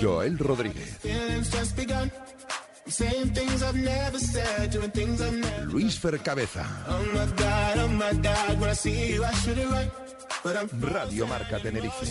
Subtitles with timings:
[0.00, 0.98] Joel Rodríguez.
[5.66, 6.66] Luis Fercabeza.
[10.80, 12.06] Radio Marca Tenerife.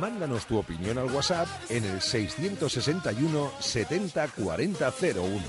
[0.00, 5.42] Mándanos tu opinión al WhatsApp en el 661 70 40 01.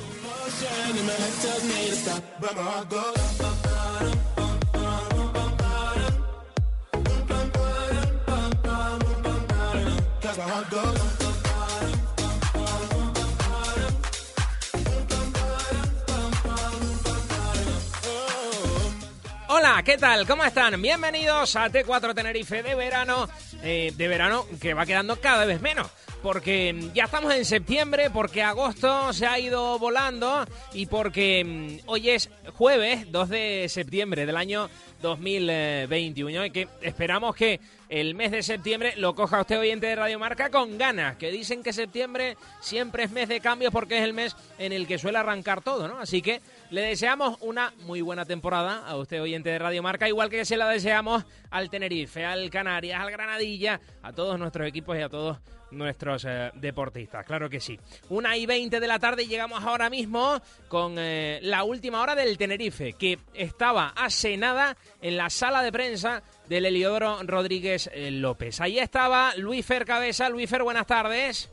[19.57, 20.27] Hola, ¿qué tal?
[20.27, 20.81] ¿Cómo están?
[20.81, 23.29] Bienvenidos a T4 Tenerife de verano,
[23.63, 25.87] eh, de verano que va quedando cada vez menos.
[26.21, 32.09] Porque ya estamos en septiembre, porque agosto se ha ido volando y porque mm, hoy
[32.09, 34.69] es jueves 2 de septiembre del año
[35.01, 40.19] 2021 y que esperamos que el mes de septiembre lo coja usted oyente de Radio
[40.19, 44.13] Marca con ganas, que dicen que septiembre siempre es mes de cambios porque es el
[44.13, 45.99] mes en el que suele arrancar todo, ¿no?
[45.99, 46.41] Así que
[46.71, 50.57] le deseamos una muy buena temporada a usted oyente de Radio Marca, igual que se
[50.57, 55.37] la deseamos al Tenerife, al Canarias, al Granadilla, a todos nuestros equipos y a todos
[55.71, 57.79] nuestros eh, deportistas, claro que sí.
[58.09, 62.15] Una y veinte de la tarde y llegamos ahora mismo con eh, la última hora
[62.15, 68.61] del Tenerife, que estaba hace en la sala de prensa del Heliodoro Rodríguez eh, López.
[68.61, 70.29] Ahí estaba Luis Fer Cabeza.
[70.29, 71.49] Luis Fer, buenas tardes.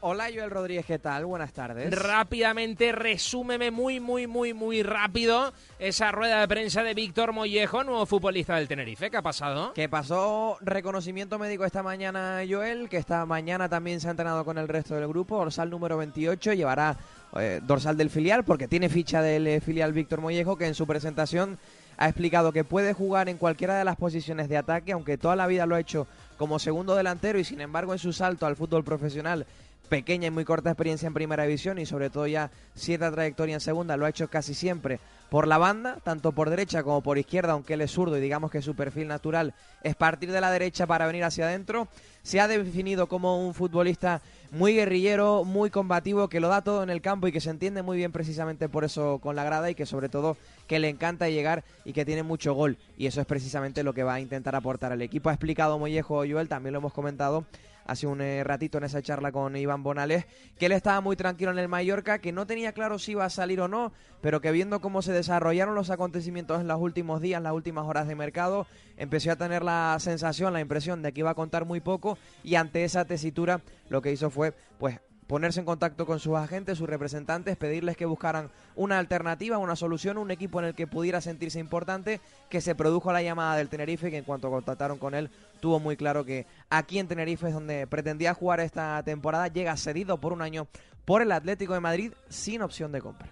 [0.00, 1.24] Hola Joel Rodríguez, ¿qué tal?
[1.24, 1.90] Buenas tardes.
[1.90, 8.04] Rápidamente, resúmeme muy, muy, muy, muy rápido esa rueda de prensa de Víctor Mollejo, nuevo
[8.04, 9.10] futbolista del Tenerife.
[9.10, 9.72] ¿Qué ha pasado?
[9.72, 14.58] Que pasó reconocimiento médico esta mañana Joel, que esta mañana también se ha entrenado con
[14.58, 16.96] el resto del grupo, dorsal número 28, llevará
[17.38, 20.86] eh, dorsal del filial porque tiene ficha del eh, filial Víctor Mollejo, que en su
[20.86, 21.58] presentación
[21.96, 25.46] ha explicado que puede jugar en cualquiera de las posiciones de ataque, aunque toda la
[25.46, 28.84] vida lo ha hecho como segundo delantero y sin embargo en su salto al fútbol
[28.84, 29.46] profesional
[29.86, 33.60] pequeña y muy corta experiencia en primera división y sobre todo ya cierta trayectoria en
[33.60, 37.52] segunda, lo ha hecho casi siempre por la banda, tanto por derecha como por izquierda,
[37.52, 40.86] aunque él es zurdo y digamos que su perfil natural es partir de la derecha
[40.86, 41.88] para venir hacia adentro.
[42.22, 46.90] Se ha definido como un futbolista muy guerrillero, muy combativo, que lo da todo en
[46.90, 49.74] el campo y que se entiende muy bien precisamente por eso con la grada y
[49.74, 50.36] que sobre todo
[50.66, 52.78] que le encanta llegar y que tiene mucho gol.
[52.96, 55.30] Y eso es precisamente lo que va a intentar aportar al equipo.
[55.30, 57.44] Ha explicado Mollejo Joel, también lo hemos comentado
[57.86, 60.26] hace un eh, ratito en esa charla con Iván Bonales,
[60.58, 63.30] que él estaba muy tranquilo en el Mallorca, que no tenía claro si iba a
[63.30, 67.42] salir o no, pero que viendo cómo se desarrollaron los acontecimientos en los últimos días,
[67.42, 71.30] las últimas horas de mercado, empezó a tener la sensación, la impresión de que iba
[71.30, 75.66] a contar muy poco y ante esa tesitura lo que hizo fue pues ponerse en
[75.66, 80.60] contacto con sus agentes, sus representantes, pedirles que buscaran una alternativa, una solución, un equipo
[80.60, 84.24] en el que pudiera sentirse importante, que se produjo la llamada del Tenerife, que en
[84.24, 88.60] cuanto contactaron con él, tuvo muy claro que aquí en Tenerife es donde pretendía jugar
[88.60, 90.68] esta temporada, llega cedido por un año
[91.04, 93.28] por el Atlético de Madrid sin opción de compra.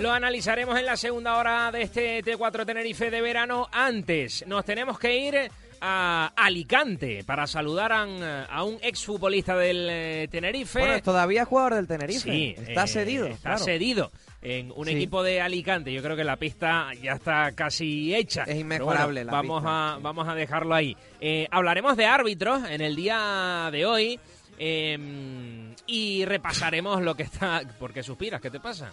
[0.00, 3.68] Lo analizaremos en la segunda hora de este T4 Tenerife de verano.
[3.70, 5.50] Antes, nos tenemos que ir
[5.82, 10.78] a Alicante para saludar a, un exfutbolista del eh, Tenerife.
[10.78, 12.30] Bueno, todavía jugador del Tenerife.
[12.30, 13.26] Sí, está eh, cedido.
[13.26, 15.92] Está cedido en un equipo de Alicante.
[15.92, 18.44] Yo creo que la pista ya está casi hecha.
[18.44, 20.96] Es inmejorable la vamos A, vamos a dejarlo ahí.
[21.20, 24.18] Eh, hablaremos de árbitros en el día de hoy
[24.58, 27.60] em, y repasaremos lo que está...
[27.78, 28.40] ¿Por qué suspiras?
[28.40, 28.90] ¿Qué te pasa?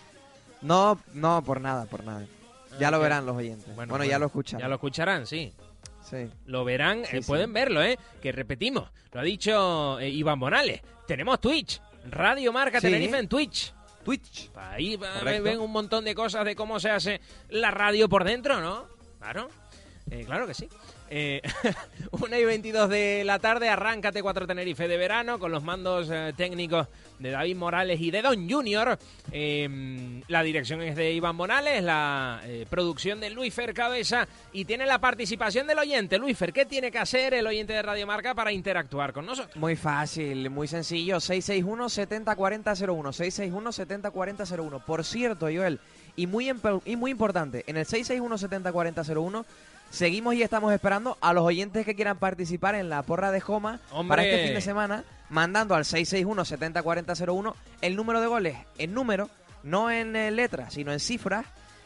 [0.62, 2.26] No, no, por nada, por nada.
[2.80, 3.76] Ya lo verán los oyentes.
[3.76, 4.62] Bueno, ya lo escucharán.
[4.62, 5.54] Ya lo escucharán, sí.
[6.10, 6.30] Sí.
[6.46, 7.98] Lo verán, eh, pueden verlo, ¿eh?
[8.22, 10.82] Que repetimos, lo ha dicho eh, Iván Bonales.
[11.06, 13.74] Tenemos Twitch, Radio Marca Tenerife en Twitch.
[14.06, 14.50] Twitch.
[14.56, 17.20] Ahí ven un montón de cosas de cómo se hace
[17.50, 18.88] la radio por dentro, ¿no?
[19.20, 19.50] Claro.
[20.10, 20.70] Eh, claro que sí.
[21.10, 21.42] Eh,
[22.12, 26.34] 1 y 22 de la tarde, arráncate 4 Tenerife de verano con los mandos eh,
[26.36, 26.88] técnicos
[27.20, 28.98] de David Morales y de Don Junior.
[29.32, 34.66] Em, la dirección es de Iván Morales, la eh, producción de Luis Fer Cabeza y
[34.66, 36.18] tiene la participación del oyente.
[36.18, 39.56] Luis Fer, ¿qué tiene que hacer el oyente de Radio Marca para interactuar con nosotros?
[39.56, 41.18] Muy fácil, muy sencillo.
[41.18, 42.88] 661-704001.
[44.12, 44.84] 661-704001.
[44.84, 45.80] Por cierto, Joel,
[46.16, 46.52] y muy,
[46.86, 49.46] y muy importante, en el 661-704001
[49.90, 53.80] Seguimos y estamos esperando a los oyentes que quieran participar en la porra de Joma
[54.08, 59.30] para este fin de semana, mandando al 661-704001 el número de goles en número,
[59.64, 61.46] no en eh, letras, sino en cifras,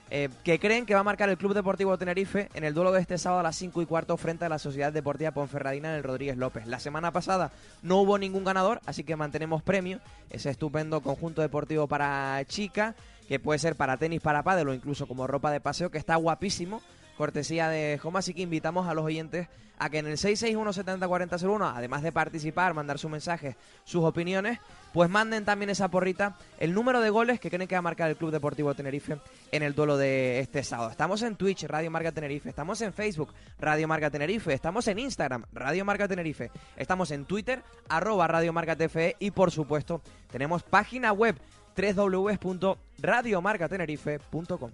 [0.09, 2.99] eh, que creen que va a marcar el Club Deportivo Tenerife en el duelo de
[2.99, 6.03] este sábado a las 5 y cuarto frente a la Sociedad Deportiva Ponferradina en el
[6.03, 6.67] Rodríguez López.
[6.67, 7.51] La semana pasada
[7.81, 12.93] no hubo ningún ganador, así que mantenemos premio, ese estupendo conjunto deportivo para chica,
[13.29, 16.17] que puede ser para tenis, para pádel o incluso como ropa de paseo, que está
[16.17, 16.81] guapísimo
[17.21, 19.47] cortesía de Joma, así que invitamos a los oyentes
[19.77, 24.57] a que en el 661-704001, además de participar, mandar sus mensajes, sus opiniones,
[24.91, 28.09] pues manden también esa porrita, el número de goles que creen que va a marcar
[28.09, 29.19] el Club Deportivo Tenerife
[29.51, 30.89] en el duelo de este sábado.
[30.89, 35.45] Estamos en Twitch, Radio Marca Tenerife, estamos en Facebook, Radio Marca Tenerife, estamos en Instagram,
[35.53, 40.01] Radio Marca Tenerife, estamos en Twitter, arroba Radio Marca TFE y por supuesto
[40.31, 41.35] tenemos página web
[41.75, 44.71] www.radiomarcatenerife.com.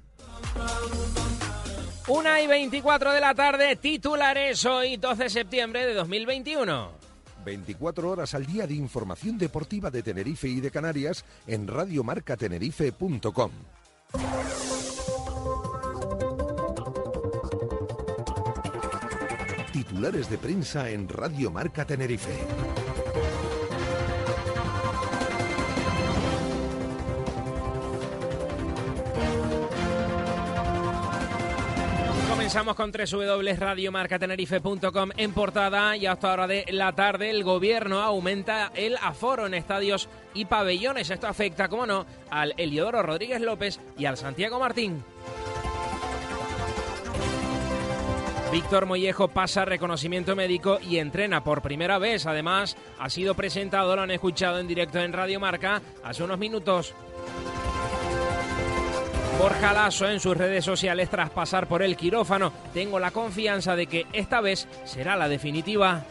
[2.07, 6.91] Una y 24 de la tarde, titulares hoy 12 de septiembre de 2021.
[7.43, 13.51] 24 horas al día de información deportiva de Tenerife y de Canarias en radiomarcatenerife.com.
[19.73, 22.86] Titulares de prensa en Radio Marca Tenerife.
[32.47, 38.95] Comenzamos con www.radiomarcatenerife.com en portada y hasta hora de la tarde el gobierno aumenta el
[39.01, 41.09] aforo en estadios y pabellones.
[41.09, 45.03] Esto afecta, como no, al Eliodoro Rodríguez López y al Santiago Martín.
[48.53, 52.27] Víctor Mollejo pasa reconocimiento médico y entrena por primera vez.
[52.27, 56.93] Además, ha sido presentado, lo han escuchado en directo en Radio Marca hace unos minutos.
[59.37, 62.51] Borja Lasso en sus redes sociales tras pasar por el quirófano.
[62.73, 66.03] Tengo la confianza de que esta vez será la definitiva.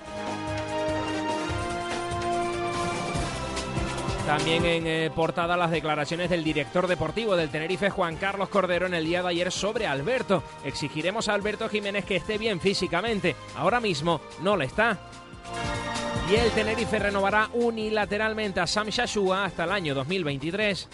[4.26, 8.94] También en eh, portada las declaraciones del director deportivo del Tenerife, Juan Carlos Cordero, en
[8.94, 10.44] el día de ayer sobre Alberto.
[10.64, 13.34] Exigiremos a Alberto Jiménez que esté bien físicamente.
[13.56, 14.98] Ahora mismo no lo está.
[16.30, 20.88] Y el Tenerife renovará unilateralmente a Sam Shashua hasta el año 2023.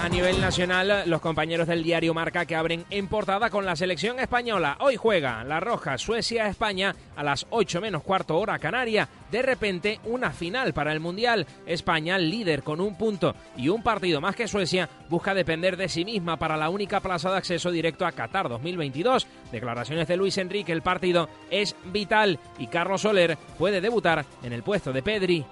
[0.00, 4.18] A nivel nacional, los compañeros del diario Marca que abren en portada con la selección
[4.18, 4.78] española.
[4.80, 9.06] Hoy juega la Roja Suecia-España a las 8 menos cuarto hora canaria.
[9.30, 11.46] De repente, una final para el Mundial.
[11.66, 16.06] España, líder con un punto y un partido más que Suecia, busca depender de sí
[16.06, 19.26] misma para la única plaza de acceso directo a Qatar 2022.
[19.52, 24.62] Declaraciones de Luis Enrique, el partido es vital y Carlos Soler puede debutar en el
[24.62, 25.44] puesto de Pedri.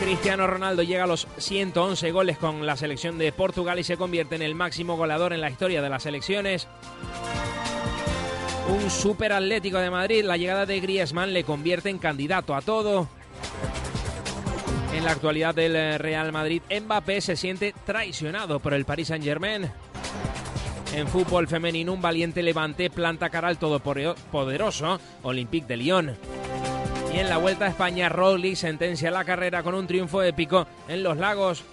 [0.00, 4.36] Cristiano Ronaldo llega a los 111 goles con la selección de Portugal y se convierte
[4.36, 6.68] en el máximo goleador en la historia de las selecciones.
[8.68, 13.08] Un super atlético de Madrid, la llegada de Griezmann le convierte en candidato a todo.
[14.94, 19.70] En la actualidad del Real Madrid, Mbappé se siente traicionado por el Paris Saint-Germain.
[20.94, 26.16] En fútbol femenino, un valiente levante planta cara al todopoderoso Olympique de Lyon.
[27.18, 31.02] Y en la Vuelta a España, Rowley sentencia la carrera con un triunfo épico en
[31.02, 31.64] Los Lagos.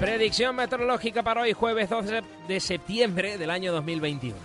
[0.00, 4.38] Predicción meteorológica para hoy, jueves 12 de septiembre del año 2021.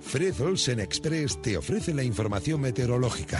[0.00, 3.38] Fred Olsen Express te ofrece la información meteorológica.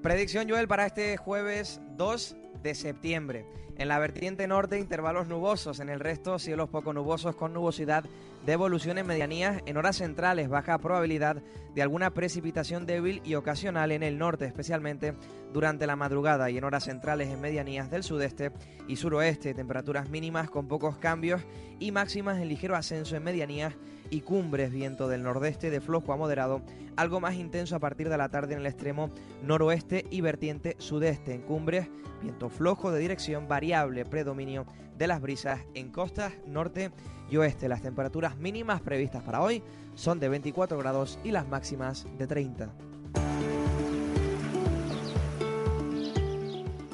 [0.00, 3.46] Predicción, Joel, para este jueves 2 de septiembre.
[3.76, 5.78] En la vertiente norte, intervalos nubosos.
[5.80, 8.04] En el resto, cielos poco nubosos con nubosidad
[8.46, 9.62] de evolución en medianías.
[9.66, 11.42] En horas centrales, baja probabilidad
[11.74, 15.14] de alguna precipitación débil y ocasional en el norte, especialmente
[15.52, 16.50] durante la madrugada.
[16.50, 18.52] Y en horas centrales, en medianías del sudeste
[18.88, 21.42] y suroeste, temperaturas mínimas con pocos cambios
[21.78, 23.74] y máximas en ligero ascenso en medianías
[24.14, 26.62] y cumbres, viento del nordeste de flojo a moderado,
[26.94, 29.10] algo más intenso a partir de la tarde en el extremo
[29.42, 31.34] noroeste y vertiente sudeste.
[31.34, 31.88] En cumbres,
[32.22, 34.66] viento flojo de dirección variable, predominio
[34.96, 36.92] de las brisas en costas norte
[37.28, 37.68] y oeste.
[37.68, 39.64] Las temperaturas mínimas previstas para hoy
[39.96, 42.72] son de 24 grados y las máximas de 30.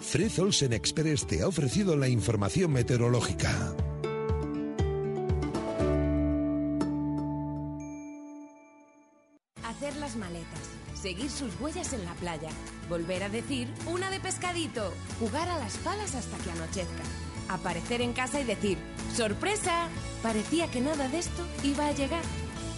[0.00, 3.74] Fred Olsen Express te ha ofrecido la información meteorológica.
[9.80, 10.60] Hacer las maletas,
[10.92, 12.50] seguir sus huellas en la playa,
[12.90, 17.02] volver a decir una de pescadito, jugar a las palas hasta que anochezca,
[17.48, 18.76] aparecer en casa y decir
[19.16, 19.88] ¡sorpresa!
[20.22, 22.20] Parecía que nada de esto iba a llegar.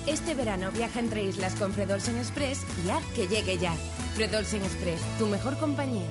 [0.06, 3.74] Este verano viaja entre islas con Fredolsen Express y haz que llegue ya.
[4.14, 6.06] Fredolsen Express, tu mejor compañía.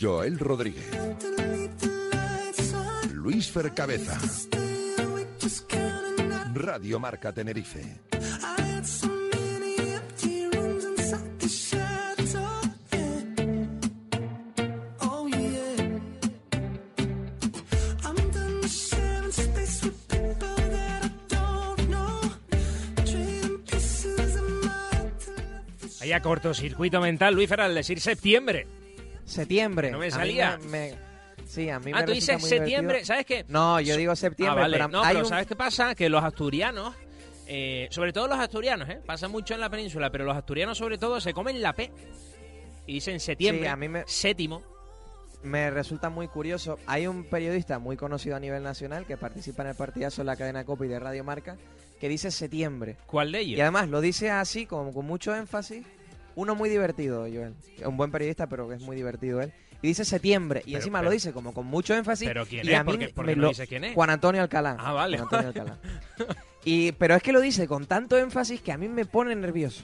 [0.00, 0.86] Joel Rodríguez.
[3.32, 4.18] Luis Fercabeza.
[6.52, 8.00] Radio Marca Tenerife.
[26.00, 28.66] Hay a cortocircuito mental, Luis Fer, al decir septiembre.
[29.24, 29.90] Septiembre.
[29.92, 30.58] No me A mí salía.
[30.68, 31.11] me-
[31.52, 33.06] sí, a mí Ah, me tú dices muy septiembre, divertido.
[33.06, 33.44] ¿sabes qué?
[33.48, 34.76] No, yo digo septiembre, Ah, vale.
[34.76, 35.94] pero no, hay pero un- ¿sabes qué pasa?
[35.94, 36.94] Que los asturianos,
[37.46, 39.00] eh, sobre todo los asturianos, ¿eh?
[39.04, 41.90] pasa mucho en la península, pero los asturianos sobre todo se comen la P.
[42.86, 44.62] Y dicen septiembre, Sí, a mí me- séptimo.
[45.44, 46.78] me resulta muy curioso.
[46.86, 50.36] Hay un periodista muy conocido a nivel nacional que participa en el partidazo de la
[50.36, 51.56] cadena Copa y de Radio Marca
[52.00, 52.96] que dice septiembre.
[53.06, 53.60] ¿Cuál de Y ellos?
[53.62, 55.84] además lo dice así, como con mucho énfasis.
[56.34, 57.54] Uno muy divertido, Joel.
[57.84, 59.52] Un buen periodista, pero que es muy divertido él.
[59.82, 60.60] Y dice septiembre.
[60.60, 62.28] Y Pero- encima pero- lo dice como con mucho énfasis.
[62.28, 62.78] ¿Pero quién y es?
[62.78, 63.94] a mí ¿Por qué- me- por me qué no lo- dice quién es?
[63.94, 64.76] Juan Antonio Alcalá.
[64.78, 65.18] Ah, vale.
[65.18, 65.78] Juan Antonio Alcalá.
[66.64, 69.82] Y, pero es que lo dice con tanto énfasis que a mí me pone nervioso.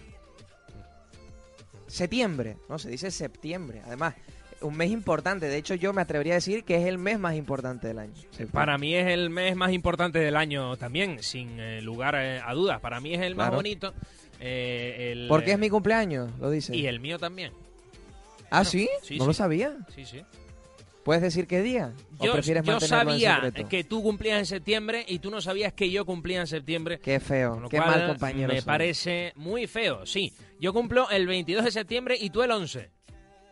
[1.89, 3.83] Septiembre, no, se dice septiembre.
[3.87, 4.15] Además,
[4.61, 5.47] un mes importante.
[5.49, 8.15] De hecho, yo me atrevería a decir que es el mes más importante del año.
[8.15, 8.53] Septiembre.
[8.53, 12.53] Para mí es el mes más importante del año también, sin eh, lugar eh, a
[12.53, 12.79] dudas.
[12.81, 13.57] Para mí es el más Claro.
[13.57, 13.95] bonito.
[14.41, 16.77] eh, el, Porque es mi cumpleaños, lo dice.
[16.77, 17.53] Y el mío también.
[18.51, 18.89] ¿Ah, sí?
[19.03, 19.29] Sí, ¿No sí.
[19.29, 19.77] lo sabía?
[19.95, 20.23] Sí, sí.
[21.05, 21.95] ¿Puedes decir qué día?
[22.19, 25.73] ¿O Yo, prefieres yo en sabía que tú cumplías en septiembre y tú no sabías
[25.73, 26.99] que yo cumplía en septiembre.
[26.99, 28.49] Qué Con feo, lo qué cual, mal compañero.
[28.53, 28.67] Me soy.
[28.67, 30.35] parece muy feo, sí.
[30.61, 32.91] Yo cumplo el 22 de septiembre y tú el 11.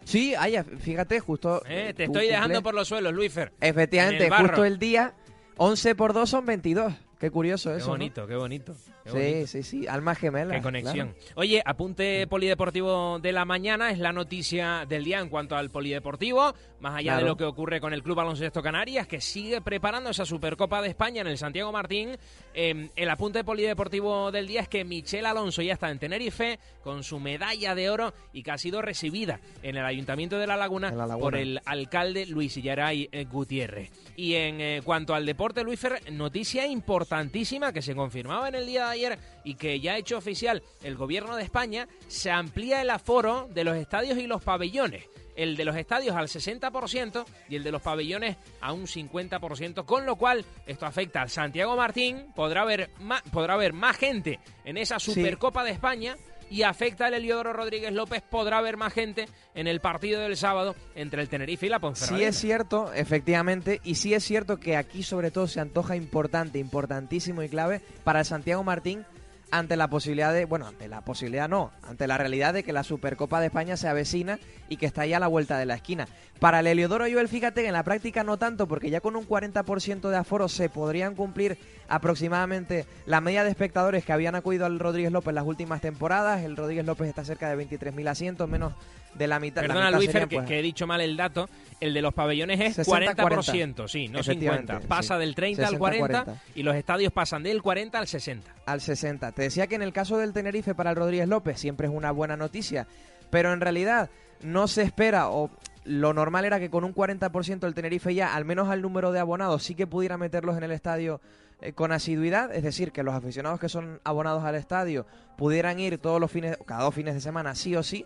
[0.04, 1.62] Sí, ay, fíjate, justo.
[1.66, 1.94] ¿eh?
[1.96, 3.52] Te estoy dejando por los suelos, Luifer.
[3.60, 5.14] Efectivamente, en el justo el día
[5.56, 6.92] 11 por 2 son 22.
[7.18, 7.86] Qué curioso Qué eso.
[7.86, 7.92] ¿no?
[7.92, 8.74] bonito, qué bonito.
[9.06, 9.46] Sí, bonito.
[9.46, 10.54] sí, sí, alma gemela.
[10.54, 11.08] Qué conexión.
[11.12, 11.32] claro.
[11.36, 16.54] Oye, apunte polideportivo de la mañana es la noticia del día en cuanto al polideportivo,
[16.80, 20.24] más allá de lo que ocurre con el Club Baloncesto Canarias, que sigue preparando esa
[20.24, 22.16] Supercopa de España en el Santiago Martín.
[22.54, 27.02] Eh, el apunte polideportivo del día es que Michelle Alonso ya está en Tenerife con
[27.04, 30.88] su medalla de oro y que ha sido recibida en el Ayuntamiento de La Laguna,
[30.88, 31.24] En La Laguna.
[31.24, 33.90] por el alcalde Luis Illaray eh, Gutiérrez.
[34.16, 38.90] Y en eh, cuanto al deporte, Luisfer, noticia importantísima que se confirmaba en el día
[38.90, 42.90] de ayer y que ya ha hecho oficial el gobierno de España, se amplía el
[42.90, 45.04] aforo de los estadios y los pabellones.
[45.36, 50.06] El de los estadios al 60% y el de los pabellones a un 50%, con
[50.06, 54.78] lo cual esto afecta al Santiago Martín, podrá haber más, podrá haber más gente en
[54.78, 55.12] esa Sí.
[55.12, 56.16] Supercopa de España
[56.50, 60.74] y afecta al Heliodoro Rodríguez López, podrá haber más gente en el partido del sábado
[60.94, 62.18] entre el Tenerife y la Ponferradina.
[62.18, 66.58] Sí es cierto, efectivamente, y sí es cierto que aquí sobre todo se antoja importante,
[66.58, 69.04] importantísimo y clave para Santiago Martín
[69.50, 72.82] ante la posibilidad de, bueno, ante la posibilidad no, ante la realidad de que la
[72.82, 74.38] Supercopa de España se avecina
[74.68, 76.08] y que está ya a la vuelta de la esquina.
[76.40, 79.26] Para el Heliodoro Joel, fíjate que en la práctica no tanto, porque ya con un
[79.26, 84.78] 40% de aforo se podrían cumplir aproximadamente la media de espectadores que habían acudido al
[84.78, 86.44] Rodríguez López las últimas temporadas.
[86.44, 88.74] El Rodríguez López está cerca de 23.000 asientos, menos
[89.16, 89.62] de la mitad.
[89.62, 91.48] la Perdona, mitad Luis, que, pues, que he dicho mal el dato.
[91.80, 94.20] El de los pabellones es 60, 40%, sí, no 50.
[94.20, 95.20] Efectivamente, Pasa sí.
[95.20, 96.42] del 30 al 60, 40 40.
[96.54, 98.54] y los estadios pasan del 40 al 60.
[98.64, 99.32] al 60.
[99.32, 102.12] Te decía que en el caso del Tenerife para el Rodríguez López siempre es una
[102.12, 102.86] buena noticia,
[103.30, 104.10] pero en realidad
[104.42, 105.50] no se espera o
[105.84, 109.20] lo normal era que con un 40% el Tenerife ya, al menos al número de
[109.20, 111.20] abonados, sí que pudiera meterlos en el estadio
[111.60, 115.06] eh, con asiduidad, es decir, que los aficionados que son abonados al estadio
[115.36, 118.04] pudieran ir todos los fines, cada dos fines de semana sí o sí,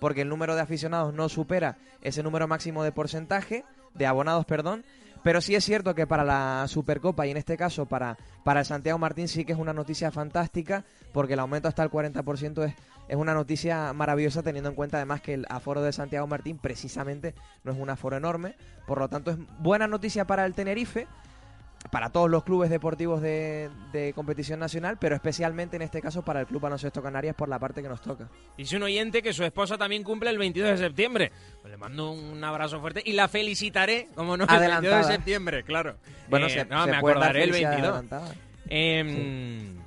[0.00, 3.64] porque el número de aficionados no supera ese número máximo de porcentaje,
[3.94, 4.84] de abonados, perdón,
[5.22, 8.66] pero sí es cierto que para la Supercopa y en este caso para, para el
[8.66, 12.74] Santiago Martín sí que es una noticia fantástica porque el aumento hasta el 40% es,
[13.08, 17.34] es una noticia maravillosa teniendo en cuenta además que el aforo de Santiago Martín precisamente
[17.64, 18.54] no es un aforo enorme.
[18.86, 21.06] Por lo tanto es buena noticia para el Tenerife,
[21.90, 26.40] para todos los clubes deportivos de, de competición nacional, pero especialmente en este caso para
[26.40, 28.28] el Club Baloncesto Canarias por la parte que nos toca.
[28.56, 31.32] Dice un oyente que su esposa también cumple el 22 de septiembre.
[31.62, 35.02] Pues le mando un abrazo fuerte y la felicitaré, como no, el 22 de Adelantada.
[35.12, 35.96] septiembre, claro.
[36.28, 37.90] Bueno, Eh, se, no, se me acordaré el felicidad 22.
[37.94, 38.34] adelantada.
[38.68, 39.78] Em,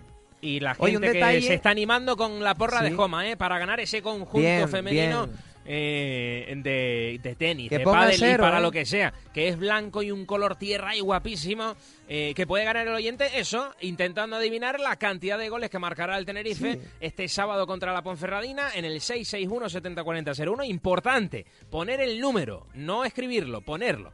[0.42, 2.92] Y la gente que se está animando con la porra de.
[2.94, 3.38] Joma, ¿eh?
[3.38, 5.40] Para ganar ese conjunto Bien, femenino bien.
[5.74, 8.62] Eh, de, de tenis, Que de pádel y para ¿eh?
[8.62, 11.76] lo que sea, que es blanco y un color tierra y guapísimo,
[12.10, 16.18] eh, que puede ganar el oyente, eso, intentando adivinar la cantidad de goles que marcará
[16.18, 16.80] el Tenerife Sí.
[17.00, 20.66] este sábado contra la Ponferradina en el 661-7040-01.
[20.68, 24.12] Importante, poner el número, no escribirlo, ponerlo.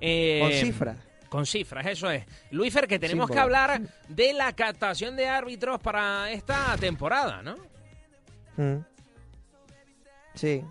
[0.00, 0.96] Eh, Con cifras.
[1.30, 2.24] Con cifras, eso es.
[2.50, 7.56] Luífer, que tenemos que hablar de la captación de árbitros para esta temporada, ¿no?
[8.56, 8.84] Mm.
[10.34, 10.62] Sí.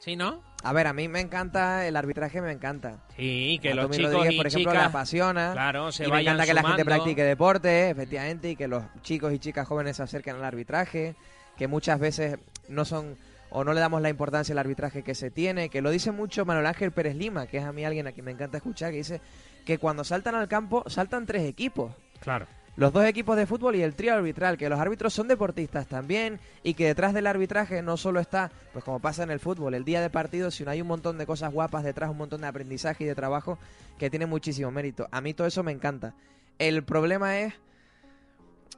[0.00, 0.42] ¿Sí, no?
[0.62, 3.04] A ver, a mí me encanta, el arbitraje me encanta.
[3.16, 5.52] Sí, que los chicos Rodríguez, y por ejemplo, chicas, le apasiona.
[5.52, 8.82] Claro, se y me vayan encanta que la gente practique deporte, efectivamente, y que los
[9.02, 11.16] chicos y chicas jóvenes se acerquen al arbitraje,
[11.58, 12.38] que muchas veces
[12.68, 13.16] no son
[13.50, 16.46] o no le damos la importancia al arbitraje que se tiene, que lo dice mucho
[16.46, 18.98] Manuel Ángel Pérez Lima, que es a mí alguien a quien me encanta escuchar, que
[18.98, 19.20] dice
[19.66, 21.92] que cuando saltan al campo saltan tres equipos.
[22.20, 22.46] Claro.
[22.76, 26.38] Los dos equipos de fútbol y el trío arbitral, que los árbitros son deportistas también
[26.62, 29.84] y que detrás del arbitraje no solo está, pues como pasa en el fútbol, el
[29.84, 33.04] día de partido, sino hay un montón de cosas guapas detrás, un montón de aprendizaje
[33.04, 33.58] y de trabajo
[33.98, 35.08] que tiene muchísimo mérito.
[35.10, 36.14] A mí todo eso me encanta.
[36.58, 37.54] El problema es...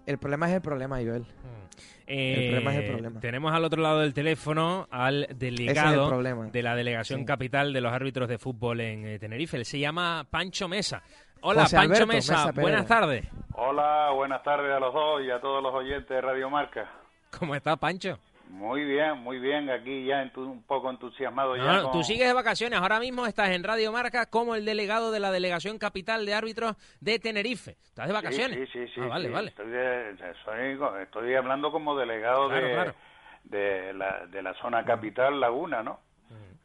[0.05, 1.27] El problema es el problema, Joel.
[2.09, 3.21] Eh, problema es el problema.
[3.21, 6.11] Tenemos al otro lado del teléfono al delegado
[6.51, 7.25] de la Delegación Sí.
[7.25, 9.57] Capital de los Árbitros de Fútbol en eh, Tenerife.
[9.57, 11.03] Él se llama Pancho Mesa.
[11.43, 12.53] Hola, José Pancho Alberto Mesa.
[12.53, 13.25] Buenas tardes.
[13.55, 16.89] Hola, buenas tardes a los dos y a todos los oyentes de Radio Marca.
[17.39, 18.19] ¿Cómo está, Pancho?
[18.49, 21.73] Muy bien, muy bien, aquí ya entu- un poco entusiasmado No, ya.
[21.79, 22.79] no, con- Tú sigues de vacaciones.
[22.79, 26.77] Ahora mismo estás en Radio Marca como el delegado de la Delegación Capital de Árbitros
[27.01, 27.77] de Tenerife.
[27.83, 28.69] ¿Estás de vacaciones?
[28.71, 29.01] Sí, sí, sí.
[29.03, 29.49] Ah, vale, sí, vale.
[29.49, 32.95] Estoy, de- soy- estoy hablando como delegado Claro, de, claro.
[33.45, 35.99] De, la, de la zona capital Laguna, ¿no?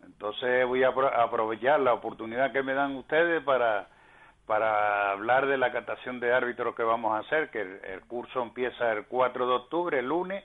[0.05, 3.87] Entonces voy a apro- aprovechar la oportunidad que me dan ustedes para
[4.47, 8.93] para hablar de la catación de árbitros que vamos a hacer, que el, curso empieza
[8.93, 10.43] el 4 de octubre, el lunes,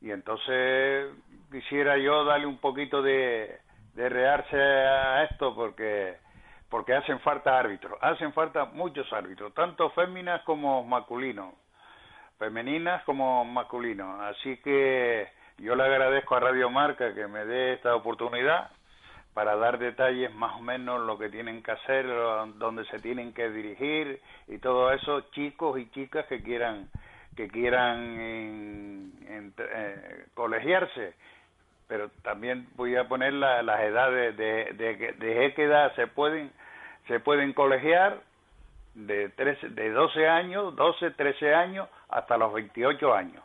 [0.00, 1.12] y entonces
[1.52, 3.60] quisiera yo darle un poquito de,
[3.94, 6.16] de rearse a esto porque
[6.70, 11.52] porque hacen falta árbitros, hacen falta muchos árbitros, tanto féminas como masculinos,
[12.38, 14.20] femeninas como masculinos.
[14.20, 18.70] Así que yo le agradezco a Radio Marca que me dé esta oportunidad
[19.34, 22.06] para dar detalles más o menos lo que tienen que hacer,
[22.56, 26.88] dónde se tienen que dirigir y todo eso, chicos y chicas que quieran
[27.36, 31.14] que quieran en- eh, colegiarse
[31.90, 36.06] pero también voy a poner la- las edades de, de, de, de qué edad se
[36.06, 36.52] pueden
[37.08, 38.20] se pueden colegiar
[38.94, 43.42] de 13, de 12 años, 12, 13 años hasta los 28 años.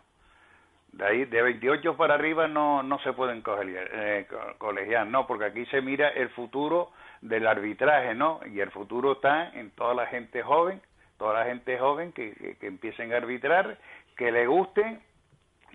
[0.96, 5.28] De ahí de 28 para arriba no no se pueden colegiar, eh, co- colegiar, no,
[5.28, 8.40] porque aquí se mira el futuro del arbitraje, ¿no?
[8.46, 10.82] Y el futuro está en toda la gente joven,
[11.18, 13.78] toda la gente joven que, que, empiecen a arbitrar,
[14.16, 15.02] que le gusten,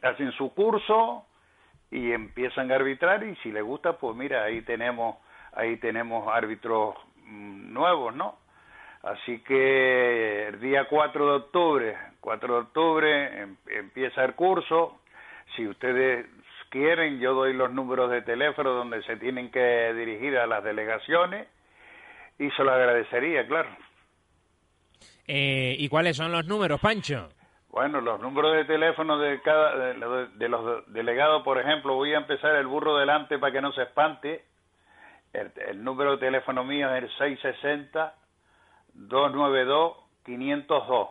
[0.02, 1.26] hacen su curso,
[1.90, 5.16] y empiezan a arbitrar y si les gusta pues mira ahí tenemos
[5.52, 8.38] ahí tenemos árbitros mm, nuevos no
[9.02, 15.00] así que el día 4 de octubre 4 de octubre em- empieza el curso
[15.56, 16.26] si ustedes
[16.70, 21.48] quieren yo doy los números de teléfono donde se tienen que dirigir a las delegaciones
[22.38, 23.68] y se lo agradecería claro
[25.26, 27.28] Eh, ¿Y cuáles son los números, Pancho?
[27.70, 32.12] Bueno, los números de teléfono de cada de, lo- de los delegados, por ejemplo, voy
[32.14, 34.44] a empezar el burro delante para que no se espante.
[35.32, 38.14] El, el número de teléfono mío es el 660
[38.94, 41.08] 292 502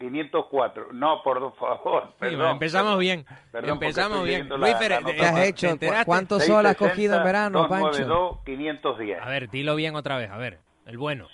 [0.00, 0.88] 504.
[0.92, 2.50] No, por favor, Sí, perdón.
[2.52, 3.24] empezamos bien.
[3.52, 4.48] Perdón, empezamos bien.
[4.48, 5.66] Luis la- Pérez, la ¿te- ¿Qué has hecho?
[5.68, 6.04] enteraste?
[6.06, 7.86] ¿Cuánto sol has 660 cogido en verano, Pancho?
[8.06, 9.20] 292 510.
[9.22, 11.28] A ver, dilo bien otra vez, a ver, el bueno.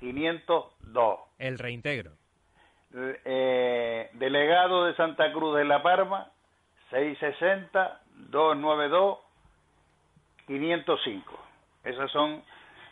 [0.00, 2.12] 660-292-502 El reintegro.
[2.94, 6.30] eh, delegado de Santa Cruz de La Parma,
[10.48, 11.22] 660-292-505.
[11.84, 12.42] Esos son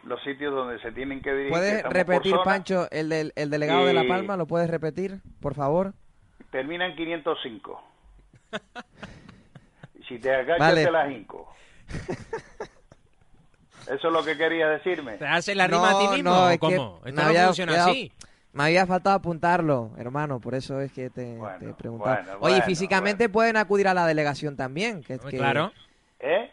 [0.04, 1.50] los sitios donde se tienen que dirigir.
[1.52, 2.36] ¿Puedes repetir.
[2.44, 4.36] Pancho, el, del, el delegado de La Y- Palma?
[4.36, 5.92] ¿Lo puedes repetir, por favor?
[6.50, 7.82] Termina en 505.
[10.08, 10.84] Si te agachas, Vale.
[10.84, 11.52] te las hinco.
[13.86, 15.12] Eso es lo que querías decirme.
[15.16, 17.00] ¿Te hace la rima a ti mismo o es que cómo?
[17.04, 18.12] me Esto no había funciona quedado- así.
[18.52, 22.16] Me había faltado apuntarlo, hermano, por eso es que te, Bueno, te preguntaba.
[22.16, 25.72] bueno, Oye, bueno, físicamente pueden acudir a la delegación también, que, que- Claro.
[26.20, 26.50] ¿Eh?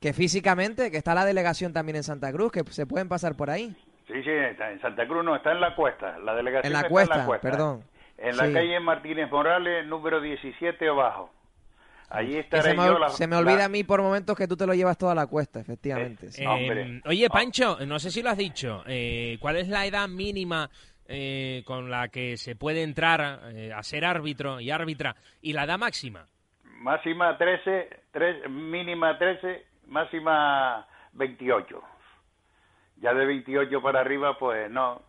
[0.00, 3.50] que físicamente, que está la delegación también en Santa Cruz, que se pueden pasar por
[3.50, 3.68] ahí.
[4.08, 6.18] Sí, sí, está en Santa Cruz, no, está en la cuesta.
[6.18, 7.50] La delegación En la está cuesta, en la cuesta.
[7.50, 7.84] perdón.
[8.18, 8.52] En la Sí.
[8.52, 11.30] calle Martínez Morales, número 17 abajo.
[12.14, 12.98] Allí estaré se me, yo.
[12.98, 15.14] la- se me la- olvida a mí por momentos que tú te lo llevas toda
[15.14, 16.30] la cuesta, efectivamente.
[16.30, 16.42] sí.
[16.44, 17.00] Eh, hombre.
[17.06, 18.82] oye, Pancho, no sé si lo has dicho.
[18.86, 20.68] eh, ¿Cuál es la edad mínima
[21.08, 25.16] eh, con la que se puede entrar eh, a ser árbitro y árbitra?
[25.40, 26.26] ¿Y la edad máxima?
[26.64, 31.82] Máxima 13, tres- mínima 13, máxima 28.
[32.96, 35.02] Ya de 28 para arriba, pues no,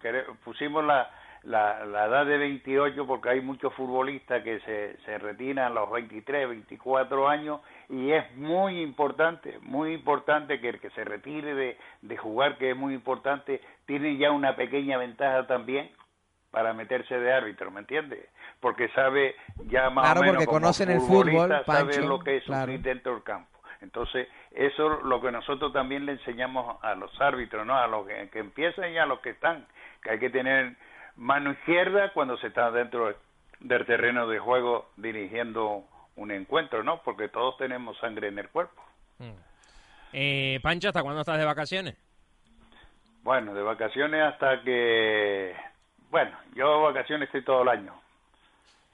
[0.43, 1.09] pusimos la,
[1.43, 5.91] la, la, edad de 28 porque hay muchos futbolistas que se, se retiran a los
[5.91, 11.77] 23, 24 años y es muy importante, muy importante que el que se retire de,
[12.01, 15.91] de jugar, que es muy importante, tiene ya una pequeña ventaja también
[16.49, 18.29] para meterse de árbitro, ¿me entiendes?
[18.59, 22.43] Porque sabe ya más claro, o menos porque conocen el fútbol, sabe lo que es
[22.43, 23.49] sufrir dentro del campo.
[23.81, 27.75] Entonces, eso es lo que nosotros también le enseñamos a los árbitros, ¿no?
[27.75, 29.65] A los que, que empiezan y a los que están,
[30.01, 30.77] que hay que tener
[31.17, 33.15] mano izquierda cuando se está dentro
[33.59, 35.83] del terreno de juego dirigiendo
[36.15, 37.01] un encuentro, ¿no?
[37.03, 38.81] Porque todos tenemos sangre en el cuerpo.
[39.19, 39.31] Mm.
[40.13, 41.95] Eh, Pancho, ¿hasta cuándo estás de vacaciones?
[43.23, 45.55] Bueno, de vacaciones hasta que...
[46.11, 47.93] Bueno, yo vacaciones estoy todo el año.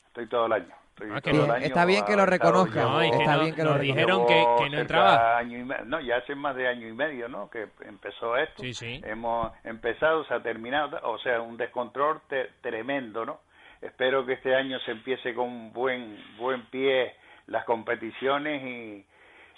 [0.08, 0.79] Estoy todo el año.
[1.01, 3.05] Ah, está bien que lo reconozca.
[3.05, 5.41] está bien que lo dijeron que, no entraba.
[5.85, 7.49] no, ya hace más de año y medio, ¿no?
[7.49, 8.62] Que empezó esto.
[8.63, 9.01] Sí, sí.
[9.05, 12.21] Hemos empezado, se ha terminado, o sea, un descontrol
[12.62, 13.39] tremendo, ¿no?
[13.81, 17.15] Espero que este año se empiece con buen buen pie
[17.47, 19.05] las competiciones y,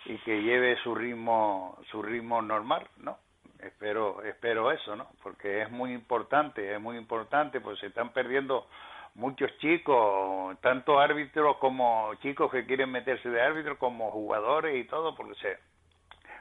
[0.06, 3.17] y que lleve su ritmo su ritmo normal, ¿no?
[3.60, 5.08] Espero espero eso, ¿no?
[5.23, 8.67] Porque es muy importante, es muy importante, pues se están perdiendo
[9.15, 15.15] muchos chicos, tanto árbitros como chicos que quieren meterse de árbitro, como jugadores y todo,
[15.15, 15.58] porque se,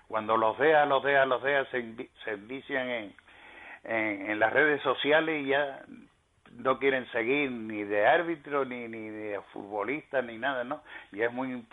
[0.09, 1.83] cuando los vea, los vea, los vea, se,
[2.24, 3.14] se en,
[3.85, 5.85] en, las redes sociales y ya
[6.52, 10.83] no quieren seguir ni de árbitro ni, ni de futbolista ni nada, ¿no?
[11.12, 11.64] Y es muy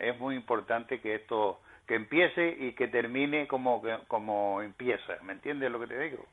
[0.00, 5.70] es muy importante que esto que empiece y que termine como como empieza, ¿me entiendes
[5.70, 6.26] lo que te digo?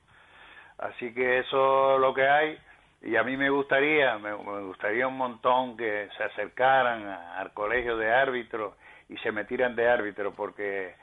[0.80, 2.58] Así que eso es lo que hay
[3.04, 8.12] y a mí me gustaría, me, gustaría un montón que se acercaran al colegio de
[8.12, 8.76] árbitros
[9.10, 10.96] y se metieran de árbitro porque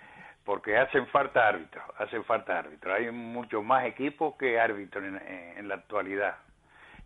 [0.45, 2.95] porque hacen falta árbitros, hacen falta árbitros.
[2.95, 5.21] Hay muchos más equipos que árbitros en,
[5.59, 6.39] en, la actualidad.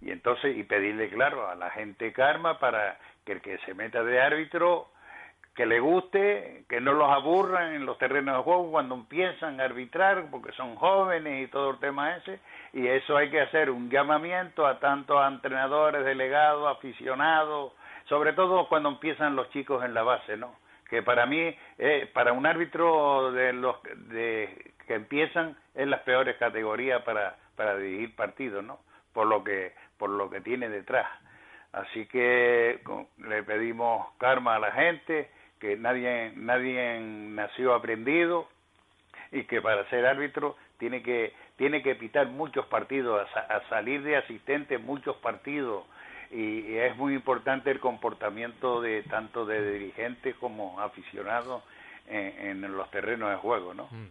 [0.01, 4.05] Y entonces, y pedirle, claro, a la gente karma para que el que se meta
[4.05, 4.92] de árbitro
[5.55, 9.65] que le guste, que no los aburran en los terrenos de juego cuando empiezan a
[9.65, 12.41] arbitrar, porque son jóvenes y todo el tema ese,
[12.73, 17.73] y eso hay que hacer un llamamiento a tantos entrenadores, delegados, aficionados,
[18.09, 20.57] sobre todo cuando empiezan los chicos en la base, ¿no?
[20.89, 23.77] Que para mí, eh, para un árbitro de los
[24.09, 28.81] de, que empiezan es las peores categorías para, para dirigir partidos, ¿no?
[29.13, 31.07] Por lo que por lo que tiene detrás.
[31.73, 32.81] Así que
[33.19, 35.31] le pedimos karma a la gente
[35.63, 38.49] que nadie, nadie nació aprendido
[39.31, 44.17] y que para ser árbitro tiene que, tiene que pitar muchos partidos, a, salir de
[44.17, 45.85] asistente muchos partidos
[46.33, 51.63] y, es muy importante el comportamiento de tanto de dirigentes como aficionados
[52.09, 53.85] en, los terrenos de juego, ¿no?
[53.85, 54.09] Mm.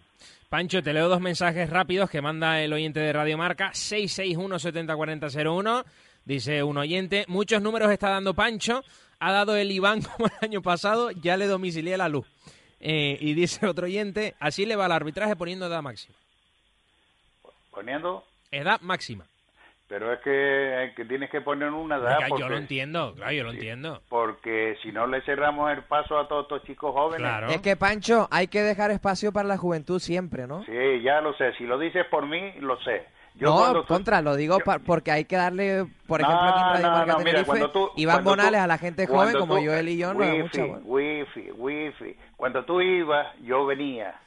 [0.47, 5.83] Pancho, te leo dos mensajes rápidos que manda el oyente de Radio Marca, 661 704001
[6.25, 8.83] Dice un oyente, muchos números está dando Pancho,
[9.19, 12.27] ha dado el Iván como el año pasado, ya le domicilié la luz.
[12.79, 16.15] Eh, y dice otro oyente, así le va al arbitraje poniendo edad máxima.
[17.71, 18.23] ¿Poniendo?
[18.51, 19.25] Edad máxima.
[19.87, 22.19] Pero es que, que tienes que poner una edad.
[22.39, 24.01] yo lo entiendo, claro, yo lo entiendo.
[24.07, 27.29] Porque si no le cerramos el paso a todos estos chicos jóvenes.
[27.49, 30.63] Es que, Pancho, hay que dejar espacio para la juventud siempre, ¿no?
[30.63, 31.53] Sí, ya lo sé.
[31.57, 35.85] Si lo dices por mí, lo sé no, contra, lo digo porque hay que darle,
[36.07, 39.73] por ejemplo, aquí en Radio Marca Tenerife, Iván Bonales a la gente joven como yo,
[39.73, 42.17] él y yo, no wifi, wifi, wifi.
[42.35, 44.19] Cuando tú ibas, yo venía,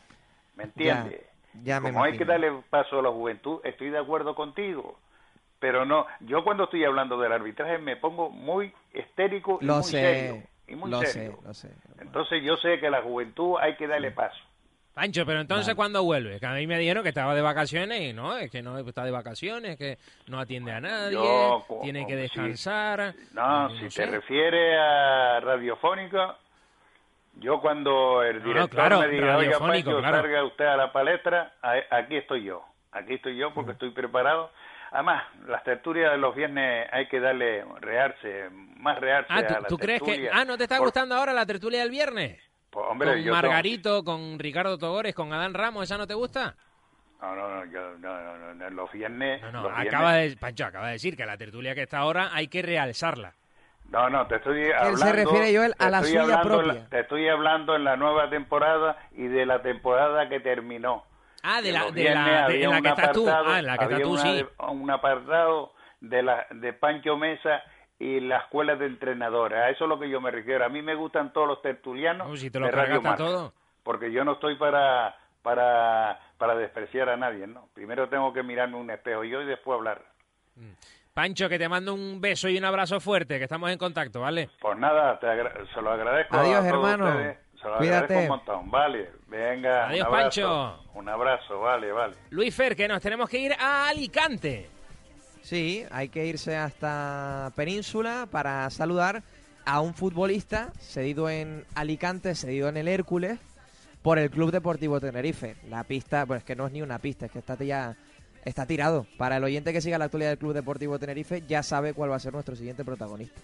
[0.56, 1.20] ¿me entiendes?
[1.62, 4.98] Ya, como hay que darle paso a la juventud, estoy de acuerdo contigo.
[5.60, 10.42] Pero no, yo cuando estoy hablando del arbitraje me pongo muy estérico y muy serio.
[10.66, 11.38] Y muy lo serio.
[11.40, 11.70] Sé, lo sé.
[12.00, 14.43] Entonces yo sé que a la juventud hay que darle paso.
[14.94, 16.38] Pancho, pero entonces ¿cuándo vuelve?
[16.38, 19.04] Que a mí me dijeron que estaba de vacaciones y no, es que no está
[19.04, 21.18] de vacaciones, que no atiende a nadie,
[21.83, 23.12] tiene que descansar.
[23.33, 26.37] no, si te refieres a radiofónico,
[27.40, 31.54] yo cuando el director me diga, oiga Pancho, salga usted a la palestra,
[31.90, 33.74] aquí estoy yo, aquí estoy yo porque mm.
[33.74, 34.52] estoy preparado.
[34.92, 39.62] Además, las tertulias de los viernes hay que darle rearse, más rearse ah, ¿tú, a
[39.62, 40.30] ¿tú crees que...
[40.33, 42.40] Ah, ¿no te está gustando ahora la tertulia del viernes?
[42.74, 46.56] Pues, con Margarito, con Ricardo Togores, con Adán Ramos, ¿esa no te gusta?
[47.22, 49.40] No, no, no, yo, no, no, no, los viernes...
[49.42, 52.48] No, no, acaba de, Pancho, acaba de decir que la tertulia que está ahora hay
[52.48, 53.34] que realzarla.
[53.90, 54.90] No, no, te estoy hablando...
[54.90, 56.88] Él se refiere, Joel, a la suya propia.
[56.88, 61.04] te estoy hablando en la nueva temporada y de la temporada que terminó.
[61.44, 63.28] Ah, de la, de la, de, la que estás tú.
[63.28, 64.44] Ah, en la que estás tú, sí.
[64.68, 67.62] Un apartado de, la, de Pancho Mesa
[67.98, 69.59] y la escuela de entrenadores.
[69.59, 70.64] A eso es lo que yo me refiero.
[70.64, 72.38] A mí me gustan todos los tertulianos.
[72.40, 73.52] si te lo de Radio todo.
[73.83, 77.68] Porque yo no estoy para para, para despreciar a nadie, ¿no?
[77.74, 80.02] Primero tengo que mirarme un espejo yo y después hablar.
[81.12, 84.48] Pancho, que te mando un beso y un abrazo fuerte, que estamos en contacto, ¿vale?
[84.59, 85.26] Pues nada, te
[85.74, 86.35] se lo agradezco.
[86.35, 87.09] Adiós, a todos hermano.
[87.11, 87.38] ustedes.
[87.61, 88.04] Se lo Cuídate.
[88.04, 88.70] agradezco un montón.
[88.70, 89.88] Vale, venga.
[89.88, 90.40] Adiós, un abrazo.
[90.40, 90.90] Pancho.
[90.94, 92.14] Un abrazo, vale, vale.
[92.30, 94.70] Luis Fer, que nos tenemos que ir a Alicante.
[95.44, 99.22] Sí, hay que irse hasta Península para saludar
[99.66, 103.38] a un futbolista cedido en Alicante, cedido en el Hércules,
[104.00, 105.57] por el Club Deportivo Tenerife.
[105.68, 107.94] La pista, pues que no es ni una pista, es que está ya
[108.46, 109.07] está tirado.
[109.18, 112.16] Para el oyente que siga la actualidad del Club Deportivo Tenerife, ya sabe cuál va
[112.16, 113.38] a ser nuestro siguiente protagonista.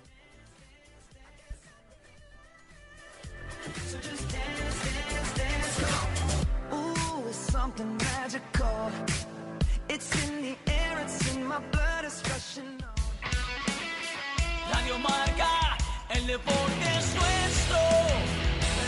[14.72, 15.76] Radio Marca,
[16.08, 17.76] el deporte es nuestro.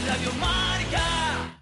[0.06, 1.58] Radio Marca.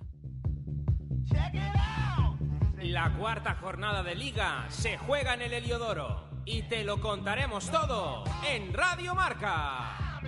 [2.77, 8.23] La cuarta jornada de liga se juega en el Heliodoro y te lo contaremos todo
[8.47, 10.21] en Radio Marca.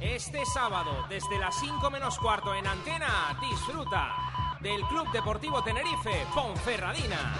[0.00, 4.14] Este sábado, desde las 5 menos cuarto en antena, disfruta
[4.60, 7.34] del Club Deportivo Tenerife Ponferradina.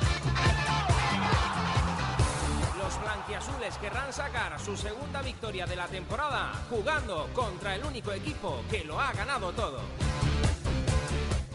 [3.00, 8.84] Blanquiazules querrán sacar su segunda victoria de la temporada jugando contra el único equipo que
[8.84, 9.80] lo ha ganado todo.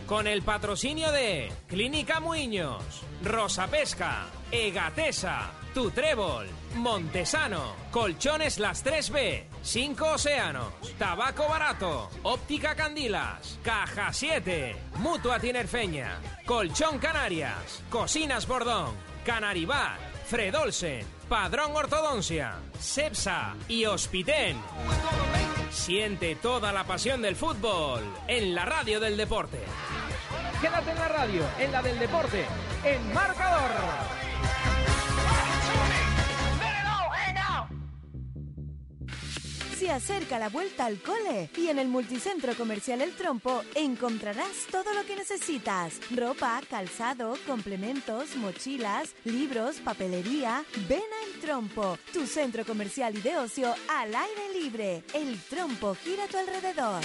[0.05, 2.83] Con el patrocinio de Clínica Muiños,
[3.23, 13.59] Rosa Pesca, Egatesa, Tu Trébol, Montesano, Colchones Las 3B, 5 Océanos, Tabaco Barato, Óptica Candilas,
[13.61, 24.61] Caja 7, Mutua Tinerfeña, Colchón Canarias, Cocinas Bordón, Canaribat, Fredolsen, Padrón Ortodoncia, Cepsa y Hospiten.
[25.71, 29.57] Siente toda la pasión del fútbol en la radio del deporte.
[30.61, 32.45] Quédate en la radio, en la del deporte,
[32.83, 34.28] en marcador.
[39.79, 44.93] Se acerca la vuelta al cole y en el multicentro comercial El Trompo encontrarás todo
[44.93, 46.01] lo que necesitas.
[46.13, 50.65] Ropa, calzado, complementos, mochilas, libros, papelería.
[50.89, 55.01] Ven a El Trompo, tu centro comercial y de ocio al aire libre.
[55.13, 57.01] El Trompo gira a tu alrededor.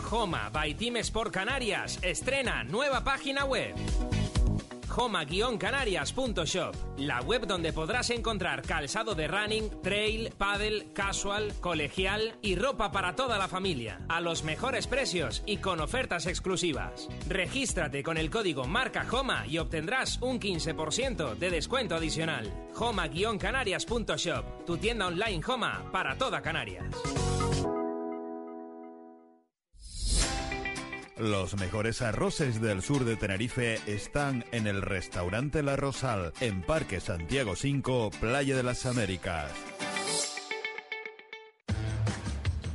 [0.00, 3.74] Joma by Team Sport Canarias estrena nueva página web.
[4.94, 12.92] Joma-canarias.shop, la web donde podrás encontrar calzado de running, trail, paddle, casual, colegial y ropa
[12.92, 17.08] para toda la familia, a los mejores precios y con ofertas exclusivas.
[17.28, 22.48] Regístrate con el código marca Joma y obtendrás un 15% de descuento adicional.
[22.74, 26.84] Joma-canarias.shop, tu tienda online Joma para toda Canarias.
[31.18, 36.98] Los mejores arroces del sur de Tenerife están en el restaurante La Rosal, en Parque
[36.98, 39.52] Santiago 5, Playa de las Américas.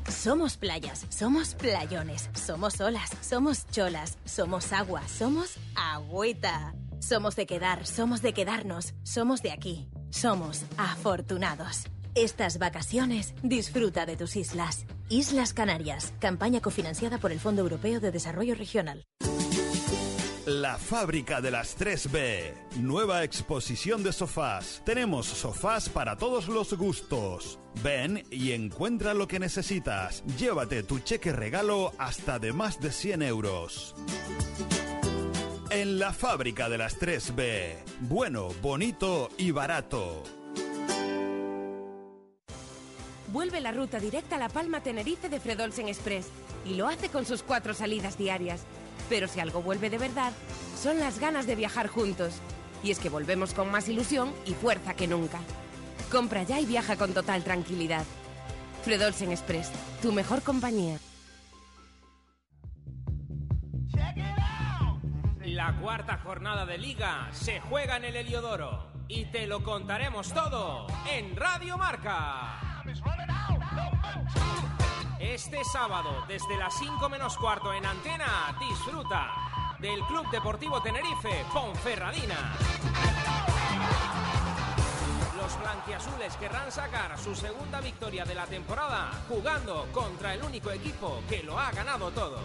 [0.07, 6.73] Somos playas, somos playones, somos olas, somos cholas, somos agua, somos agüita.
[7.01, 11.85] Somos de quedar, somos de quedarnos, somos de aquí, somos afortunados.
[12.15, 14.85] Estas vacaciones disfruta de tus islas.
[15.09, 19.05] Islas Canarias, campaña cofinanciada por el Fondo Europeo de Desarrollo Regional.
[20.45, 22.53] La fábrica de las 3B.
[22.77, 24.81] Nueva exposición de sofás.
[24.83, 27.59] Tenemos sofás para todos los gustos.
[27.83, 30.23] Ven y encuentra lo que necesitas.
[30.39, 33.93] Llévate tu cheque regalo hasta de más de 100 euros.
[35.69, 37.75] En la fábrica de las 3B.
[38.01, 40.23] Bueno, bonito y barato.
[43.31, 46.27] Vuelve la ruta directa a La Palma Tenerife de Fredolsen Express
[46.65, 48.61] y lo hace con sus cuatro salidas diarias.
[49.07, 50.33] Pero si algo vuelve de verdad,
[50.81, 52.33] son las ganas de viajar juntos.
[52.83, 55.39] Y es que volvemos con más ilusión y fuerza que nunca.
[56.11, 58.03] Compra ya y viaja con total tranquilidad.
[58.83, 59.69] Fredolsen Express,
[60.01, 60.97] tu mejor compañía.
[65.43, 70.87] La cuarta jornada de liga se juega en el Heliodoro y te lo contaremos todo
[71.11, 72.68] en Radio Marca.
[75.19, 82.53] Este sábado, desde las 5 menos cuarto en antena, disfruta del Club Deportivo Tenerife Ponferradina.
[85.37, 91.21] Los blanquiazules querrán sacar su segunda victoria de la temporada jugando contra el único equipo
[91.29, 92.39] que lo ha ganado todo.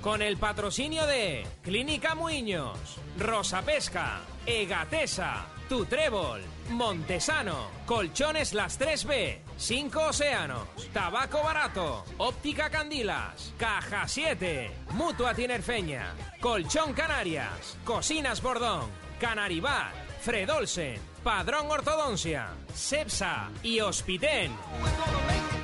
[0.00, 9.38] Con el patrocinio de Clínica Muiños, Rosa Pesca, Egatesa, Tu Trébol, Montesano, Colchones Las 3B,
[9.56, 19.94] 5 Océanos, Tabaco Barato, Óptica Candilas, Caja 7, Mutua Tinerfeña, Colchón Canarias, Cocinas Bordón, Canaribat,
[20.20, 24.50] Fredolsen, Padrón Ortodoncia, Cepsa y Hospiten.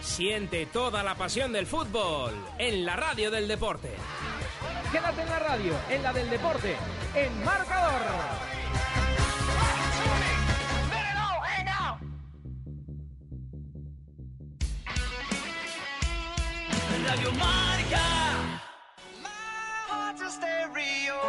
[0.03, 3.91] Siente toda la pasión del fútbol en la radio del deporte.
[4.93, 6.77] Quédate en la radio, en la del deporte,
[7.17, 8.56] en marcador.
[17.09, 18.07] Radio Marca.
[19.89, 21.21] heart's a stereo.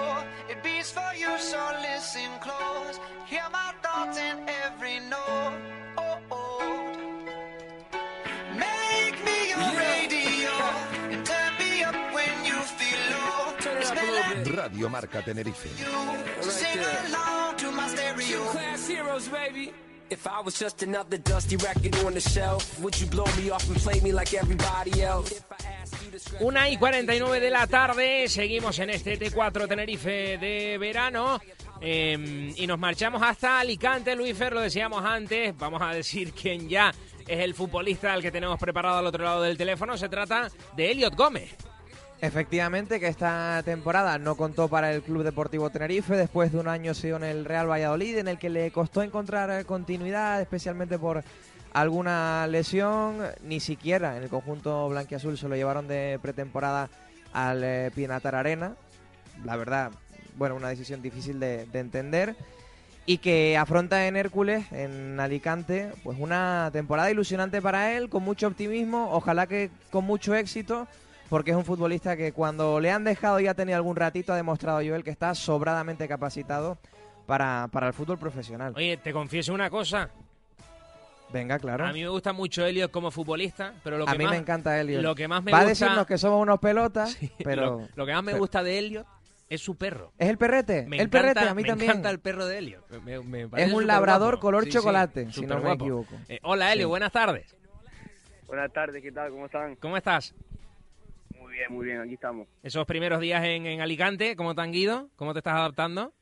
[0.50, 3.00] It beats for you, so listen close.
[3.28, 5.54] Hear my thoughts in every note.
[5.98, 6.94] Oh, oh.
[8.66, 10.56] Make me your radio
[11.14, 13.54] and turn me up when you feel low.
[13.80, 15.70] This melody Radio Marca Tenerife.
[15.78, 18.42] you sing along to my stereo.
[18.46, 19.74] Class heroes, baby.
[20.10, 23.68] If I was just another dusty record on the shelf, would you blow me off
[23.68, 25.44] and play me like everybody else?
[26.40, 31.40] Una y 49 de la tarde, seguimos en este T4 Tenerife de verano
[31.82, 34.16] eh, y nos marchamos hasta Alicante.
[34.16, 36.94] Luis Fer, lo decíamos antes, vamos a decir quién ya
[37.28, 39.98] es el futbolista al que tenemos preparado al otro lado del teléfono.
[39.98, 41.56] Se trata de Elliot Gómez.
[42.20, 46.96] Efectivamente, que esta temporada no contó para el Club Deportivo Tenerife después de un año
[46.96, 51.24] sido en el Real Valladolid, en el que le costó encontrar eh, continuidad, especialmente por
[51.74, 53.20] alguna lesión.
[53.44, 56.90] Ni siquiera en el conjunto blanquiazul se lo llevaron de pretemporada
[57.34, 58.74] al eh, Pinatar Arena.
[59.46, 59.92] La verdad,
[60.38, 62.36] bueno, una decisión difícil de, de entender.
[63.06, 68.48] Y que afronta en Hércules, en Alicante, pues una temporada ilusionante para él, con mucho
[68.48, 70.88] optimismo, ojalá que con mucho éxito
[71.30, 74.36] porque es un futbolista que cuando le han dejado y ha tenido algún ratito ha
[74.36, 76.78] demostrado Joel que está sobradamente capacitado
[77.26, 78.74] para, para el fútbol profesional.
[78.76, 80.10] Oye, te confieso una cosa.
[81.34, 81.86] Venga, claro.
[81.86, 84.38] A mí me gusta mucho Elliot como futbolista, pero lo que A mí más, me
[84.38, 85.02] encanta Elliot.
[85.04, 87.62] Lo que más me Va a gusta, decirnos que somos unos pelotas, pero...
[87.82, 89.06] lo, lo que más me pero- gusta de Elliot
[89.50, 90.14] es su perro.
[90.18, 90.86] ¿Es el perrete?
[90.88, 91.92] Me el encanta, perrete, a mí me también.
[91.92, 92.90] encanta el perro de Elliot.
[93.04, 96.16] Me- me Es un labrador color Sí, sí, chocolate, si no me equivoco.
[96.30, 96.90] Eh, hola, Elliot, Sí.
[96.90, 97.54] buenas tardes.
[98.46, 99.30] Buenas tardes, ¿qué tal?
[99.32, 99.76] ¿Cómo están?
[99.76, 100.34] ¿Cómo estás?
[101.58, 102.48] Muy bien, muy bien, aquí estamos.
[102.62, 105.10] Esos primeros días en, en Alicante, ¿cómo te han ido?
[105.16, 106.14] ¿Cómo te estás adaptando?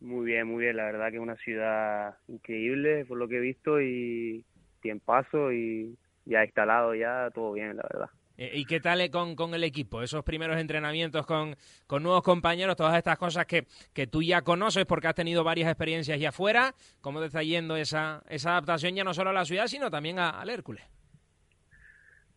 [0.00, 0.76] Muy bien, muy bien.
[0.76, 4.44] La verdad que es una ciudad increíble por lo que he visto y
[4.80, 8.10] tiempazo y ya instalado, ya todo bien, la verdad.
[8.36, 10.02] Eh, ¿Y qué tal con, con el equipo?
[10.02, 14.86] Esos primeros entrenamientos con, con nuevos compañeros, todas estas cosas que, que tú ya conoces
[14.86, 16.74] porque has tenido varias experiencias ya afuera.
[17.00, 20.18] ¿Cómo te está yendo esa, esa adaptación ya no solo a la ciudad, sino también
[20.18, 20.84] a- al Hércules?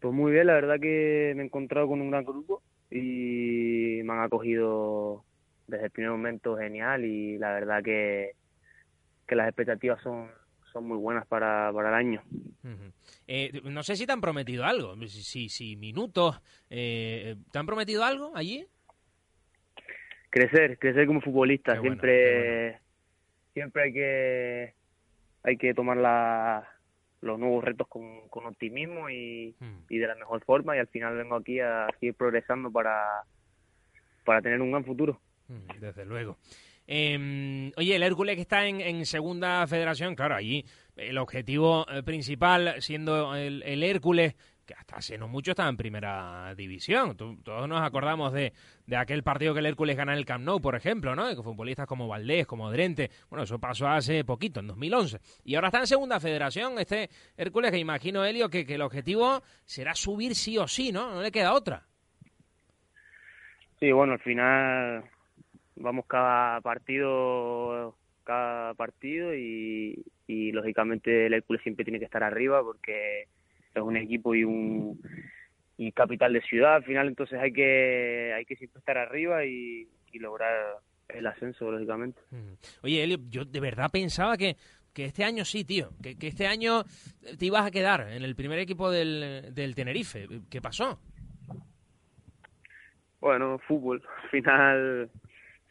[0.01, 4.13] Pues muy bien, la verdad que me he encontrado con un gran grupo y me
[4.13, 5.25] han acogido
[5.67, 8.31] desde el primer momento genial y la verdad que,
[9.27, 10.31] que las expectativas son,
[10.73, 12.23] son muy buenas para, para el año.
[13.27, 16.41] Eh, no sé si te han prometido algo, si, si, si minutos.
[16.71, 18.67] eh, ¿Te han prometido algo allí?
[20.31, 21.73] crecer, crecer como futbolista.
[21.73, 22.81] Qué bueno, siempre,
[23.53, 24.75] siempre hay que,
[25.43, 26.67] hay que tomar la-
[27.21, 29.85] los nuevos retos con, con optimismo y, Hmm.
[29.89, 30.75] y de la mejor forma.
[30.75, 33.23] Y al final vengo aquí a seguir progresando para,
[34.25, 35.19] para tener un gran futuro.
[35.47, 36.37] Mm, Desde luego.
[36.87, 40.65] Eh, oye, el Hércules que está en, en segunda federación, claro, allí
[40.97, 44.35] el objetivo eh, principal siendo el, el Hércules,
[44.77, 47.15] hasta hace no mucho estaba en primera división.
[47.17, 48.53] Tú- todos nos acordamos de,
[48.85, 51.29] de aquel partido que el Hércules gana en el Camp Nou, por ejemplo, ¿no?
[51.29, 55.19] Que futbolistas como Valdés, como Drente, bueno, eso pasó hace poquito, en 2011.
[55.43, 59.93] Y ahora está en segunda federación este Hércules que imagino, Helio, que, el objetivo será
[59.95, 61.11] subir sí o sí, ¿no?
[61.15, 61.83] No le queda otra.
[63.79, 65.03] Sí, bueno, al final
[65.75, 70.03] vamos cada partido cada partido y
[70.53, 73.27] lógicamente el Hércules siempre tiene que estar arriba porque
[73.75, 74.99] es un equipo y un
[75.77, 79.87] y capital de ciudad al final entonces hay que hay que siempre estar arriba y,
[80.11, 80.77] y lograr
[81.09, 82.57] el ascenso lógicamente Ujú.
[82.83, 84.55] Oye, Elio, yo de verdad pensaba que,
[84.93, 86.83] que este año sí, tío, que, que este año
[87.37, 90.27] te ibas a quedar en el primer equipo del, del Tenerife.
[90.49, 90.99] ¿Qué pasó?
[93.19, 95.09] bueno fútbol al final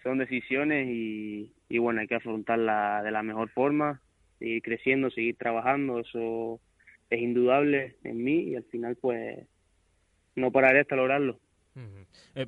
[0.03, 4.01] son decisiones y, y bueno hay que afrontarla de la mejor forma
[4.39, 6.61] seguir creciendo seguir trabajando eso
[7.11, 9.47] es indudable en mí y al final pues
[10.37, 11.39] no pararé hasta lograrlo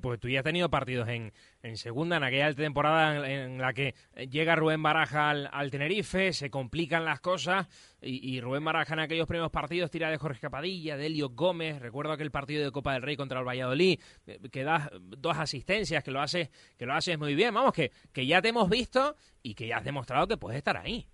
[0.01, 1.33] pues tú ya has tenido partidos en,
[1.63, 5.71] en segunda, en aquella temporada en, en la que eh, llega Rubén Baraja al, al
[5.71, 7.69] Tenerife, se complican las cosas
[8.01, 11.81] y, y Rubén Baraja en aquellos primeros partidos tira de Jorge Capadilla, de Elio Gómez,
[11.81, 16.03] recuerdo aquel partido de Copa del Rey contra el Valladolid, eh, que das dos asistencias,
[16.03, 19.17] que lo haces, que lo haces muy bien, vamos, que, que ya te hemos visto
[19.43, 21.07] y que ya has demostrado que puedes estar ahí.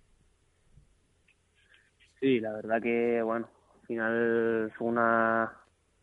[2.19, 3.47] Sí, la verdad que, bueno,
[3.81, 5.53] al final fue una,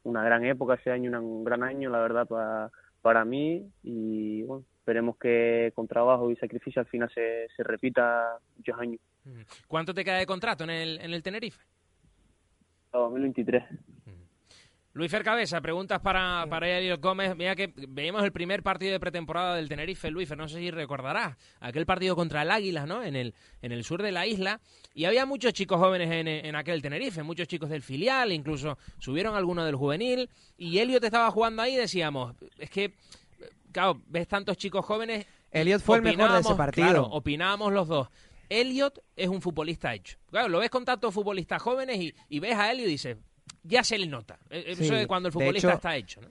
[0.04, 2.70] una gran época ese año, un gran año, la verdad, para,
[3.02, 3.70] para mí.
[3.82, 9.00] Y bueno, esperemos que con trabajo y sacrificio al final se, se repita muchos años.
[9.66, 11.60] ¿Cuánto te queda de contrato en el, en el Tenerife?
[12.86, 13.64] Hasta 2023.
[14.97, 17.36] Luis Fercabeza, preguntas para, para Elliot Gómez.
[17.36, 21.36] Mira que veíamos el primer partido de pretemporada del Tenerife, Luis, no sé si recordarás,
[21.61, 23.03] aquel partido contra el Águila, ¿no?
[23.03, 24.59] En el, en el sur de la isla.
[24.94, 29.36] Y había muchos chicos jóvenes en, en aquel Tenerife, muchos chicos del filial, incluso subieron
[29.36, 30.30] algunos del juvenil.
[30.57, 32.94] Y Elliot estaba jugando ahí y decíamos, es que,
[33.72, 35.26] claro, ves tantos chicos jóvenes.
[35.51, 36.88] Elliot fue el mejor de ese partido.
[36.88, 38.09] Claro, opinábamos los dos.
[38.49, 40.16] Elliot es un futbolista hecho.
[40.30, 43.18] Claro, lo ves con tantos futbolistas jóvenes y, y ves a Elliot y dices,
[43.62, 44.38] ya se le nota.
[44.51, 46.28] Eh, Eso Sí, de cuando el futbolista hecho- está hecho, ¿no?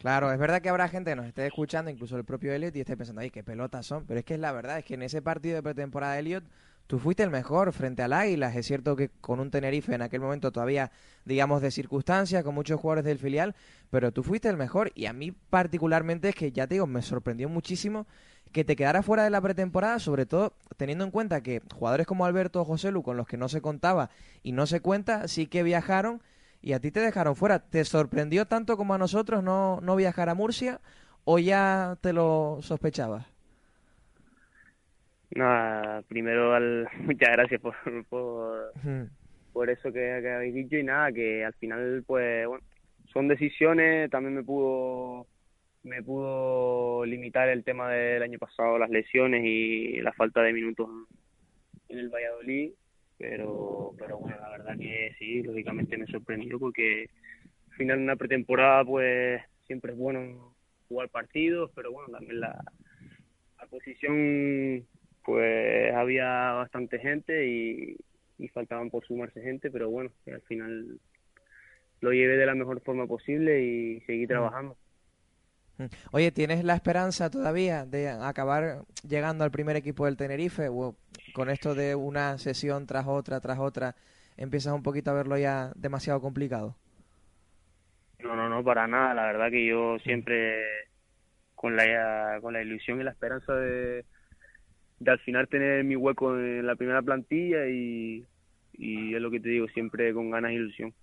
[0.00, 2.80] Claro, es verdad que habrá gente que nos esté escuchando, incluso el propio Elliot, y
[2.80, 4.04] esté pensando, ay, qué pelotas son.
[4.04, 6.44] Pero es que es la verdad, es que en ese partido de pretemporada de Elliot,
[6.88, 8.56] tú fuiste el mejor frente al Águilas.
[8.56, 10.90] Es cierto que con un Tenerife en aquel momento todavía,
[11.24, 13.54] digamos, de circunstancias, con muchos jugadores del filial,
[13.90, 14.90] pero tú fuiste el mejor.
[14.96, 18.08] Y a mí particularmente es que, ya te digo, me sorprendió muchísimo
[18.50, 22.26] que te quedara fuera de la pretemporada, sobre todo teniendo en cuenta que jugadores como
[22.26, 24.10] Alberto o José Lu, con los que no se contaba
[24.42, 26.20] y no se cuenta, sí que viajaron
[26.62, 27.58] y a ti te dejaron fuera.
[27.58, 30.80] ¿Te sorprendió tanto como a nosotros no, no viajar a Murcia
[31.24, 33.26] o ya te lo sospechabas?
[35.30, 37.74] Nada, primero, al, muchas gracias por,
[38.08, 39.08] por, Ujú.
[39.52, 42.64] por eso que, que habéis dicho y nada, que al final, pues, bueno,
[43.12, 45.26] son decisiones, también me pudo
[45.84, 50.88] me pudo limitar el tema del año pasado, las lesiones y la falta de minutos
[51.88, 52.72] en el Valladolid,
[53.22, 57.08] pero, pero bueno, la verdad que sí, lógicamente me sorprendió porque
[57.70, 60.56] al final una pretemporada, pues, siempre es bueno
[60.88, 62.60] jugar partidos, pero bueno, también la,
[63.60, 64.84] la posición,
[65.24, 67.96] pues, había bastante gente y,
[68.38, 70.98] y faltaban por sumarse gente, pero bueno, al final
[72.00, 74.76] lo llevé de la mejor forma posible y seguí trabajando.
[75.82, 75.86] Mm.
[76.12, 80.68] Oye, ¿tienes la esperanza todavía de acabar llegando al primer equipo del Tenerife?
[80.68, 80.96] ¿O
[81.34, 83.94] con esto de una sesión tras otra, tras otra,
[84.36, 86.76] empiezas un poquito a verlo ya demasiado complicado?
[88.20, 89.14] No, no, no, para nada.
[89.14, 90.64] La verdad que yo siempre
[91.54, 94.04] con la, con la ilusión y la esperanza de,
[95.06, 98.24] al final tener mi hueco en la primera plantilla y,
[98.74, 100.94] y es lo que te digo, siempre con ganas e ilusión.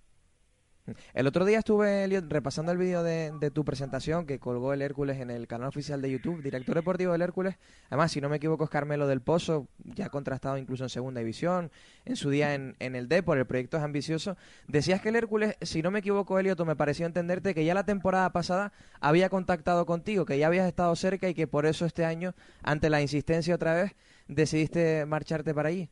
[1.14, 5.20] El otro día estuve repasando el vídeo de, de tu presentación que colgó el Hércules
[5.20, 7.56] en el canal oficial de YouTube, director deportivo del Hércules.
[7.88, 11.70] Además, si no me equivoco, es Carmelo del Pozo, ya contrastado incluso en segunda división,
[12.04, 14.36] en su día en, el Depor, el proyecto es ambicioso.
[14.68, 17.84] Decías que el Hércules, si no me equivoco, Elliot, me pareció entenderte que ya la
[17.84, 22.04] temporada pasada había contactado contigo, que ya habías estado cerca y que por eso este
[22.04, 23.96] año, ante la insistencia otra vez,
[24.28, 25.88] decidiste marcharte para allí.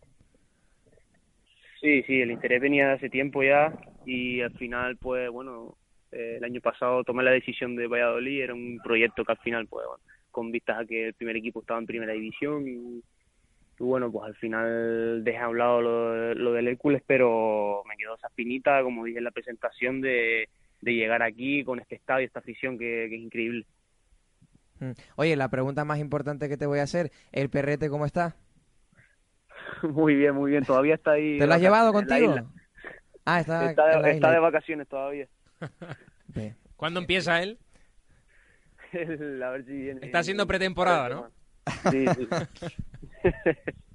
[1.81, 3.73] Sí, sí, el interés venía de hace tiempo ya
[4.09, 5.77] y al final, pues bueno,
[6.13, 9.67] eh, el año pasado tomé la decisión de Valladolid, era un proyecto que al final,
[9.67, 13.03] pues bueno, con vistas a que el primer equipo estaba en primera división y,
[13.79, 17.99] y bueno, pues al final dejé a un lado lo, lo del Hércules, pero me
[17.99, 20.49] quedó esa espinita, como dije en la presentación, de,
[20.81, 23.67] de llegar aquí con este estadio, esta afición que, que es increíble.
[24.81, 24.93] Mm.
[25.17, 28.37] Oye, la pregunta más importante que te voy a hacer, ¿el perrete cómo está?
[29.83, 31.37] muy bien, muy bien, todavía está ahí.
[31.39, 32.37] ¿Te lo has llevado contigo?
[33.31, 35.29] Ah, está, Está, de, está de vacaciones todavía.
[36.77, 37.59] ¿Cuándo empieza él?
[39.45, 40.01] a ver si viene.
[40.07, 41.31] Está haciendo pretemporada, ¿no?
[41.91, 42.29] Sí, sí.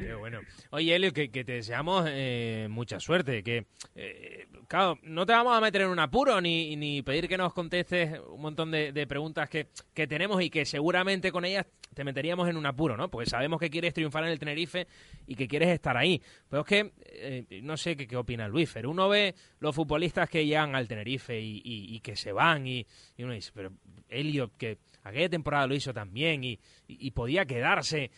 [0.00, 0.40] Qué bueno.
[0.70, 3.42] Oye, Elio, que, te deseamos eh, mucha suerte.
[3.42, 7.36] Que, eh, claro, no te vamos a meter en un apuro ni, ni pedir que
[7.36, 12.04] nos contestes un montón de, preguntas que, que tenemos y que seguramente con ellas te
[12.04, 13.10] meteríamos en un apuro, ¿no?
[13.10, 14.86] Porque sabemos que quieres triunfar en el Tenerife
[15.26, 16.22] y que quieres estar ahí.
[16.48, 20.28] Pero es que, eh, no sé qué, qué opina Luis, pero uno ve los futbolistas
[20.28, 22.86] que llegan al Tenerife y, que se van y,
[23.18, 23.72] uno dice, pero
[24.08, 28.10] Elio, que aquella temporada lo hizo también y- y podía quedarse.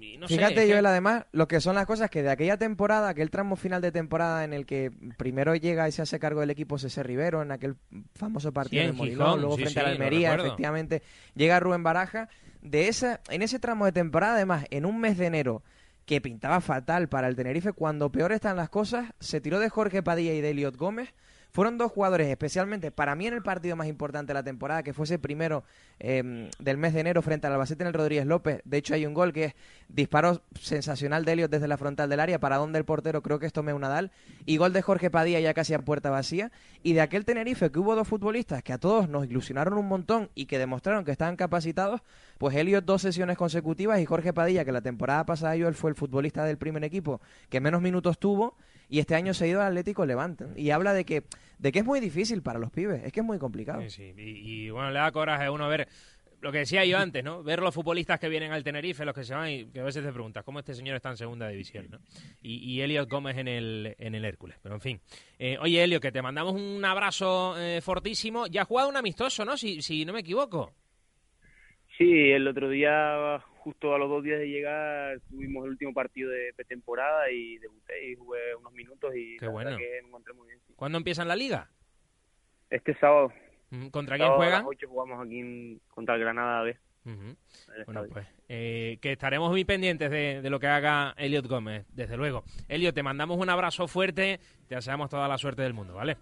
[0.00, 2.22] Y, y- y no sé, Fíjate, que- Joel, además, lo que son las cosas que
[2.22, 6.02] de aquella temporada, aquel tramo final de temporada en el que primero llega y se
[6.02, 7.76] hace cargo del equipo César Rivero, en aquel
[8.14, 11.02] famoso partido Sí, en en Morilón, Gijón, luego sí, frente a la Almería, efectivamente,
[11.34, 12.28] llega Rubén Baraja.
[12.62, 15.62] De esa, en ese tramo de temporada, además, en un mes de enero,
[16.06, 20.02] que pintaba fatal para el Tenerife, cuando peor están las cosas, se tiró de Jorge
[20.02, 21.10] Padilla y de Eliot Gómez.
[21.54, 24.92] Fueron dos jugadores, especialmente para mí en el partido más importante de la temporada, que
[24.92, 25.62] fuese primero
[26.00, 28.60] eh, del mes de enero frente al Albacete en el Rodríguez López.
[28.64, 29.54] De hecho, hay un gol que es
[29.88, 33.46] disparo sensacional de Elliot desde la frontal del área, para donde el portero creo que
[33.46, 34.10] es Tomeu Nadal,
[34.46, 36.50] y gol de Jorge Padilla ya casi a puerta vacía.
[36.82, 40.30] Y de aquel Tenerife que hubo dos futbolistas que a todos nos ilusionaron un montón
[40.34, 42.00] y que demostraron que estaban capacitados,
[42.36, 45.90] pues Elliot dos sesiones consecutivas y Jorge Padilla, que la temporada pasada yo él fue
[45.90, 48.56] el futbolista del primer equipo que menos minutos tuvo
[48.94, 50.46] y este año se ha ido al Atlético Levante.
[50.54, 51.24] Y habla de que,
[51.58, 53.80] de que es muy difícil para los pibes, es que es muy complicado.
[53.82, 54.14] Sí, sí.
[54.16, 55.88] Y, y, bueno, le da coraje a uno ver
[56.40, 57.42] lo que decía yo antes, ¿no?
[57.42, 60.04] Ver los futbolistas que vienen al Tenerife, los que se van y que a veces
[60.04, 61.98] te preguntas, ¿cómo este señor está en segunda división, ¿no?
[62.40, 64.58] Y, y Elliot Gómez en el, en el Hércules.
[64.62, 65.00] Pero en fin.
[65.40, 68.46] Eh, oye, Elliot, que te mandamos un abrazo eh, fortísimo.
[68.46, 69.56] Ya ha jugado un amistoso, ¿no?
[69.56, 70.72] Si, si no me equivoco.
[71.98, 76.30] Sí, el otro día, justo a los dos días de llegar, tuvimos el último partido
[76.30, 79.76] de pretemporada y debuté y jugué unos minutos y Qué bueno.
[79.76, 80.60] que me encontré muy bien.
[80.66, 80.74] sí.
[80.76, 81.70] ¿Cuándo empiezan la liga?
[82.70, 83.32] Este sábado.
[83.70, 84.60] Mm, ¿Contra quién sábado A juegan?
[84.64, 86.76] las 8 jugamos aquí en- contra el Granada B.
[87.86, 92.16] Bueno, pues eh, que estaremos muy pendientes de, de lo que haga Elliot Gómez, desde
[92.16, 92.44] luego.
[92.68, 96.16] Elliot, te mandamos un abrazo fuerte, te deseamos toda la suerte del mundo, ¿vale?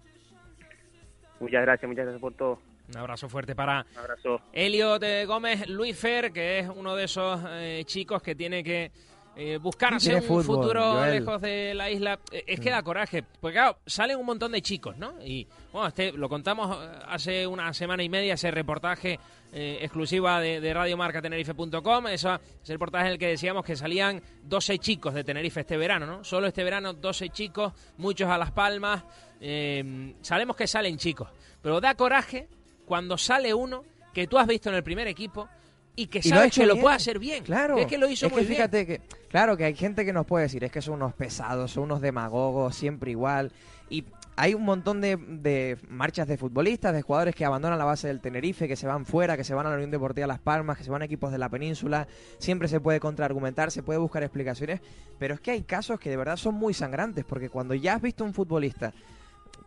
[1.39, 2.59] Muchas gracias, muchas gracias por todo.
[2.93, 4.41] Un abrazo fuerte para abrazo.
[4.53, 8.91] Elliot eh, Gómez Luis Fer, que es uno de esos eh, chicos que tiene que
[9.35, 11.11] eh, buscarse un fútbol, futuro Joel.
[11.19, 12.19] lejos de la isla.
[12.31, 15.13] Eh, es que da coraje, porque claro, salen un montón de chicos, ¿no?
[15.25, 16.77] Y bueno, este, lo contamos
[17.07, 19.19] hace una semana y media, ese reportaje
[19.51, 24.21] eh, exclusiva de, de radiomarcatenerife.com, eso es el reportaje en el que decíamos que salían
[24.43, 26.23] 12 chicos de Tenerife este verano, ¿no?
[26.23, 29.03] Solo este verano 12 chicos, muchos a Las Palmas,
[29.41, 31.29] eh, sabemos que salen chicos,
[31.61, 32.47] pero da coraje
[32.85, 35.47] cuando sale uno que tú has visto en el primer equipo
[35.95, 37.43] y que Y lo hecho que lo puede hacer bien.
[37.43, 37.77] Claro.
[37.77, 38.57] Es que lo hizo es muy que bien.
[38.57, 41.71] fíjate que, claro, que hay gente que nos puede decir, es que son unos pesados,
[41.71, 43.51] son unos demagogos, siempre igual.
[43.89, 44.05] Y
[44.35, 48.21] hay un montón de, de marchas de futbolistas, de jugadores que abandonan la base del
[48.21, 50.83] Tenerife, que se van fuera, que se van a la Unión Deportiva Las Palmas, que
[50.83, 52.07] se van a equipos de la península.
[52.39, 54.81] Siempre se puede contraargumentar, se puede buscar explicaciones.
[55.19, 58.01] Pero es que hay casos que de verdad son muy sangrantes, porque cuando ya has
[58.01, 58.93] visto un futbolista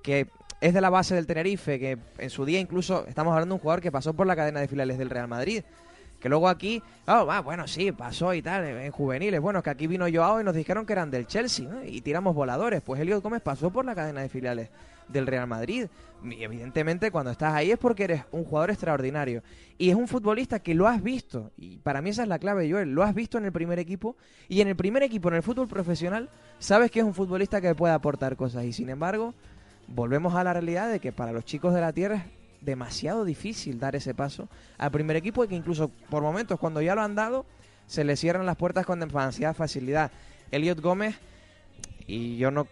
[0.02, 0.28] que
[0.60, 3.60] es de la base del Tenerife, que en su día incluso estamos hablando de un
[3.60, 5.62] jugador que pasó por la cadena de filiales del Real Madrid.
[6.20, 9.38] Que luego aquí, oh, va, bueno, sí, pasó y tal, en en juveniles.
[9.40, 11.68] Bueno, que aquí vino Joao y nos dijeron que eran del Chelsea.
[11.84, 12.80] Y tiramos voladores.
[12.80, 14.70] Pues Elliot Gómez pasó por la cadena de filiales
[15.08, 15.86] del Real Madrid.
[16.24, 19.42] Y evidentemente cuando estás ahí es porque eres un jugador extraordinario.
[19.76, 21.52] Y es un futbolista que lo has visto.
[21.58, 22.92] Y para mí esa es la clave, Joel.
[22.92, 24.16] Lo has visto en el primer equipo.
[24.48, 27.74] Y en el primer equipo, en el fútbol profesional, sabes que es un futbolista que
[27.74, 28.64] puede aportar cosas.
[28.64, 29.34] Y sin embargo,
[29.88, 32.22] volvemos a la realidad de que para los chicos de la tierra es
[32.60, 36.94] demasiado difícil dar ese paso al primer equipo y que incluso por momentos cuando ya
[36.94, 37.46] lo han dado
[37.86, 40.10] se le cierran las puertas con demasiada facilidad.
[40.50, 41.16] Elliot Gómez,
[42.06, 42.66] y yo no,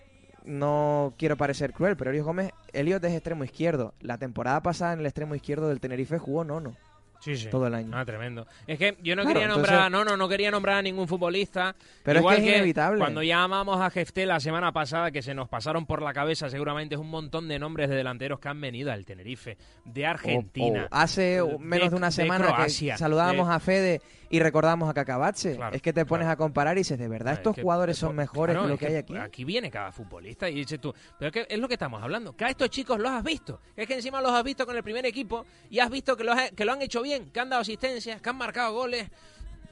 [0.45, 3.95] no quiero parecer cruel, pero Elliot Gómez, Elliot es extremo izquierdo.
[4.01, 6.75] La temporada pasada en el extremo izquierdo del Tenerife jugó nono.
[7.21, 7.49] Sí, sí.
[7.51, 7.91] Todo el año.
[7.97, 8.47] Ah, tremendo.
[8.67, 11.09] Es que yo no Claro, quería entonces- nombrar, no, no, no quería nombrar a ningún
[11.09, 11.75] futbolista.
[12.03, 12.99] Pero es que es inevitable.
[12.99, 16.97] Cuando llamamos a Jefté la semana pasada, que se nos pasaron por la cabeza seguramente
[16.97, 19.57] es un montón de nombres de delanteros que han venido al Tenerife,
[19.87, 20.83] de Argentina.
[20.91, 24.01] O- o hace menos de una semana Croacia, que saludábamos de- a Fede
[24.31, 25.57] y recordamos a Cacabache.
[25.57, 27.97] Claro, es que te pones a comparar y dices, de verdad, Es estos que- jugadores
[27.99, 29.17] son mejores claro, que lo que hay aquí.
[29.17, 32.37] Aquí viene cada futbolista y dices tú, pero es que es lo que estamos hablando,
[32.37, 34.83] que a estos chicos los has visto, es que encima los has visto con el
[34.83, 37.63] primer equipo y has visto que, los que lo han hecho bien, que han dado
[37.63, 39.09] asistencias, que han marcado goles.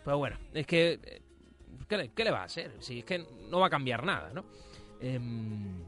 [0.04, 1.22] Pues bueno, es que, eh,
[1.88, 2.72] ¿qué le, qué le va a hacer?
[2.80, 4.44] Si es que no va a cambiar nada, ¿no?
[5.00, 5.82] Em,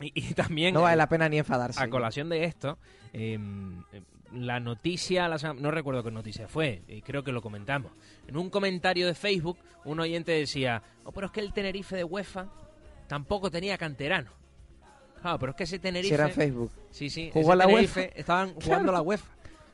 [0.00, 0.74] y, y también...
[0.74, 1.82] No vale la pena ni enfadarse.
[1.82, 2.78] a colación de esto,
[3.12, 3.38] eh,
[4.32, 7.92] la noticia, la no recuerdo qué noticia fue, y creo que lo comentamos.
[8.26, 12.04] En un comentario de Facebook, un oyente decía, oh, pero es que el Tenerife de
[12.04, 12.46] UEFA
[13.06, 14.30] tampoco tenía canterano.
[15.20, 16.08] Claro, pero es que ese Tenerife...
[16.08, 16.70] Si era en Facebook.
[16.90, 17.30] Sí, sí.
[17.32, 18.14] Jugó ese a la Tenerife UEFA.
[18.20, 18.64] Estaban Claro.
[18.66, 19.26] jugando la UEFA.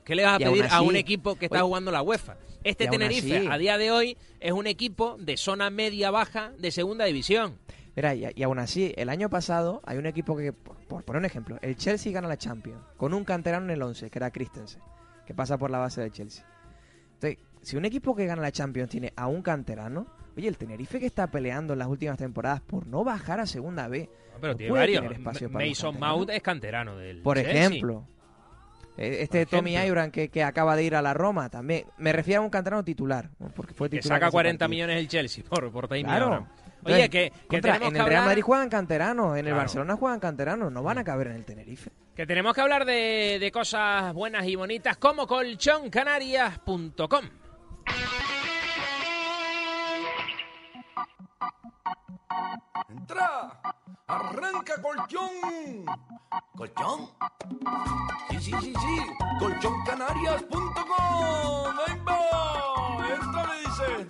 [0.05, 2.37] ¿Qué le vas a Y pedir a un equipo que está Oye, jugando la UEFA?
[2.63, 7.05] Este Tenerife, así- a día de hoy, es un equipo de zona media-baja de segunda
[7.07, 7.59] división.
[7.97, 11.21] Mira, y, y aún así, el año pasado hay un equipo que, por, por poner
[11.21, 14.31] un ejemplo, el Chelsea gana la Champions con un canterano en el 11, que era
[14.31, 14.83] Christensen,
[15.27, 16.45] que pasa por la base del Chelsea.
[17.15, 20.99] Entonces, si un equipo que gana la Champions tiene a un canterano, oye, el Tenerife
[20.99, 24.53] que está peleando en las últimas temporadas por no bajar a segunda B, No, pero
[24.55, 25.01] no tiene varios.
[25.03, 25.99] tener espacio para Mason.
[26.01, 27.55] Mount es canterano del Por Chelsea.
[27.67, 28.07] ejemplo.
[28.97, 29.77] Eh, Este Tommy.
[29.77, 31.85] Ibran que, que acaba de ir a la Roma también.
[31.99, 33.31] Me refiero a un canterano titular.
[33.55, 34.69] Porque fue que titular saca en ese 40 partido.
[34.69, 36.47] millones el Chelsea por, por Claro.
[36.85, 39.55] Oye, que, que contra, tenemos en que el Real hablar- Madrid juegan canteranos, en el.
[39.55, 41.91] Barcelona juegan canteranos, no van a caber en el Tenerife.
[42.15, 47.25] Que tenemos que hablar de, de cosas buenas y bonitas como colchoncanarias.com.
[52.89, 53.61] ¡Entra!
[54.07, 55.85] ¡Arranca colchón!
[56.57, 57.11] ¿Colchón?
[58.31, 59.01] Sí, sí, sí, sí.
[59.39, 61.79] Colchoncanarias.com.
[61.87, 62.19] ¡Ahí va!
[63.15, 64.07] ¡Entra, me dice!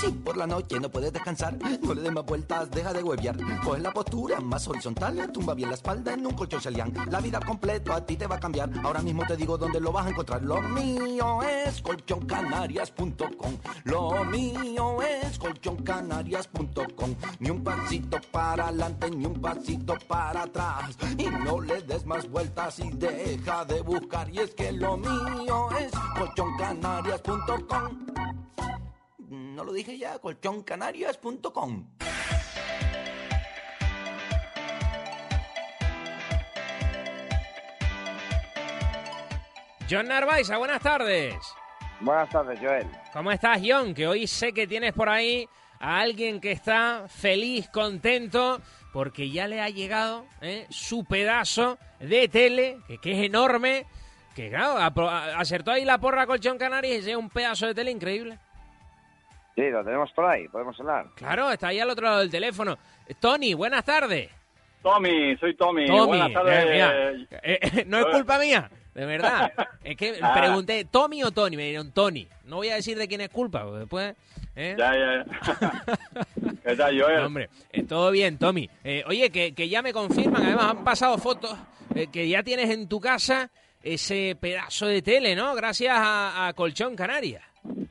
[0.00, 3.36] Si por la noche no puedes descansar, no le des más vueltas, deja de hueviar.
[3.62, 6.90] Coge la postura más horizontal, tumba bien la espalda en un colchón Celian.
[7.10, 8.70] La vida completo a ti te va a cambiar.
[8.82, 10.42] Ahora mismo te digo dónde lo vas a encontrar.
[10.42, 13.58] Lo mío es colchoncanarias.com.
[13.84, 17.14] Lo mío es colchoncanarias.com.
[17.40, 20.96] Ni un pasito para adelante, ni un pasito para atrás.
[21.18, 24.30] Y no le des más vueltas y deja de buscar.
[24.30, 28.10] Y es que lo mío es colchoncanarias.com.
[29.60, 31.86] No lo dije ya, colchoncanarias.com.
[39.90, 41.34] John Narváez, buenas tardes.
[42.00, 42.86] Buenas tardes, Joel.
[43.12, 43.92] ¿Cómo estás, John?
[43.92, 45.46] Que hoy sé que tienes por ahí
[45.78, 48.62] a alguien que está feliz, contento,
[48.94, 50.66] porque ya le ha llegado ¿eh?
[50.70, 53.84] su pedazo de tele, que, que es enorme,
[54.34, 54.78] que claro,
[55.36, 58.38] acertó ahí la porra Colchón Canarias y es un pedazo de tele increíble.
[59.54, 61.06] Sí, lo tenemos por ahí, podemos hablar.
[61.16, 62.78] Claro, está ahí al otro lado del teléfono.
[63.18, 64.30] Tony, buenas tardes.
[64.82, 65.86] Tommy, soy Tommy.
[65.86, 66.64] Tommy, Buenas tardes.
[66.64, 69.52] eh, mira, eh, eh, no es culpa mía, de verdad.
[69.84, 70.34] Es que Ah.
[70.38, 71.56] pregunté, ¿Tommy o Tony?
[71.56, 72.26] Me dijeron Tony.
[72.44, 74.14] No voy a decir de quién es culpa, porque después...
[74.56, 74.76] ¿eh?
[74.78, 75.24] Ya, ya,
[75.60, 75.84] ya.
[76.64, 77.16] ¿Qué tal, Joel?
[77.20, 78.70] No, hombre, eh, todo bien, Tommy.
[78.84, 81.58] Eh, oye, que, que ya me confirman, además han pasado fotos,
[81.94, 83.50] eh, que ya tienes en tu casa
[83.82, 85.54] ese pedazo de tele, ¿no?
[85.54, 87.42] Gracias a, a Colchón Canarias.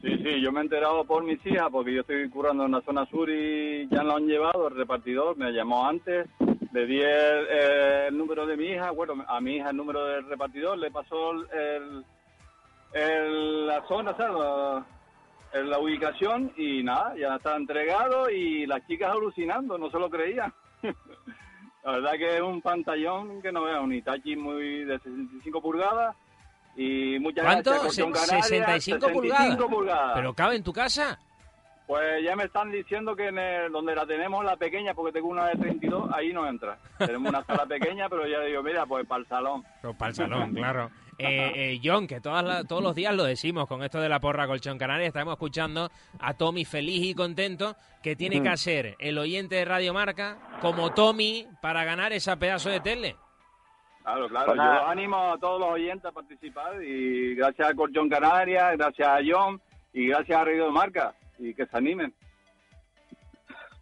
[0.01, 2.81] Sí, sí, yo me he enterado por mis hijas porque yo estoy curando en la
[2.81, 6.27] zona sur y ya lo han llevado, el repartidor me llamó antes,
[6.71, 10.77] le di el, número de mi hija, bueno, a mi hija el número del repartidor,
[10.77, 12.05] le pasó el,
[13.67, 14.37] la zona, ¿sabes?
[14.37, 14.85] La,
[15.63, 20.53] la ubicación y nada, ya está entregado y las chicas alucinando, no se lo creían.
[21.81, 26.13] La verdad que es un pantallón que no veo, un Itachi muy de 65 pulgadas
[26.75, 27.71] y muchas ¿Cuánto?
[27.71, 29.43] gracias, Se- Colchón Canarias, 65 pulgadas.
[29.45, 30.11] 65 pulgadas.
[30.15, 31.19] ¿Pero cabe en tu casa?
[31.87, 35.27] Pues ya me están diciendo que en el- donde la tenemos, la pequeña, porque tengo
[35.29, 36.77] una de 32, ahí no entra.
[36.99, 39.63] Tenemos una sala pequeña, pero ya digo, mira, pues para el salón.
[39.81, 40.91] Pero para el salón, claro.
[41.17, 44.19] Eh, eh, John, que todas la- todos los días lo decimos con esto de la
[44.21, 45.89] porra Colchón Canarias, estamos escuchando
[46.19, 48.51] a Tommy feliz y contento, que tiene que Ujú.
[48.53, 53.15] hacer el oyente de Radio Marca como Tommy para ganar ese pedazo de tele.
[54.03, 54.45] Claro, claro.
[54.47, 59.07] Pues Yo animo a todos los oyentes a participar y gracias a Colchón Canarias, gracias
[59.07, 59.61] a John
[59.93, 62.13] y gracias a Radio Marca y que se animen.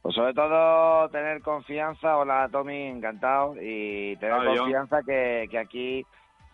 [0.02, 4.58] Pues sobre todo tener confianza, hola Tommy, encantado, y tener John.
[4.58, 6.06] confianza que, que aquí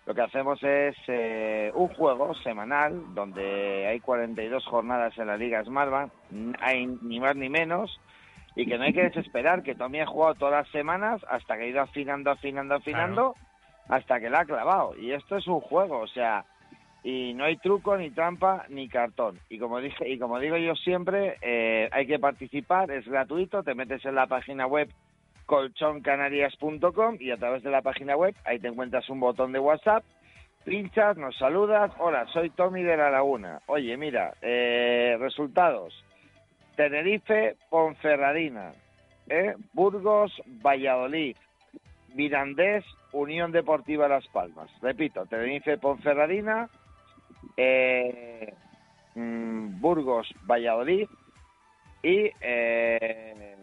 [0.06, 5.64] lo que hacemos es eh, un juego semanal donde hay 42 jornadas en la Liga
[5.64, 6.12] Smartbank,
[6.60, 8.00] hay ni más ni menos,
[8.56, 11.64] y que no hay que desesperar, que Tommy ha jugado todas las semanas hasta que
[11.64, 13.36] ha ido afinando, afinando, afinando,
[13.88, 14.96] hasta que la ha clavado.
[14.98, 16.46] Y esto es un juego, o sea,
[17.04, 19.40] y no hay truco, ni trampa, ni cartón.
[19.50, 23.76] Y como dije, y como digo yo siempre, eh, hay que participar, es gratuito, te
[23.76, 24.90] metes en la página web
[25.46, 30.04] colchoncanarias.com y a través de la página web ahí te encuentras un botón de WhatsApp,
[30.64, 33.60] pinchas, nos saludas, hola, soy Tommy de la Laguna.
[33.68, 35.94] Oye, mira, eh, resultados.
[36.78, 38.74] Tenerife, Ponferradina,
[39.30, 39.54] ¿eh?
[39.74, 41.36] Burgos, Valladolid,
[42.14, 44.70] Mirandés, Unión Deportiva Las Palmas.
[44.82, 46.70] Repito, Tenerife, Ponferradina,
[47.58, 48.54] eh,
[49.16, 51.08] mm, Burgos, Valladolid
[52.02, 53.56] y eh,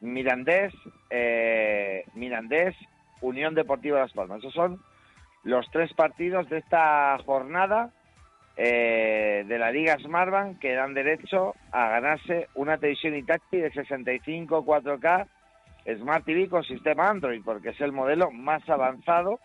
[0.00, 0.72] Mirandés,
[1.10, 2.74] eh, Mirandés,
[3.20, 4.38] Unión Deportiva Las Palmas.
[4.38, 4.80] Esos son
[5.44, 7.90] los tres partidos de esta jornada
[8.56, 15.26] de la Liga Smartbank que dan derecho a ganarse una televisión Hitachi de 65 4K
[15.98, 19.38] Smart TV con sistema Android, porque es el modelo más avanzado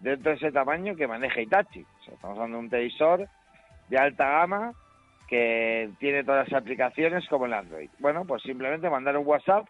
[0.00, 1.84] dentro de ese tamaño que maneja Hitachi.
[2.00, 3.28] Estamos hablando de un televisor
[3.88, 4.72] de alta gama
[5.28, 7.90] que tiene todas las aplicaciones como el Android.
[7.98, 9.66] Bueno, pues simplemente mandar un WhatsApp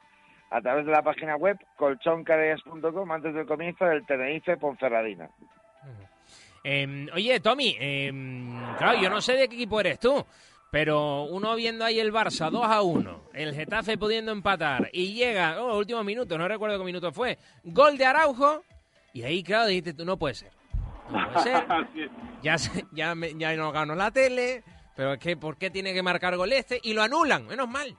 [0.51, 5.29] a través de la página web colchoncanarias.com antes del comienzo del Tenerife Ponferradina.
[6.65, 8.11] Eh, oye, Tommy, eh,
[8.79, 10.25] claro, yo no sé de qué equipo eres tú,
[10.71, 15.63] pero uno viendo ahí el Barça 2 a 1, el Getafe pudiendo empatar y llega,
[15.63, 18.63] oh, últimos minutos, no recuerdo qué minuto fue, gol de Araujo
[19.13, 20.51] y ahí, claro, dijiste tú, no puede ser.
[21.11, 21.65] No puede ser.
[22.43, 24.63] Ya, se- ya, me- ya no ganó la tele,
[24.95, 26.79] pero es que, ¿por qué tiene que marcar gol este?
[26.85, 27.97] Y lo anulan, menos mal.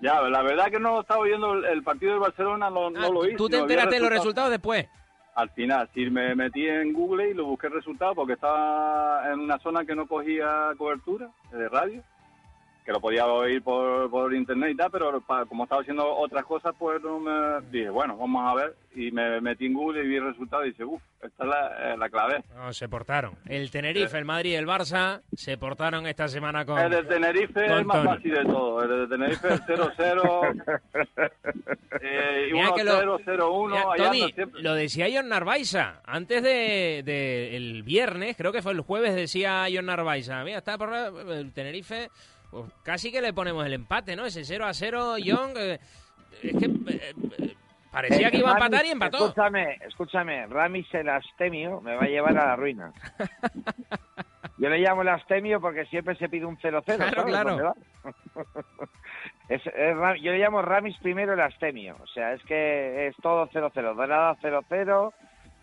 [0.00, 3.34] Ya, la verdad que no estaba viendo el, partido del Barcelona, no, no lo hice.
[3.34, 4.48] Ah, Tú te no enteraste de los resultado.
[4.48, 4.86] resultados después.
[5.34, 9.58] Al final, sí, me metí en Google y lo busqué resultado porque estaba en una
[9.58, 12.02] zona que no cogía cobertura de radio.
[12.84, 16.44] Que lo podía oír por, por internet y tal, pero pa- como estaba haciendo otras
[16.44, 18.74] cosas, pues no me dije, bueno, vamos a ver.
[18.94, 21.94] Y me metí en Google y vi el resultado y dije, uff, esta es la,
[21.94, 22.42] eh, la clave.
[22.54, 23.36] No, se portaron.
[23.46, 26.78] El Tenerife, el Madrid y el Barça se portaron esta semana con.
[26.78, 28.82] El de Tenerife es el más fácil de todo.
[28.82, 30.82] El de Tenerife es 0-0
[32.02, 33.68] eh, y Mira que lo- 1-0-0-1.
[33.68, 34.62] Mira, ahí anda Tommy, siempre.
[34.62, 36.00] lo decía John Narvaiza.
[36.04, 40.42] Antes de, de el viernes, creo que fue el jueves, decía John Narvaiza.
[40.44, 42.10] Mira, está por el Tenerife.
[42.52, 44.24] Pues casi que le ponemos el empate, ¿no?
[44.26, 45.52] Ese 0 a 0, John.
[45.56, 45.80] eh,
[46.42, 47.56] es que eh, eh,
[47.90, 49.26] parecía que iba a empatar y empató.
[49.26, 52.92] Escúchame, escúchame, Ramis el astemio me va a llevar a la ruina.
[54.58, 56.84] Yo le llamo el astemio porque siempre se pide un 0-0.
[56.84, 57.74] Claro, ¿sabes claro.
[59.48, 61.96] Es- es yo le llamo Ramis primero el astemio.
[62.00, 63.94] O sea, es que es todo 0-0.
[63.94, 65.12] Dorada 0-0,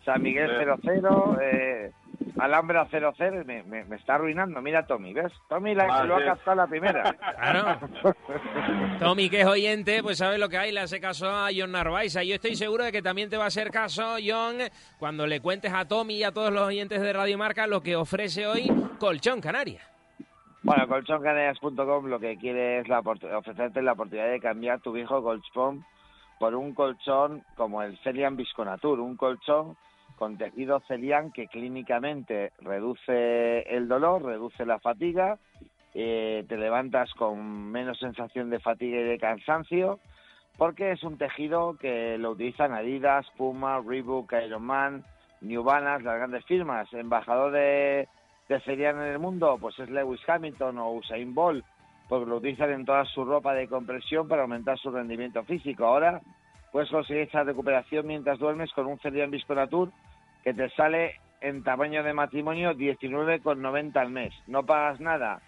[0.06, 0.66] San Miguel Sí.
[0.88, 1.92] 0-0, eh,
[2.40, 3.46] Alhambra 0-0.
[3.46, 4.62] Me, me, me está arruinando.
[4.62, 5.32] Mira, Tommy, ¿ves?
[5.48, 7.04] Tommy la, Ah, lo ha captado la primera.
[7.40, 7.80] Claro.
[9.00, 12.24] Tommy, que es oyente, pues sabe lo que hay, le hace caso a John Narvaiza.
[12.24, 14.58] Yo estoy seguro de que también te va a hacer caso, John,
[14.98, 17.96] cuando le cuentes a Tommy y a todos los oyentes de Radio Marca lo que
[17.96, 18.70] ofrece hoy
[19.00, 19.84] Colchón Canarias.
[20.62, 25.86] Bueno, colchoncanarias.com lo que quiere es la ofrecerte la oportunidad de cambiar tu viejo colchón
[26.38, 29.78] por un colchón como el Celian Visconatur, un colchón
[30.20, 35.38] con tejido Celian que clínicamente reduce el dolor, reduce la fatiga,
[35.94, 40.00] eh, te levantas con menos sensación de fatiga y de cansancio,
[40.58, 45.06] porque es un tejido que lo utilizan Adidas, Puma, Reebok, Ironman,
[45.40, 46.92] New Balance, las grandes firmas.
[46.92, 48.10] Embajador de,
[48.50, 51.64] de Celian en el mundo, pues es Lewis Hamilton o Usain Bolt,
[52.10, 55.86] porque lo utilizan en toda su ropa de compresión para aumentar su rendimiento físico.
[55.86, 56.20] Ahora
[56.74, 59.90] puedes conseguir esa recuperación mientras duermes con un Celian Visconatur
[60.44, 64.34] que te sale en tamaño de matrimonio 19,90 al mes.
[64.48, 65.42] No pagas nada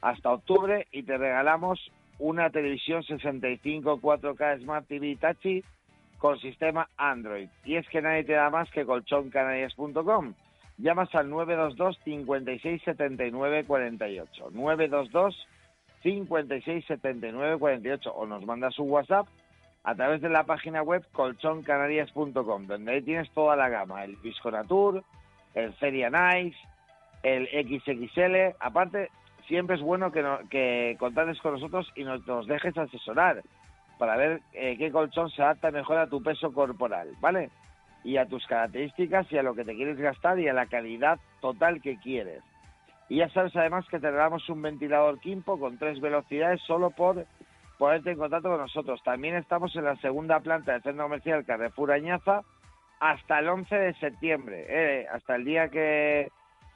[0.00, 5.64] hasta octubre y te regalamos una televisión 65 4K Smart TV Tachi
[6.18, 7.48] con sistema Android.
[7.64, 10.34] Y es que nadie te da más que colchoncanarias.com.
[10.78, 14.50] Llamas al 922 56 79 48.
[14.52, 15.48] 922
[16.02, 19.26] 56 79 48 o nos mandas un WhatsApp
[19.88, 25.02] a través de la página web colchoncanarias.com, donde ahí tienes toda la gama, el Visconatur,
[25.54, 26.58] el Feria Nice,
[27.22, 28.54] el XXL.
[28.60, 29.08] Aparte,
[29.46, 33.40] siempre es bueno que, no- que contactes con nosotros y nos, dejes asesorar
[33.98, 37.48] para ver eh, qué colchón se adapta mejor a tu peso corporal, ¿vale?
[38.04, 41.18] Y a tus características y a lo que te quieres gastar y a la calidad
[41.40, 42.42] total que quieres.
[43.08, 47.24] Y ya sabes además que te damos un ventilador Kimpo con tres velocidades solo por
[47.78, 49.00] ponerte en contacto con nosotros.
[49.04, 52.42] También estamos en la segunda planta del centro comercial Carrefour Añaza
[53.00, 56.28] hasta el 11 de septiembre, eh, hasta el día que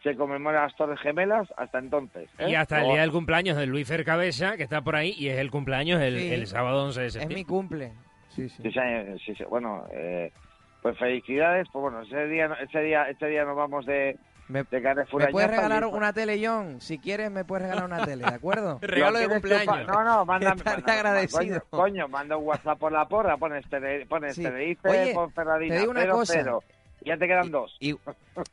[0.04, 2.28] se conmemora las Torres Gemelas, hasta entonces.
[2.38, 2.50] ¿eh?
[2.50, 5.38] Y hasta el día del cumpleaños de Luis Fercabeza, que está por ahí, y es
[5.38, 6.32] el cumpleaños el, Sí.
[6.32, 7.36] el sábado 11 de Es septiembre.
[7.38, 7.92] mi cumple.
[8.30, 8.62] Sí, sí.
[8.62, 9.44] Sí, sí, sí, sí.
[9.44, 10.32] Bueno, eh,
[10.80, 11.68] pues felicidades.
[11.72, 14.16] Pues bueno, ese día, ese día, este día nos vamos de,
[14.52, 16.80] Me, de Carrefour ¿Me puedes regalar y- una tele, John?
[16.80, 18.78] Si quieres, me puedes regalar una tele, ¿de acuerdo?
[18.82, 19.86] Regalo de cumpleaños.
[19.86, 21.60] No, no, manda, Estaré agradecido.
[21.70, 24.42] Coño, coño, manda un WhatsApp por la porra, pones, tele, pones Sí.
[24.42, 26.32] Tenerife, Oye, pon Ferradina, te digo una cero, cosa.
[26.34, 26.62] cero.
[27.04, 27.76] Ya te quedan dos.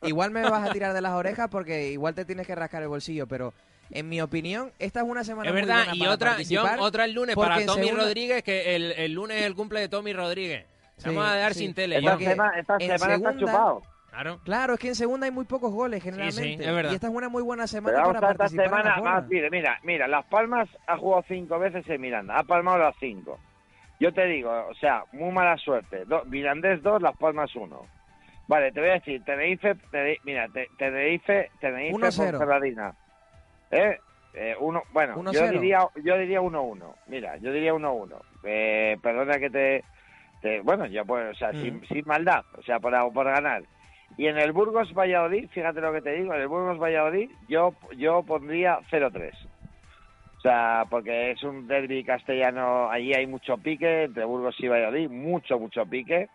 [0.02, 2.88] Igual me vas a tirar de las orejas porque igual te tienes que rascar el
[2.88, 3.52] bolsillo, pero
[3.90, 6.78] en mi opinión, esta es una semana Es muy verdad, buena y para otra, John,
[6.80, 9.80] otra el lunes porque para Tommy segunda- Rodríguez, que el, el lunes es el cumple
[9.80, 10.66] de Tommy Rodríguez.
[10.96, 11.60] Se Sí, Vamos a dar sí.
[11.60, 12.76] sin tele, Esta semana, esta
[13.14, 13.82] está chupado.
[14.10, 14.40] Claro.
[14.44, 16.64] Claro, es que en segunda hay muy pocos goles generalmente.
[16.64, 16.90] es verdad.
[16.92, 18.94] Y esta es una muy buena Pero semana vamos para a esta participar en la
[18.96, 22.78] semana, más, mire, mira, mira, Las Palmas ha jugado cinco veces en Miranda, ha palmado
[22.78, 23.38] las cinco.
[24.00, 26.04] Yo te digo, o sea, muy mala suerte.
[26.06, 27.86] Do- Mirandés 2, Las Palmas 1.
[28.48, 32.30] Vale, te voy a decir, Tenerife, Tene- mira, te- Tenerife, Tenerife 1-0.
[32.32, 32.94] Ponferradina.
[33.70, 33.98] ¿Eh?
[34.34, 35.50] Eh, uno, bueno, yo 1-0.
[35.50, 36.94] diría, yo diría 1-1.
[37.08, 38.16] Mira, yo diría 1-1.
[38.44, 39.84] Eh, perdona que te,
[40.40, 41.62] te- bueno, yo pues, o sea, Mm.
[41.62, 43.62] sin, sin maldad, o sea, por, por ganar.
[44.16, 47.74] Y en el Burgos Valladolid, fíjate lo que te digo, en el Burgos Valladolid yo
[47.96, 49.32] yo pondría 0-3.
[50.38, 55.10] O sea, porque es un derby castellano, allí hay mucho pique entre Burgos y Valladolid,
[55.10, 56.28] mucho, mucho pique.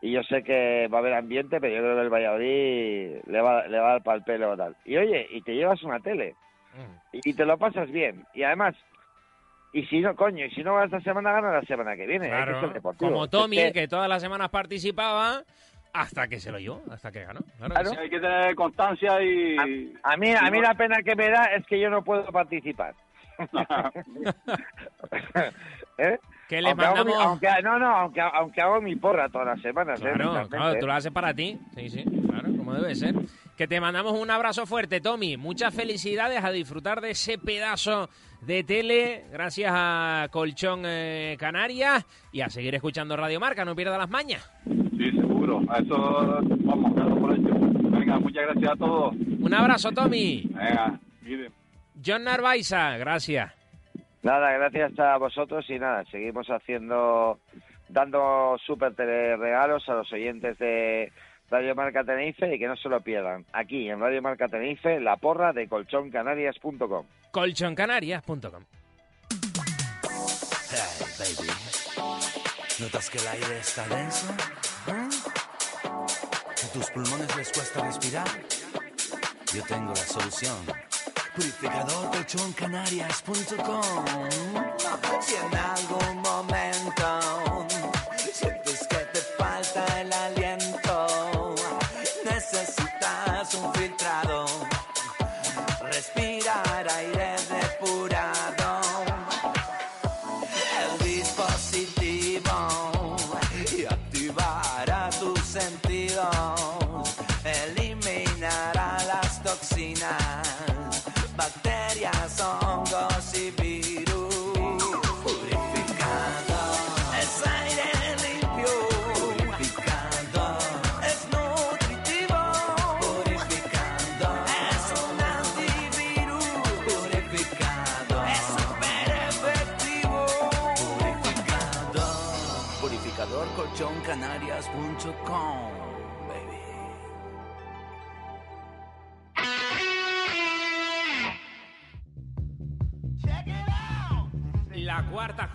[0.00, 3.40] Y yo sé que va a haber ambiente, pero yo creo que el Valladolid le
[3.40, 4.76] va, le va a dar pal pelo o tal.
[4.84, 6.34] Y oye, y te llevas una tele
[7.12, 8.24] y, y te lo pasas bien.
[8.32, 8.76] Y además,
[9.72, 12.26] y si no, coño, y si no esta semana, gana la semana que viene.
[12.26, 12.60] que Claro.
[13.12, 15.42] Como Es Tommy, que- que todas las semanas participaba
[15.92, 17.40] hasta que se lo llevó, hasta que ganó.
[17.40, 17.90] Claro que Claro.
[17.90, 17.96] sí.
[17.98, 19.56] Hay que tener constancia y...
[20.02, 22.94] A mí, a mí la pena que me da es que yo no puedo participar.
[25.98, 26.18] ¿Eh?
[26.48, 29.48] Que le aunque hago mi- mandamos- aunque, no, no, aunque, aunque hago mi porra todas
[29.48, 30.00] las semanas.
[30.00, 30.10] ¿eh?
[30.14, 30.78] Claro, claro, ¿eh?
[30.80, 31.58] tú lo haces para ti.
[31.76, 33.14] Sí, sí, claro, como debe ser.
[33.56, 35.36] Que te mandamos un abrazo fuerte, Tommy.
[35.36, 38.08] Muchas felicidades a disfrutar de ese pedazo
[38.40, 43.98] de tele, gracias a Colchón eh, Canarias y a seguir escuchando Radio Marca, no pierda
[43.98, 44.48] las mañas.
[45.68, 47.54] A eso vamos, claro, por hecho.
[47.90, 49.14] Venga, muchas gracias a todos.
[49.14, 50.42] Un abrazo, Tommy.
[50.50, 51.52] Venga, miren.
[52.04, 53.52] John Narvaiza, gracias.
[54.22, 57.38] Nada, gracias a vosotros y nada, seguimos haciendo,
[57.88, 61.12] dando súper regalos a los oyentes de
[61.50, 63.46] Radio Marca Tenerife y que no se lo pierdan.
[63.52, 67.06] Aquí en Radio Marca Tenerife, la porra de colchoncanarias.com.
[67.30, 68.64] Colchoncanarias.com.
[70.70, 71.48] Hey, baby.
[72.80, 74.26] ¿Notas que el aire está denso?
[74.88, 75.37] ¿Eh?
[76.60, 78.26] ¿Que tus pulmones les cuesta respirar?
[79.54, 80.56] Yo tengo la solución.
[81.34, 84.04] Purificador colchoncanarias.com.
[85.20, 87.37] Si en algún momento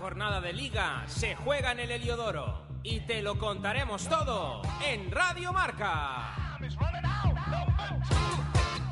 [0.03, 5.53] jornada de liga se juega en el Heliodoro y te lo contaremos todo en Radio
[5.53, 6.57] Marca.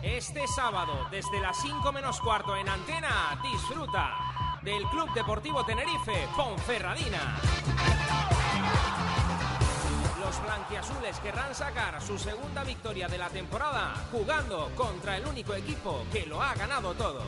[0.02, 7.36] Este sábado, desde las 5 menos cuarto en antena, disfruta del Club Deportivo Tenerife Ponferradina.
[10.22, 16.06] Los blanquiazules querrán sacar su segunda victoria de la temporada jugando contra el único equipo
[16.10, 17.22] que lo ha ganado todo.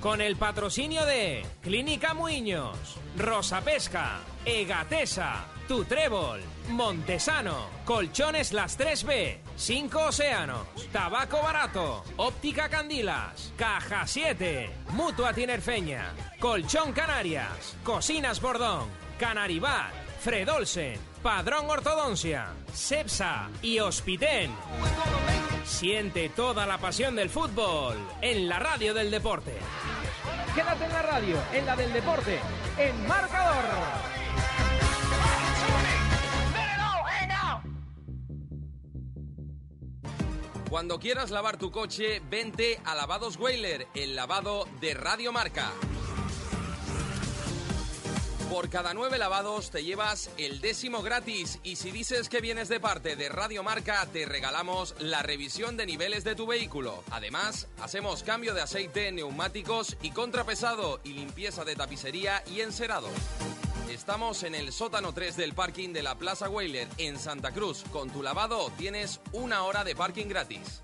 [0.00, 2.78] Con el patrocinio de Clínica Muiños,
[3.16, 14.06] Rosa Pesca, Egatesa, Tutrébol, Montesano, Colchones Las 3B, 5 Océanos, Tabaco Barato, Óptica Candilas, Caja
[14.06, 18.88] 7, Mutua Tinerfeña, Colchón Canarias, Cocinas Bordón,
[19.18, 24.50] Canaribat, Fredolsen, Padrón Ortodoncia, Cepsa y Hospiten.
[25.62, 29.54] Siente toda la pasión del fútbol en la radio del deporte.
[30.54, 32.40] Quédate en la radio, en la del deporte,
[32.78, 33.62] en marcador.
[40.70, 45.72] Cuando quieras lavar tu coche, vente a Lavados Weiler, el lavado de Radio Marca.
[48.50, 52.80] Por cada nueve lavados te llevas el décimo gratis y si dices que vienes de
[52.80, 57.04] parte de Radio Marca te regalamos la revisión de niveles de tu vehículo.
[57.10, 63.08] Además, hacemos cambio de aceite, neumáticos y contrapesado y limpieza de tapicería y encerado.
[63.90, 67.84] Estamos en el sótano 3 del parking de la Plaza Weiler en Santa Cruz.
[67.92, 70.82] Con tu lavado tienes una hora de parking gratis.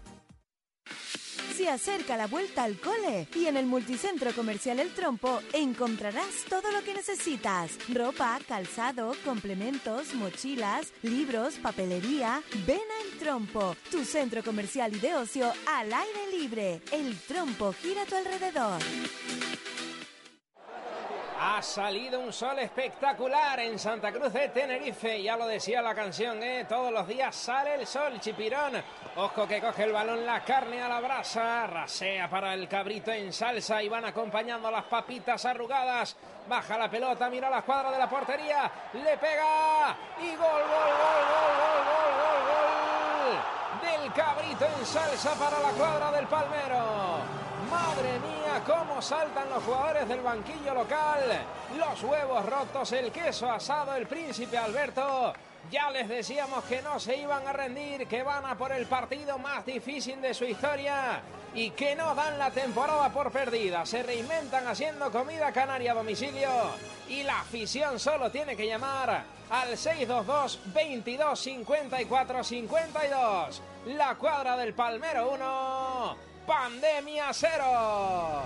[1.57, 6.73] Se acerca la vuelta al cole y en el multicentro comercial El Trompo encontrarás todo
[6.73, 7.71] lo que necesitas.
[7.93, 12.43] Ropa, calzado, complementos, mochilas, libros, papelería.
[12.67, 16.83] Ven a El Trompo, tu centro comercial y de ocio al aire libre.
[16.91, 18.81] El Trompo gira a tu alrededor.
[21.47, 26.42] Ha salido un sol espectacular en Santa Cruz de Tenerife, ya lo decía la canción,
[26.42, 26.64] ¿eh?
[26.66, 28.82] todos los días sale el sol, chipirón.
[29.16, 33.30] Ojo que coge el balón, la carne a la brasa, rasea para el cabrito en
[33.30, 36.16] salsa y van acompañando las papitas arrugadas.
[36.49, 41.24] Baja la pelota, mira la cuadra de la portería, le pega y gol, gol, gol,
[41.28, 41.53] gol,
[41.84, 47.18] gol, gol, gol del cabrito en salsa para la cuadra del Palmero.
[47.70, 51.21] Madre mía, cómo saltan los jugadores del banquillo local.
[51.77, 55.33] Los huevos rotos, el queso asado, el príncipe Alberto.
[55.71, 59.39] Ya les decíamos que no se iban a rendir, que van a por el partido
[59.39, 61.23] más difícil de su historia
[61.55, 63.87] y que no dan la temporada por perdida.
[63.87, 66.51] Se reinventan haciendo comida canaria a domicilio
[67.09, 73.63] y la afición solo tiene que llamar al 622 22 54 52.
[73.87, 76.34] La cuadra del Palmero 1.
[76.47, 78.42] Pandemia cero.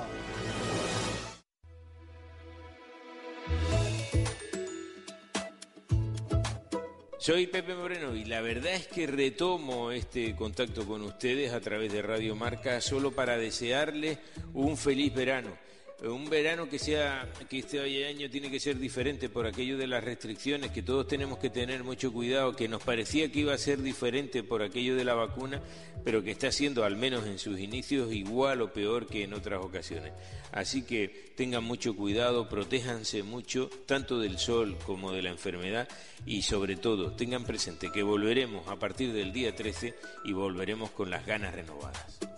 [7.18, 11.92] Soy Pepe Moreno y la verdad es que retomo este contacto con ustedes a través
[11.92, 14.18] de Radio Marca solo para desearles
[14.54, 15.67] un feliz verano.
[16.00, 20.04] Un verano que sea que este año tiene que ser diferente por aquello de las
[20.04, 23.82] restricciones, que todos tenemos que tener mucho cuidado, que nos parecía que iba a ser
[23.82, 25.60] diferente por aquello de la vacuna,
[26.04, 29.60] pero que está siendo, al menos en sus inicios, igual o peor que en otras
[29.60, 30.12] ocasiones.
[30.52, 35.88] Así que tengan mucho cuidado, protéjanse mucho, tanto del sol como de la enfermedad,
[36.24, 41.10] y sobre todo tengan presente que volveremos a partir del día 13 y volveremos con
[41.10, 42.37] las ganas renovadas.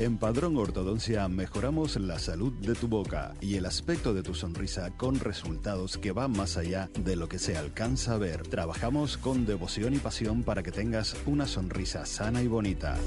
[0.00, 4.90] En Padrón Ortodoncia mejoramos la salud de tu boca y el aspecto de tu sonrisa
[4.96, 8.42] con resultados que van más allá de lo que se alcanza a ver.
[8.42, 12.98] Trabajamos con devoción y pasión para que tengas una sonrisa sana y bonita.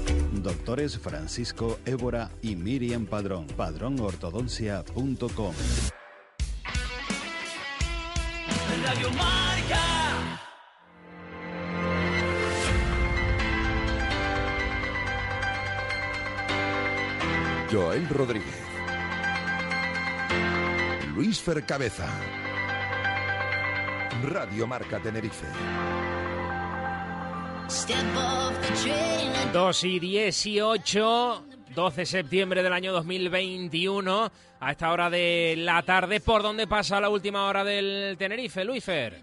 [0.42, 3.46] Doctores Francisco Évora y Miriam Padrón.
[9.14, 10.47] Marca.
[17.70, 18.62] Joel Rodríguez.
[21.14, 22.08] Luis Fercabeza.
[24.22, 25.46] Radio Marca Tenerife.
[29.52, 31.44] 2 y 18,
[31.74, 37.00] 12 de septiembre del año 2021, a esta hora de la tarde, ¿por dónde pasa
[37.00, 39.22] la última hora del Tenerife, Luisfer?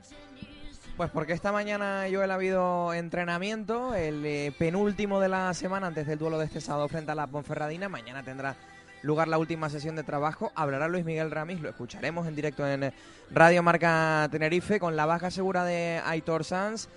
[0.98, 6.08] Pues porque esta mañana Joel ha habido entrenamiento, el eh, penúltimo de la semana antes
[6.08, 7.90] del duelo de este sábado frente a la Ponferradina.
[7.90, 8.56] Mañana tendrá
[9.02, 10.54] lugar la última sesión de trabajo.
[10.56, 12.94] Hablará Luis Miguel Ramis, lo escucharemos en directo en eh,
[13.30, 16.88] Radio Marca Tenerife con la baja segura de Aitor Sanz,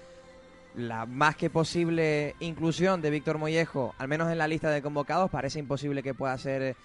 [0.76, 5.28] la más que posible inclusión de Víctor Mollejo, al menos en la lista de convocados.
[5.28, 6.76] Parece imposible que pueda ser eh,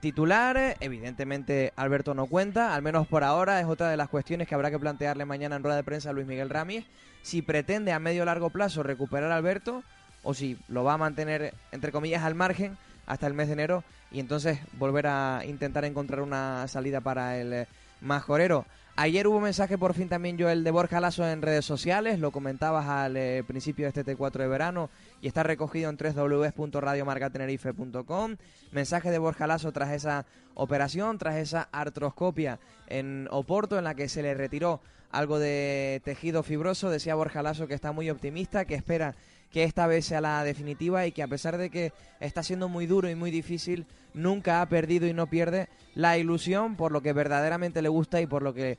[0.00, 0.76] titular.
[0.80, 4.70] Evidentemente Alberto no cuenta, al menos por ahora es otra de las cuestiones que habrá
[4.70, 6.84] que plantearle mañana en rueda de prensa a Luis Miguel Ramis.
[7.22, 9.82] Si pretende a medio o largo plazo recuperar a Alberto
[10.22, 12.76] o si lo va a mantener entre comillas al margen
[13.06, 17.52] hasta el mes de enero y entonces volver a intentar encontrar una salida para el
[17.52, 17.66] eh,
[18.00, 18.64] majorero.
[18.96, 22.86] Ayer hubo mensaje por fin también Joel de Borja Lasso en redes sociales, lo comentabas
[22.86, 24.88] al eh, principio de este T4 de verano
[25.20, 28.36] y está recogido en www.radiomarcatenerife.com.
[28.70, 34.08] Mensaje de Borja Lasso tras esa operación, tras esa artroscopia en Oporto en la que
[34.08, 34.80] se le retiró
[35.10, 36.88] algo de tejido fibroso.
[36.88, 39.16] Decía Borja Lasso que está muy optimista, que espera
[39.54, 42.86] que esta vez sea la definitiva y que a pesar de que está siendo muy
[42.86, 47.12] duro y muy difícil, nunca ha perdido y no pierde la ilusión por lo que
[47.12, 48.78] verdaderamente le gusta y por lo que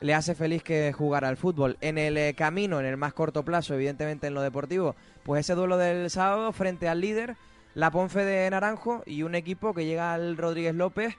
[0.00, 1.76] le hace feliz que jugar al fútbol.
[1.82, 5.54] En el eh, camino, en el más corto plazo, evidentemente en lo deportivo, pues ese
[5.54, 7.36] duelo del sábado frente al líder,
[7.74, 11.14] la Ponfe de Naranjo y un equipo que llega al Rodríguez López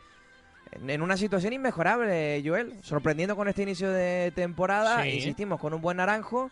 [0.72, 5.10] en- en una situación inmejorable, Joel, sorprendiendo con este inicio de temporada, Sí.
[5.10, 6.50] insistimos, con un buen Naranjo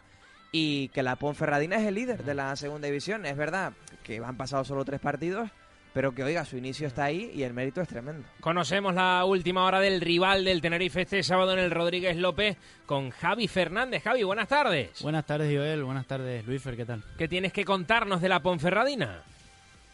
[0.54, 3.26] y que la Ponferradina es el líder de la segunda división.
[3.26, 3.74] Es verdad
[4.04, 5.49] que han pasado solo tres partidos,
[5.93, 8.24] pero que oiga, su inicio está ahí y el mérito es tremendo.
[8.39, 13.10] Conocemos la última hora del rival del Tenerife este sábado en el Rodríguez López con
[13.10, 14.04] Javi Fernández.
[14.04, 15.01] Javi, buenas tardes.
[15.01, 15.84] Buenas tardes, Joel.
[15.84, 16.76] Buenas tardes, Luisfer.
[16.78, 17.04] ¿Qué tal?
[17.18, 19.22] ¿Qué tienes que contarnos de la Ponferradina?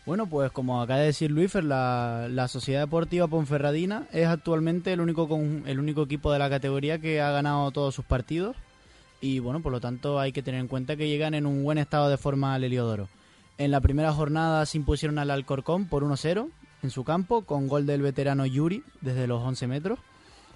[0.06, 5.02] Bueno, pues como acaba de decir Luisfer, la, la Sociedad Deportiva Ponferradina es actualmente el
[5.02, 8.56] único, con- el único equipo de la categoría que ha ganado todos sus partidos.
[9.22, 11.78] Y bueno, por lo tanto hay que tener en cuenta que llegan en un buen
[11.78, 13.10] estado de forma al Heliodoro.
[13.58, 16.50] En la primera jornada se impusieron al Alcorcón por 1-0
[16.82, 20.00] en su campo, con gol del veterano Yuri desde los 11 metros.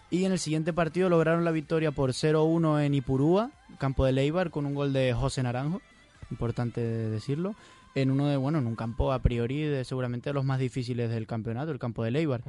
[0.09, 4.51] Y en el siguiente partido lograron la victoria por 0-1 en Ipurúa, campo de Leibar,
[4.51, 5.81] con un gol de José Naranjo,
[6.29, 7.55] importante decirlo,
[7.95, 11.09] en uno de, bueno, en un campo a priori de seguramente de los más difíciles
[11.09, 12.41] del campeonato, el campo de Leibar.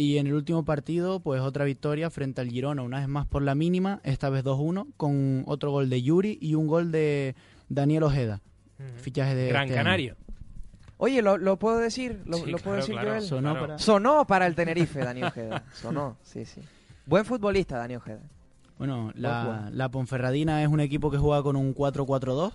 [0.00, 3.42] Y en el último partido, pues otra victoria frente al Girona, una vez más por
[3.42, 7.34] la mínima, esta vez 2-1, con otro gol de Yuri y un gol de
[7.68, 8.40] Daniel Ojeda,
[8.96, 9.84] fichaje de Gran este año.
[9.84, 10.16] Canario.
[10.96, 12.22] Oye, ¿lo, lo puedo decir?
[12.24, 13.08] ¿Lo, Sí, lo puedo claro, decir claro.
[13.10, 13.22] Joel?
[13.22, 13.66] Sonó Claro.
[13.66, 15.64] para- Sonó para el Tenerife, Dani Ojeda.
[15.74, 16.62] Sonó, sí, sí.
[17.04, 18.20] Buen futbolista, Dani Ojeda.
[18.78, 22.52] Bueno, Buen la, la Ponferradina es un equipo que juega con un 4-4-2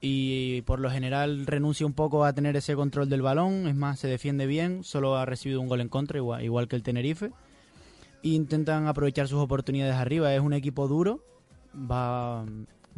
[0.00, 3.98] y por lo general renuncia un poco a tener ese control del balón, es más,
[3.98, 7.32] se defiende bien, solo ha recibido un gol en contra, igual, igual que el Tenerife.
[8.22, 11.24] E intentan aprovechar sus oportunidades arriba, es un equipo duro,
[11.74, 12.44] va,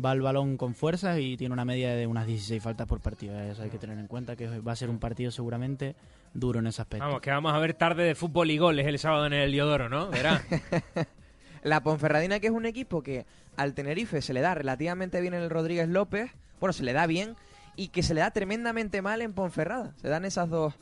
[0.02, 3.38] va al balón con fuerza y tiene una media de unas 16 faltas por partido,
[3.40, 5.94] eso hay que tener en cuenta que va a ser un partido seguramente
[6.34, 7.06] duro en ese aspecto.
[7.06, 9.88] Vamos, que vamos a ver tarde de fútbol y goles el sábado en el Heliodoro,
[9.88, 10.08] ¿no?
[10.08, 10.42] Verá.
[11.62, 13.24] La Ponferradina, que es un equipo que
[13.56, 16.30] al Tenerife se le da relativamente bien en el Rodríguez López,
[16.62, 17.34] bueno, se le da bien,
[17.74, 19.94] y que se le da tremendamente mal en Ponferrada.
[20.00, 20.74] Se dan esas dos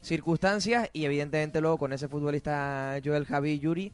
[0.00, 3.86] circunstancias y evidentemente luego con ese futbolista Joel Javi Yuri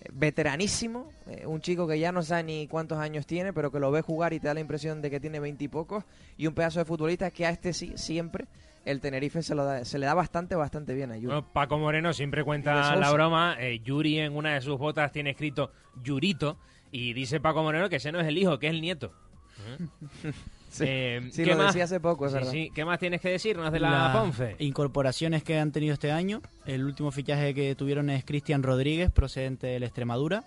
[0.00, 3.80] eh, veteranísimo, eh, un chico que ya no sabe ni cuántos años tiene, pero que
[3.80, 6.04] lo ve jugar y te da la impresión de que tiene veintipocos,
[6.36, 8.46] y, un pedazo de futbolista que a este sí, siempre,
[8.84, 11.26] el Tenerife se, lo da- se le da bastante, bastante bien a Yuri.
[11.26, 13.56] Bueno, Paco Moreno siempre Y cuenta la broma.
[13.58, 15.72] eh, Yuri en una de sus botas tiene escrito
[16.02, 16.58] Yurito
[16.92, 19.12] y dice Paco Moreno que ese no es el hijo, que es el nieto.
[20.72, 20.84] Sí.
[20.86, 21.66] Eh, Sí, ¿qué lo más?
[21.68, 22.50] decía hace poco, es Sí, verdad.
[22.50, 22.70] sí.
[22.74, 24.32] ¿Qué más tienes que decirnos de la?
[24.58, 26.40] Incorporaciones que han tenido este año.
[26.64, 30.44] El último fichaje que tuvieron es Cristian Rodríguez, procedente del Extremadura.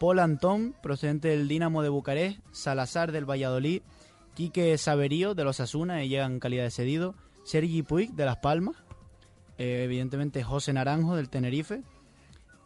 [0.00, 2.38] Paul Antón, procedente del Dinamo de Bucarest.
[2.50, 3.82] Salazar del Valladolid.
[4.34, 7.14] Quique Saberío de los Asuna, y llega en calidad de cedido.
[7.44, 8.76] Sergi Puig de Las Palmas.
[9.58, 11.82] Eh, evidentemente José Naranjo del Tenerife.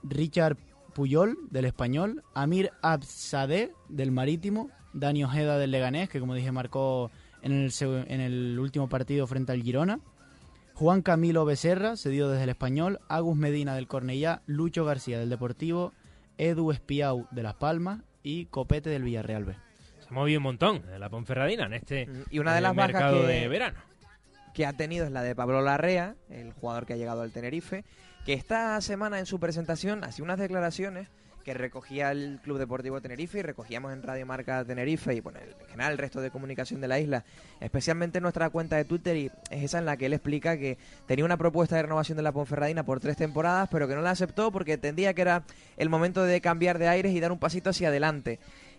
[0.02, 0.56] Richard
[0.94, 2.22] Puyol del Español.
[2.34, 4.70] Amir Absadeh del Marítimo.
[4.92, 7.10] Dani Ojeda del Leganés, que como dije marcó
[7.42, 7.72] en el,
[8.08, 10.00] en el último partido frente al Girona.
[10.74, 13.00] Juan Camilo Becerra, cedido desde el Español.
[13.08, 14.42] Agus Medina del Cornellá.
[14.46, 15.92] Lucho García del Deportivo.
[16.38, 18.00] Edu Espiau de Las Palmas.
[18.22, 19.54] Y Copete del Villarreal B.
[20.00, 22.74] Se ha movido un montón de la Ponferradina en este Y una de eh, las
[22.74, 23.78] mercado que- de verano.
[24.54, 27.84] que ha tenido es la de Pablo Larrea, el jugador que ha llegado al Tenerife,
[28.24, 31.08] que esta semana en su presentación hacía unas declaraciones
[31.44, 35.66] que recogía el Club Deportivo Tenerife y recogíamos en Radio Marca Tenerife y bueno, en
[35.68, 37.24] general el resto de comunicación de la isla,
[37.60, 40.78] especialmente en nuestra cuenta de Twitter y es esa en la que él explica que
[41.06, 44.10] tenía una propuesta de renovación de la Ponferradina por tres temporadas, pero que no la
[44.10, 45.42] aceptó porque entendía que era
[45.76, 48.38] el momento de cambiar de aires y dar un pasito hacia adelante.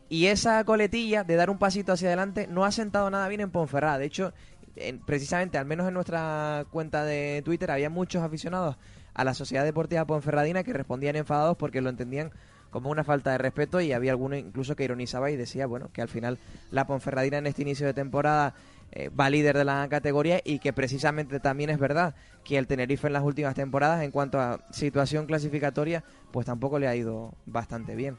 [0.09, 3.51] Y esa coletilla de dar un pasito hacia adelante no ha sentado nada bien en
[3.51, 3.97] Ponferrada.
[3.97, 4.33] De hecho,
[4.75, 8.77] en- precisamente, al menos en nuestra cuenta de Twitter, había muchos aficionados
[9.15, 12.31] a la Sociedad Deportiva Ponferradina que respondían enfadados porque lo entendían
[12.73, 16.01] como una falta de respeto y había alguno incluso que ironizaba y decía, bueno, que
[16.01, 16.39] al final
[16.71, 18.55] la Ponferradina en este inicio de temporada
[18.91, 23.05] eh, va líder de la categoría y que precisamente también es verdad que el Tenerife
[23.05, 27.95] en las últimas temporadas en cuanto a situación clasificatoria pues tampoco le ha ido bastante
[27.95, 28.17] bien.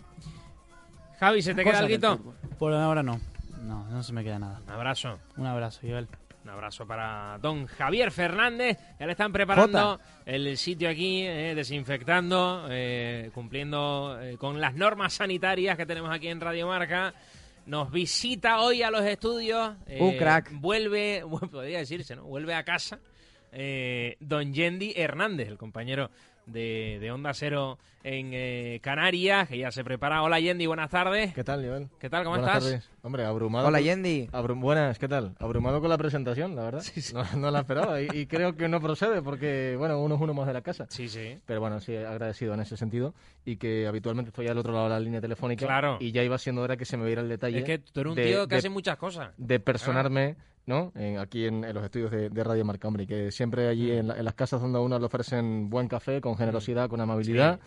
[1.19, 2.35] Javi, ¿se te queda algo?
[2.57, 3.19] Por ahora no.
[3.65, 4.61] No, no se me queda nada.
[4.65, 5.19] Un abrazo.
[5.37, 6.07] Un abrazo, Joel.
[6.45, 8.77] Un abrazo para don Javier Fernández.
[9.01, 15.15] Ya le están preparando el sitio aquí, eh, desinfectando, eh, cumpliendo eh, con las normas
[15.15, 17.15] sanitarias que tenemos aquí en Radio Marca.
[17.65, 19.75] Nos visita hoy a los estudios.
[19.99, 20.51] Un crack.
[20.53, 22.25] Vuelve, bueno, podría decirse, ¿no?
[22.25, 22.99] Vuelve a casa
[24.21, 26.11] don Yendi Hernández, el compañero
[26.45, 30.23] de, de Onda Cero en eh, Canarias, que ya se prepara.
[30.23, 31.33] Hola Yendi, buenas tardes.
[31.33, 31.89] ¿Qué tal, Joel?
[31.99, 32.23] ¿Qué tal?
[32.25, 32.65] ¿Cómo Buenas estás?
[32.71, 32.91] tardes.
[33.03, 33.67] Hombre, abrumado.
[33.67, 34.29] Hola, con- Yendi.
[34.31, 35.35] abru- Buenas, ¿qué tal?
[35.39, 36.85] Abrumado con la presentación, la verdad.
[37.15, 40.35] No, no la esperaba y, y creo que no procede porque, bueno, uno es uno
[40.35, 40.87] más de la casa.
[40.91, 41.39] Sí, sí.
[41.47, 43.15] Pero bueno, sí, agradecido en ese sentido
[43.47, 45.65] y que habitualmente estoy al otro lado de la línea telefónica.
[45.65, 45.97] Claro.
[45.99, 47.59] Y ya iba siendo hora que se me viera el detalle.
[47.61, 49.31] Es que tú eres un de- tío que de- hace muchas cosas.
[49.39, 50.37] de personarme,
[50.67, 50.93] ¿no?
[50.95, 53.91] En- aquí en, en los estudios de, de Radio Marca, hombre, y que siempre allí
[53.93, 53.99] Mm.
[53.99, 57.01] en, la- en las casas donde a uno le ofrecen buen café, con generosidad, con
[57.01, 57.61] amabilidad,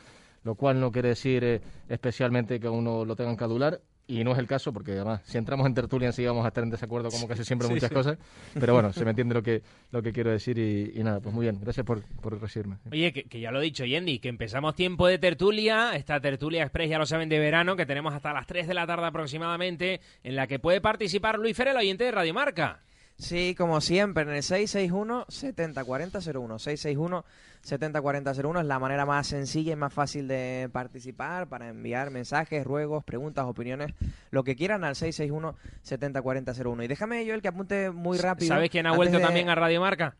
[0.47, 3.81] lo cual no quiere decir eh, especialmente que a uno lo tengan que adular.
[4.09, 6.63] Y no es el caso, porque además, si entramos en tertulia, sí vamos a estar
[6.63, 7.93] en desacuerdo, como casi siempre, en Sí, muchas sí.
[7.93, 8.17] cosas.
[8.53, 10.57] Pero bueno, se me entiende lo que, lo que quiero decir.
[10.57, 11.59] Y, y nada, pues muy bien.
[11.59, 12.77] Gracias por, por recibirme.
[12.89, 16.63] Oye, que, que ya lo he dicho, Yendi, que empezamos tiempo de tertulia, esta tertulia
[16.63, 19.99] express, ya lo saben, de verano, que tenemos hasta las 3 de la tarde aproximadamente,
[20.23, 22.79] en la que puede participar Luis Fer, el oyente de Radio Marca.
[23.17, 27.23] Sí, como siempre, en el 661-704001.
[27.63, 33.03] 661-704001 es la manera más sencilla y más fácil de participar para enviar mensajes, ruegos,
[33.03, 33.93] preguntas, opiniones,
[34.29, 36.83] lo que quieran al 661-704001.
[36.83, 38.49] Y déjame, yo el que apunte muy rápido.
[38.49, 40.15] ¿Sabes quién ha vuelto de- también a Radio Marca?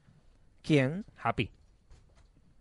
[0.64, 1.06] ¿Quién?
[1.22, 1.52] Happy.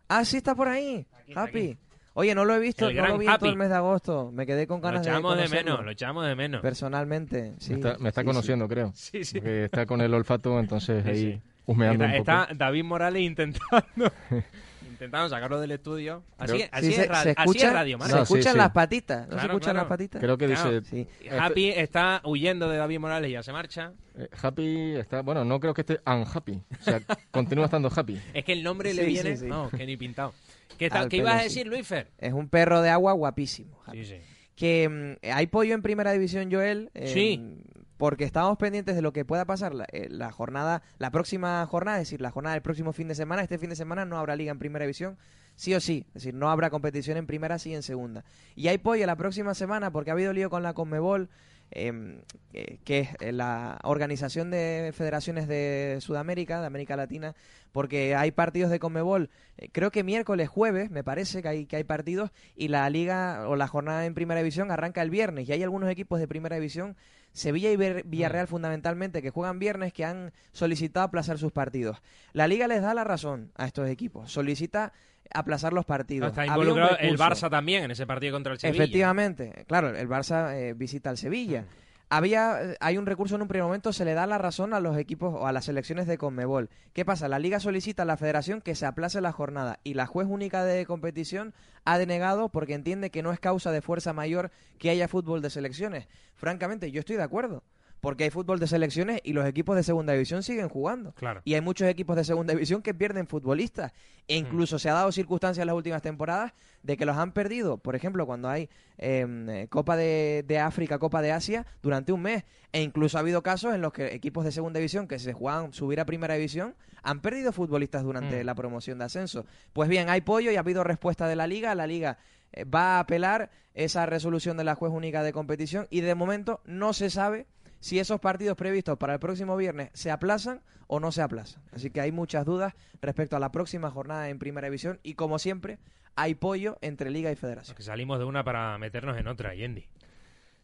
[0.08, 1.06] Ah, sí, está por ahí.
[1.34, 1.78] Happy.
[2.18, 3.48] Oye, no lo he visto, El no lo vi en todo Happy.
[3.48, 4.30] el mes de agosto.
[4.32, 6.62] Me quedé con Lo ganas de echamos de menos, lo echamos de menos.
[6.62, 7.72] Personalmente, sí.
[7.72, 8.90] me está, me está sí, conociendo, creo.
[8.94, 9.38] Sí, sí.
[9.38, 11.40] Porque está con el olfato, entonces Sí, ahí sí.
[11.66, 12.52] husmeando está, un poco.
[12.52, 14.12] está David Morales intentando,
[14.88, 16.22] intentando sacarlo del estudio.
[16.38, 17.98] Así, Creo- así, Sí, es, se- ra- se así escucha- es Radio.
[18.00, 18.58] Se No, escuchan sí.
[18.58, 19.28] las patitas.
[19.28, 19.78] ¿No se escuchan claro.
[19.80, 20.20] las patitas?
[20.22, 20.80] Creo que Claro.
[20.80, 21.06] dice...
[21.20, 21.28] Sí.
[21.38, 23.92] Happy está huyendo de David Morales y ya se marcha.
[24.18, 26.62] Eh, happy está, bueno, no creo que esté unhappy.
[26.80, 27.00] O sea,
[27.30, 28.18] continúa estando happy.
[28.32, 29.36] Es que el nombre le viene.
[29.36, 29.46] sí, sí.
[29.50, 30.32] No, que ni pintado.
[30.78, 32.10] ¿Qué, tal, Al ¿qué pelo, ibas a decir, Luis Fer?
[32.18, 33.80] Es un perro de agua guapísimo.
[33.92, 34.16] Sí, sí.
[34.54, 36.90] Que mm, hay pollo en primera división, Joel.
[36.94, 37.62] eh, Sí.
[37.98, 41.96] Porque estamos pendientes de lo que pueda pasar la, eh, la jornada, la próxima jornada,
[41.96, 43.40] es decir, la jornada del próximo fin de semana.
[43.42, 45.16] Este fin de semana no habrá liga en primera división,
[45.54, 46.04] sí o sí.
[46.08, 48.22] Es decir, no habrá competición en primera, sí en segunda.
[48.54, 51.30] Y hay pollo la próxima semana porque ha habido lío con la Conmebol,
[51.70, 52.22] eh,
[52.52, 57.34] eh, que es eh, la organización de federaciones de Sudamérica, de América Latina,
[57.72, 61.76] porque hay partidos de Conmebol, eh, creo que miércoles, jueves, me parece que hay, que
[61.76, 65.52] hay partidos, y la liga o la jornada en primera división arranca el viernes, y
[65.52, 66.96] hay algunos equipos de primera división,
[67.32, 72.00] Sevilla y Ver- Villarreal fundamentalmente, que juegan viernes, que han solicitado aplazar sus partidos.
[72.32, 74.92] La liga les da la razón a estos equipos, solicita
[75.32, 76.28] aplazar los partidos.
[76.28, 77.18] Está involucrado el.
[77.18, 78.84] Barça también en ese partido contra el Sevilla.
[78.84, 81.62] Efectivamente, claro, el Barça eh, visita al Sevilla.
[81.62, 81.86] Mm.
[82.08, 84.80] Había, eh, hay un recurso en un primer momento, se le da la razón a
[84.80, 86.70] los equipos o a las selecciones de Conmebol.
[86.92, 87.28] ¿Qué pasa?
[87.28, 90.64] La liga solicita a la federación que se aplace la jornada y la juez única
[90.64, 91.52] de competición
[91.84, 95.50] ha denegado porque entiende que no es causa de fuerza mayor que haya fútbol de
[95.50, 96.06] selecciones.
[96.36, 97.64] Francamente, yo estoy de acuerdo.
[98.00, 101.12] Porque hay fútbol de selecciones y los equipos de segunda división siguen jugando.
[101.12, 101.40] Claro.
[101.44, 103.92] Y hay muchos equipos de segunda división que pierden futbolistas.
[104.28, 106.52] E incluso se ha dado circunstancias en las últimas temporadas
[106.82, 107.78] de que los han perdido.
[107.78, 108.68] Por ejemplo, cuando hay
[108.98, 112.44] em, eh, Copa de, de África, Copa de Asia, durante un mes.
[112.72, 115.72] E incluso ha habido casos en los que equipos de segunda división que se juegan
[115.72, 118.46] subir a primera división han perdido futbolistas durante Mm.
[118.46, 119.46] la promoción de ascenso.
[119.72, 121.74] Pues bien, hay pollo y ha habido respuesta de la liga.
[121.74, 122.18] La liga
[122.52, 126.60] eh, va a apelar esa resolución de la juez única de competición y de momento
[126.64, 127.46] no se sabe
[127.80, 131.62] si esos partidos previstos para el próximo viernes se aplazan o no se aplazan.
[131.72, 135.38] Así que hay muchas dudas respecto a la próxima jornada en Primera División y como
[135.38, 135.78] siempre
[136.14, 137.76] hay pollo entre Liga y Federación.
[137.80, 139.86] Salimos de una para meternos en otra, Yendi.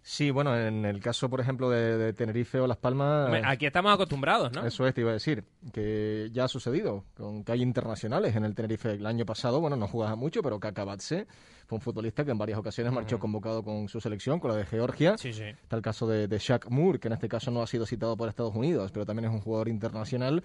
[0.05, 3.31] Sí, bueno, en el caso, por ejemplo, de, de Tenerife o Las Palmas...
[3.45, 4.67] Aquí estamos acostumbrados, ¿no?
[4.67, 8.45] Eso es, te iba a decir, que ya ha sucedido, con que hay internacionales en
[8.45, 8.95] el Tenerife.
[8.95, 11.29] El año pasado, bueno, no jugaba mucho, pero Kaka Batse
[11.69, 14.67] fue un futbolista que en varias ocasiones marchó convocado con su selección, con la de
[14.67, 15.17] Georgia.
[15.17, 15.45] Sí, sí.
[15.45, 18.17] Está el caso de, de Shaq Moore, que en este caso no ha sido citado
[18.17, 20.43] por Estados Unidos, pero también es un jugador internacional.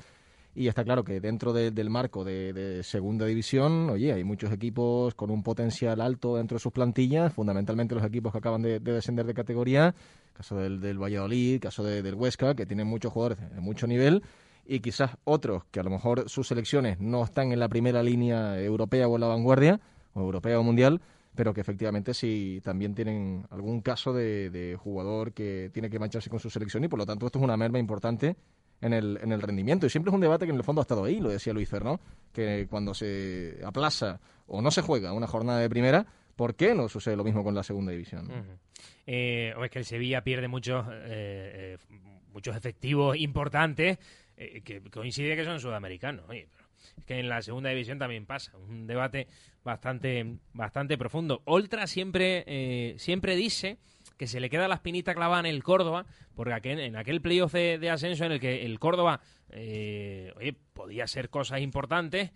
[0.60, 5.14] Y está claro que dentro de- del marco de, segunda división, oye, hay muchos equipos
[5.14, 8.92] con un potencial alto dentro de sus plantillas, fundamentalmente los equipos que acaban de, de
[8.92, 9.94] descender de categoría,
[10.34, 14.24] caso del, Valladolid, caso de- del Huesca, que tienen muchos jugadores de mucho nivel,
[14.66, 18.60] y quizás otros que a lo mejor sus selecciones no están en la primera línea
[18.60, 19.80] europea o en la vanguardia,
[20.14, 21.02] o europea o mundial,
[21.36, 26.32] pero que efectivamente sí también tienen algún caso de, de jugador que tiene que mancharse
[26.32, 28.36] con su selección y por lo tanto esto es una merma importante
[28.82, 29.86] en el, en el rendimiento.
[29.86, 31.70] Y siempre es un debate que en el fondo ha estado ahí, lo decía Luis
[31.70, 32.00] Fernó,
[32.34, 36.06] que cuando se aplaza o no se juega una jornada de primera,
[36.36, 38.60] ¿por qué no sucede lo mismo con la segunda división?
[39.06, 41.98] Eh, o es que el Sevilla pierde muchos, eh, eh,
[42.34, 43.98] muchos efectivos importantes
[44.38, 46.26] eh, que coincide que son sudamericanos.
[46.30, 46.68] Oye, pero
[46.98, 48.56] es que en la segunda división también pasa.
[48.56, 49.28] Un debate
[49.64, 51.42] bastante, bastante profundo.
[51.46, 53.78] Oltra siempre, eh, siempre dice
[54.18, 57.54] que se le queda la espinita clavada en el Córdoba, porque aquel- en aquel playoff
[57.54, 62.32] de, de ascenso en el que el Córdoba eh, oye, podía ser cosas importantes,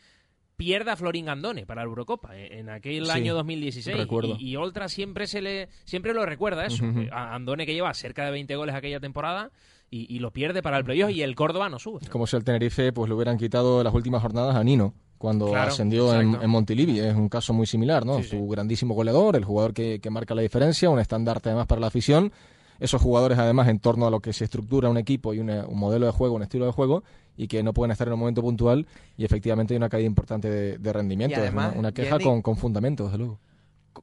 [0.55, 4.37] pierda a Florín Gandone para la Eurocopa eh, en aquel Sí, año 2016 recuerdo.
[4.39, 8.25] y, y Oltra siempre se le siempre lo recuerda eso a Andone que lleva cerca
[8.25, 9.51] de 20 goles aquella temporada
[9.89, 11.99] y, y lo pierde para el playoff y el Córdoba no sube.
[12.03, 15.47] Es como si al Tenerife pues le hubieran quitado las últimas jornadas a Nino cuando
[15.47, 16.99] Claro, ascendió en, en Montilivi.
[16.99, 18.17] Es un caso muy similar, ¿no?
[18.17, 18.29] Sí, sí.
[18.31, 21.87] Su grandísimo goleador, el jugador que, que marca la diferencia, un estandarte además para la
[21.87, 22.31] afición.
[22.79, 25.77] Esos jugadores además en torno a lo que se estructura un equipo y una- un
[25.77, 27.03] modelo de juego, un estilo de juego
[27.37, 28.87] y que no pueden estar en un momento puntual
[29.17, 31.39] y efectivamente hay una caída importante de, de rendimiento.
[31.39, 33.39] Además, es una, una queja con, con fundamento, desde luego.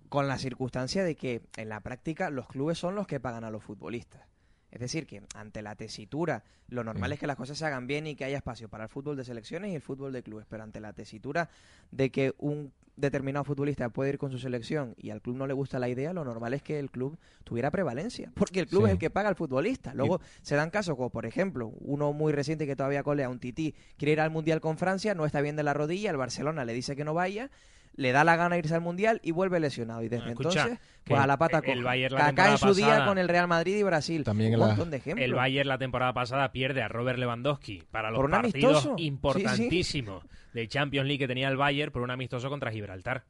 [0.09, 3.51] con la circunstancia de que en la práctica los clubes son los que pagan a
[3.51, 4.23] los futbolistas.
[4.71, 8.07] Es decir, que ante la tesitura, lo normal es que las cosas se hagan bien
[8.07, 10.63] y que haya espacio para el fútbol de selecciones y el fútbol de clubes, pero
[10.63, 11.49] ante la tesitura
[11.91, 15.55] de que un determinado futbolista puede ir con su selección y al club no le
[15.55, 18.87] gusta la idea, lo normal es que el club tuviera prevalencia, porque el club Sí.
[18.89, 19.95] es el que paga al futbolista.
[19.95, 23.75] Luego se dan casos como, por ejemplo, uno muy reciente que todavía colea, un tití,
[23.97, 26.73] quiere ir al Mundial con Francia, no está bien de la rodilla, el Barcelona le
[26.75, 27.51] dice que no vaya,
[27.99, 30.03] le da la gana irse al Mundial y vuelve lesionado.
[30.03, 31.85] Y desde escucha, entonces, pues a la pata el coja.
[31.85, 34.25] Bayern la Kaká en temporada su día pasada- con el Real Madrid y Brasil.
[34.25, 35.25] También un la- montón de ejemplos.
[35.25, 38.55] El Bayern la temporada pasada pierde a Robert Lewandowski para los partidos
[38.87, 38.97] amistoso.
[38.97, 39.07] Sí, sí.
[39.09, 43.25] importantísimos de Champions League que tenía el Bayern por un amistoso contra Gibraltar.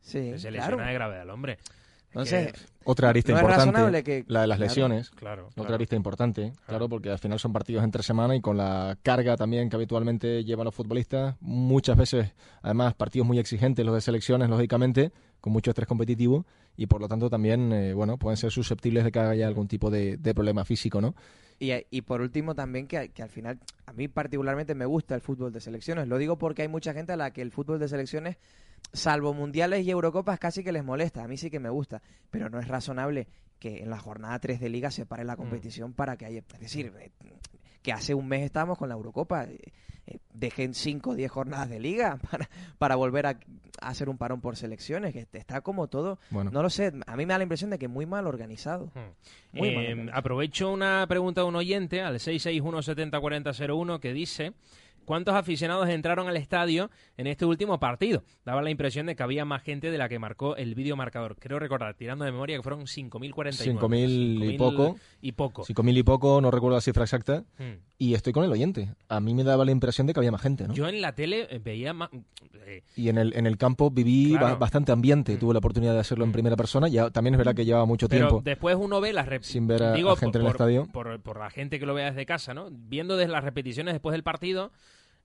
[0.00, 0.66] Sí, se claro.
[0.70, 1.58] lesiona de gravedad al hombre.
[2.14, 5.10] Es Entonces, que- Otra arista no importante, que- la de las Claro, lesiones.
[5.10, 5.74] claro, Otra claro.
[5.76, 6.88] arista importante, claro.
[6.88, 10.64] porque al final son partidos entre semana y con la carga también que habitualmente llevan
[10.66, 11.36] los futbolistas.
[11.40, 16.44] Muchas veces, además, partidos muy exigentes, los de selecciones, lógicamente, con mucho estrés competitivo
[16.76, 19.88] y por lo tanto también, eh, bueno, pueden ser susceptibles de que haya algún tipo
[19.90, 21.14] de, de problema físico, ¿no?
[21.60, 25.20] Y, y por último también que, que al final, a mí particularmente me gusta el
[25.20, 26.08] fútbol de selecciones.
[26.08, 28.36] Lo digo porque hay mucha gente a la que el fútbol de selecciones,
[28.92, 31.24] salvo mundiales y Eurocopas, casi que les molesta.
[31.24, 32.02] A mí sí que me gusta.
[32.30, 33.26] Pero no es razonable
[33.58, 36.42] que en la jornada 3 de liga se pare la competición para que haya...
[36.54, 37.10] Es decir, eh,
[37.80, 39.44] que hace un mes estábamos con la Eurocopa.
[39.44, 39.58] eh,
[40.06, 42.48] eh, dejen 5 o 10 jornadas de liga para,
[42.78, 43.30] para volver a,
[43.80, 45.12] a hacer un parón por selecciones.
[45.12, 46.18] Que está como todo...
[46.30, 46.50] Bueno.
[46.50, 46.92] No lo sé.
[47.06, 48.90] A mí me da la impresión de que muy mal organizado.
[49.52, 50.18] Muy mal organizado.
[50.18, 54.54] aprovecho una pregunta de un oyente al 661-704001 que dice
[55.04, 58.22] cuántos aficionados entraron al estadio en este último partido.
[58.44, 61.36] Daba la impresión de que había más gente de la que marcó el vídeo marcador.
[61.38, 63.78] Creo recordar, tirando de memoria, que fueron 5.049.
[63.78, 64.96] 5.000 y poco.
[65.20, 65.64] Y poco.
[65.64, 67.44] 5.000 y poco, no recuerdo la cifra exacta.
[67.58, 67.78] Hmm.
[67.98, 68.94] Y estoy con el oyente.
[69.08, 70.74] A mí me daba la impresión de que había más gente, ¿no?
[70.74, 72.10] Yo en la tele eh, veía más...
[72.66, 74.58] eh, Y en el, en el campo viví Claro.
[74.58, 75.36] bastante ambiente.
[75.36, 76.88] Tuve la oportunidad de hacerlo en primera persona.
[76.88, 78.42] Ya, también es verdad que llevaba mucho Pero tiempo.
[78.44, 80.86] después uno ve las rep- sin ver a- digo, a gente en el por, estadio.
[80.92, 82.68] Por, por la gente que lo vea desde casa, ¿no?
[82.72, 84.72] Viendo desde las repeticiones después del partido,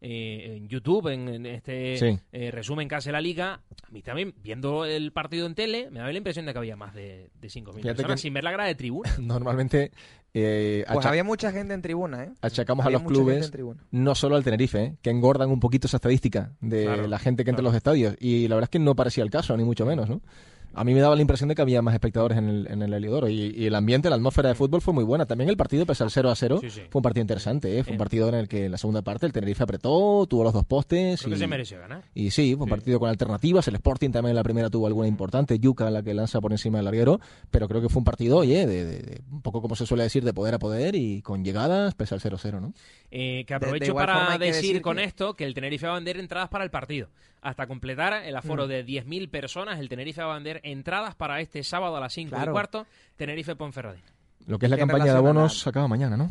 [0.01, 2.19] eh, en YouTube, en, en este Sí.
[2.31, 5.99] eh, resumen que hace la liga, a mí también, viendo el partido en tele, me
[5.99, 8.43] da la impresión de que había más de, de 5.000 Fíjate personas que- sin ver
[8.43, 9.09] la grada de tribuna.
[9.19, 9.91] Normalmente
[10.33, 12.29] eh, Pues había mucha gente en tribuna, ¿eh?
[12.41, 13.83] achacamos Había a los clubes, en tribuna.
[13.91, 14.95] no solo al Tenerife, ¿eh?
[15.01, 18.15] que engordan un poquito esa estadística de Claro, la gente que entra a los estadios.
[18.19, 20.21] Y la verdad es que no parecía el caso, ni mucho menos, ¿no?
[20.77, 22.93] A mí me daba la impresión de que había más espectadores en el, en el
[22.93, 25.25] Heliodoro y, y el ambiente, la atmósfera de fútbol fue muy buena.
[25.25, 26.81] También el partido, pese al 0 a 0, Sí, sí.
[26.89, 27.79] fue un partido interesante.
[27.79, 27.83] ¿eh?
[27.83, 30.53] Fue un partido en el que en la segunda parte el Tenerife apretó, tuvo los
[30.53, 31.19] dos postes.
[31.21, 32.03] Creo que y, se mereció ganar.
[32.13, 33.67] y sí, fue un partido con alternativas.
[33.67, 35.57] El Sporting también en la primera tuvo alguna importante.
[35.59, 37.19] Yuca, la que lanza por encima del larguero.
[37.51, 40.03] Pero creo que fue un partido, oye, de, de- de- un poco como se suele
[40.03, 42.73] decir, de poder a poder y con llegadas, pese al 0-0, ¿no?
[43.09, 45.95] Eh, que aprovecho para que decir, decir con que- esto que el Tenerife va a
[45.95, 47.07] vender entradas para el partido.
[47.47, 48.67] Hasta completar el aforo Mm.
[48.67, 52.35] de 10.000 personas, el Tenerife va a vender entradas para este sábado a las 5
[52.43, 52.85] y cuarto,
[53.17, 54.03] Tenerife-Ponferradina.
[54.47, 56.29] Lo que es la campaña de a abonos acaba mañana, ¿no?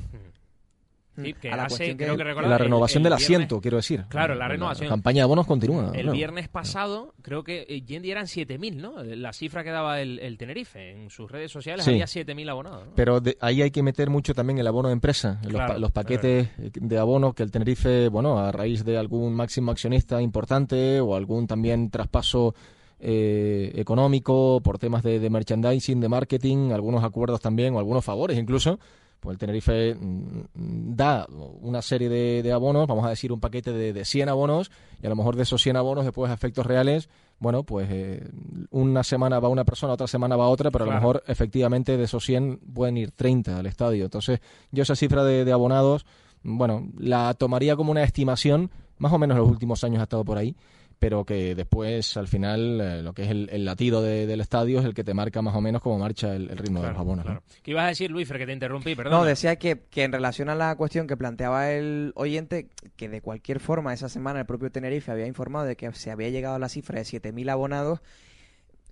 [1.17, 3.19] Sí, que A la hace, cuestión que- creo que recordar, La el- renovación el del
[3.19, 4.05] viernes- asiento, quiero decir.
[4.09, 4.89] Claro, la renovación.
[4.89, 5.87] campaña de abonos continúa.
[5.95, 6.13] El claro.
[6.13, 9.03] viernes pasado, creo que eh, Yendi eran 7.000, ¿no?
[9.03, 10.91] La cifra que daba el, el Tenerife.
[10.93, 11.93] En sus redes sociales Sí.
[11.93, 12.87] había 7.000 abonados.
[12.87, 12.93] ¿no?
[12.95, 15.91] Pero de- ahí hay que meter mucho también el abono de empresa, los, Claro, los
[15.93, 21.15] paquetes de abono que el Tenerife, bueno, a raíz de algún máximo accionista importante o
[21.17, 22.55] algún también traspaso
[22.99, 28.39] eh, económico por temas de, de merchandising, de marketing, algunos acuerdos también o algunos favores
[28.39, 28.79] incluso,
[29.21, 31.27] pues el Tenerife mm, da
[31.61, 34.71] una serie de, de abonos, vamos a decir un paquete de, de 100 abonos,
[35.03, 38.29] y a lo mejor de esos 100 abonos después a efectos reales, bueno, pues eh,
[38.71, 42.05] una semana va una persona, otra semana va otra, pero a lo mejor efectivamente de
[42.05, 44.05] esos 100 pueden ir 30 al estadio.
[44.05, 44.41] Entonces
[44.71, 46.07] yo esa cifra de, de abonados,
[46.43, 50.25] bueno, la tomaría como una estimación, más o menos en los últimos años ha estado
[50.25, 50.57] por ahí,
[50.99, 54.79] pero que después, al final, eh, lo que es el, el latido de- del estadio
[54.81, 56.99] es el que te marca más o menos cómo marcha el, el ritmo de los
[56.99, 57.27] abonos.
[57.27, 57.43] ¿no?
[57.63, 58.95] ¿Qué ibas a decir, Luis, que te interrumpí?
[58.95, 59.13] Perdón.
[59.13, 63.21] No, decía que, que en relación a la cuestión que planteaba el oyente, que de
[63.21, 66.59] cualquier forma esa semana el propio Tenerife había informado de que se había llegado a
[66.59, 68.01] la cifra de 7.000 abonados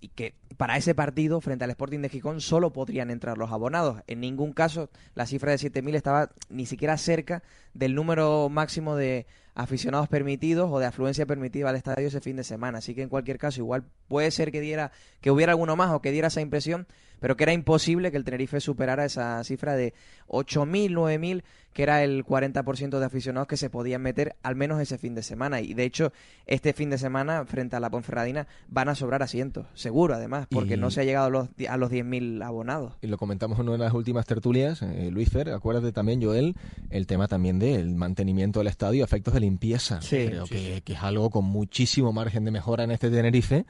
[0.00, 4.02] y que para ese partido frente al Sporting de Gijón solo podrían entrar los abonados.
[4.06, 9.26] En ningún caso la cifra de 7.000 estaba ni siquiera cerca del número máximo de
[9.54, 12.78] aficionados permitidos o de afluencia permitida al estadio ese fin de semana.
[12.78, 14.90] Así que en cualquier caso igual puede ser que diera
[15.20, 16.86] que hubiera alguno más o que diera esa impresión,
[17.20, 19.94] pero que era imposible que el Tenerife superara esa cifra de
[20.28, 24.98] 8.000, 9.000, que era el 40% de aficionados que se podían meter al menos ese
[24.98, 25.60] fin de semana.
[25.60, 26.12] Y de hecho,
[26.46, 30.74] este fin de semana, frente a la Ponferradina, van a sobrar asientos, seguro además, porque
[30.74, 32.92] Y- no se ha llegado a los, a los 10.000 abonados.
[33.00, 36.54] y lo comentamos en una de las últimas tertulias, eh, Luis Fer, acuérdate también, Joel,
[36.90, 40.00] el tema también del mantenimiento del estadio, efectos de limpieza.
[40.02, 43.64] Sí, Creo sí, que, que es algo con muchísimo margen de mejora en este Tenerife,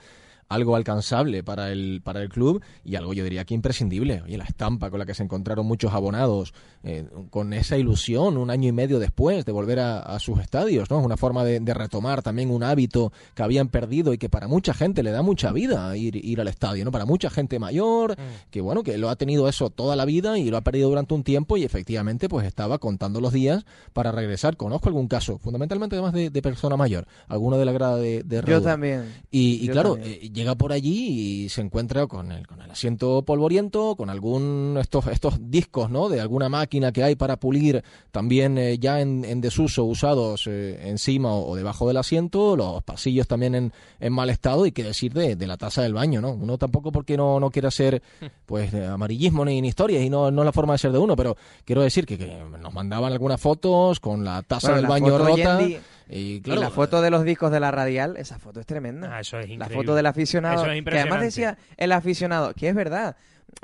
[0.49, 4.23] algo alcanzable para el, para el club y algo yo diría que imprescindible.
[4.23, 6.53] Oye, la estampa con la que se encontraron muchos abonados,
[6.83, 10.91] eh, con esa ilusión un año y medio después de volver a, a sus estadios,
[10.91, 11.01] ¿no?
[11.01, 14.49] Es una forma de, de retomar también un hábito que habían perdido y que para
[14.49, 16.91] mucha gente le da mucha vida ir, ir al estadio, ¿no?
[16.91, 18.17] Para mucha gente mayor,
[18.51, 21.15] que bueno, que lo ha tenido eso toda la vida y lo ha perdido durante
[21.15, 24.57] un tiempo y efectivamente pues estaba contando los días para regresar.
[24.57, 28.43] Conozco algún caso, fundamentalmente además de, de persona mayor, alguno de la grada de, de
[28.47, 29.05] Yo también.
[29.31, 30.19] Y, y Yo claro, también.
[30.23, 34.77] eh, llega por allí y se encuentra con el, con el asiento polvoriento, con algún
[34.81, 36.09] estos, estos discos, ¿no?
[36.09, 40.89] De alguna máquina que hay para pulir también eh, ya en, en desuso, usados eh,
[40.89, 44.83] encima o, o debajo del asiento, los pasillos también en, en mal estado y qué
[44.83, 46.33] decir de, de la taza del baño, ¿no?
[46.33, 48.03] Uno tampoco porque no, no quiere hacer
[48.47, 51.17] pues amarillismo ni, ni historias y no, no es la forma de ser de uno,
[51.17, 55.19] pero quiero decir que, que nos mandaban algunas fotos con la taza Bueno, del baño
[55.19, 55.61] rota.
[55.61, 55.79] Yendi,
[56.09, 59.17] y la foto de los discos de la radial, esa foto es tremenda.
[59.17, 60.63] Ah, eso es La foto del aficionado.
[60.63, 63.17] Eso es que además decía el aficionado, que es verdad,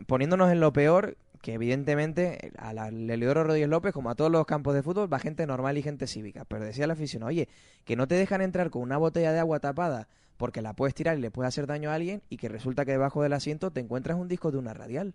[0.07, 4.47] poniéndonos en lo peor, que evidentemente a la Leodoro Rodríguez López, como a todos los
[4.47, 6.45] campos de fútbol, va gente normal y gente cívica.
[6.45, 7.49] Pero decía el aficionado, oye,
[7.85, 11.19] que no te dejan entrar con una botella de agua tapada porque la puedes tirar
[11.19, 13.81] y le puede hacer daño a alguien y que resulta que debajo del asiento te
[13.81, 15.15] encuentras un disco de una radial.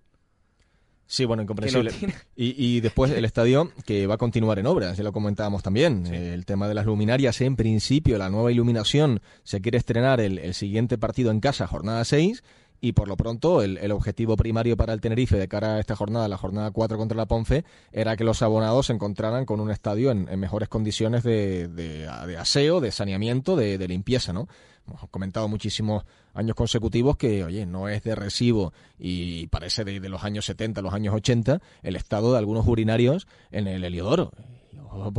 [1.08, 1.92] Sí, bueno, incomprensible.
[2.36, 6.06] Y, y después el estadio que va a continuar en obras, ya lo comentábamos también.
[6.08, 10.40] Eh, El tema de las luminarias, en principio, la nueva iluminación se quiere estrenar el,
[10.40, 12.44] el siguiente partido en casa, jornada 6,
[12.82, 15.96] y por lo pronto el, el objetivo primario para el Tenerife de cara a esta
[15.96, 19.72] jornada, la jornada 4 contra la Ponce, era que los abonados se encontraran con un
[19.72, 24.48] estadio en, en mejores condiciones de, de- de aseo, de saneamiento, de, de limpieza, ¿no?
[24.88, 26.04] Hemos comentado muchísimos
[26.34, 30.94] años consecutivos que, oye, no es de recibo y parece de, los años 70, los
[30.94, 34.32] años 80, el estado de algunos urinarios en el Heliodoro.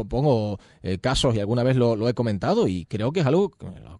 [0.08, 3.50] Pongo eh, casos y alguna vez lo, he comentado y creo que es algo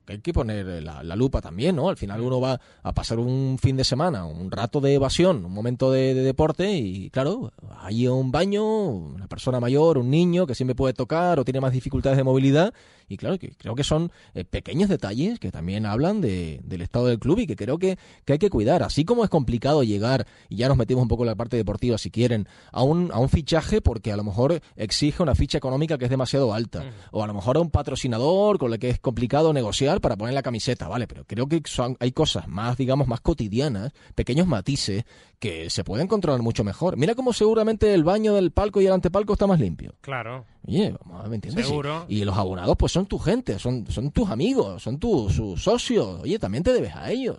[0.07, 1.91] que hay que poner la, la lupa también, ¿no?
[1.91, 5.53] Al final uno va a pasar un fin de semana, un rato de evasión, un
[5.53, 10.55] momento de, de deporte y claro, hay un baño, una persona mayor, un niño que
[10.55, 12.73] siempre puede tocar o tiene más dificultades de movilidad
[13.09, 17.07] y claro, que creo que son eh, pequeños detalles que también hablan de, del estado
[17.07, 18.83] del club y que creo que, que hay que cuidar.
[18.83, 21.99] Así como es complicado llegar, y ya nos metimos un poco en la parte deportiva
[21.99, 25.99] si quieren, a un, a un fichaje porque a lo mejor exige una ficha económica
[25.99, 26.85] que es demasiado alta.
[27.11, 30.35] O a lo mejor a un patrocinador con el que es complicado negociar para poner
[30.35, 31.07] la camiseta, ¿vale?
[31.07, 35.05] Pero creo que son, hay cosas más, digamos, más cotidianas, pequeños matices
[35.39, 36.97] que se pueden controlar mucho mejor.
[36.97, 39.95] Mira cómo seguramente el baño del palco y el antepalco está más limpio.
[40.01, 40.45] Claro.
[40.67, 40.95] Oye,
[41.29, 41.67] ¿me entiendes?
[41.67, 42.07] Seguro.
[42.09, 46.21] Y los abonados, pues son tu gente, son, son tus amigos, son tus sus socios.
[46.23, 47.39] Oye, también te debes a ellos.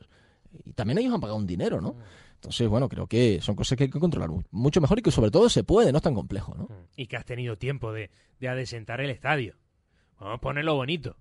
[0.65, 1.95] Y también ellos han pagado un dinero, ¿no?
[2.35, 5.09] Entonces, bueno, creo que son cosas que hay que controlar mu- mucho mejor y que
[5.11, 6.69] sobre todo se puede, no es tan complejo, ¿no?
[6.95, 9.55] Y que has tenido tiempo de, de adesentar el estadio.
[10.19, 11.15] Vamos a ponerlo bonito.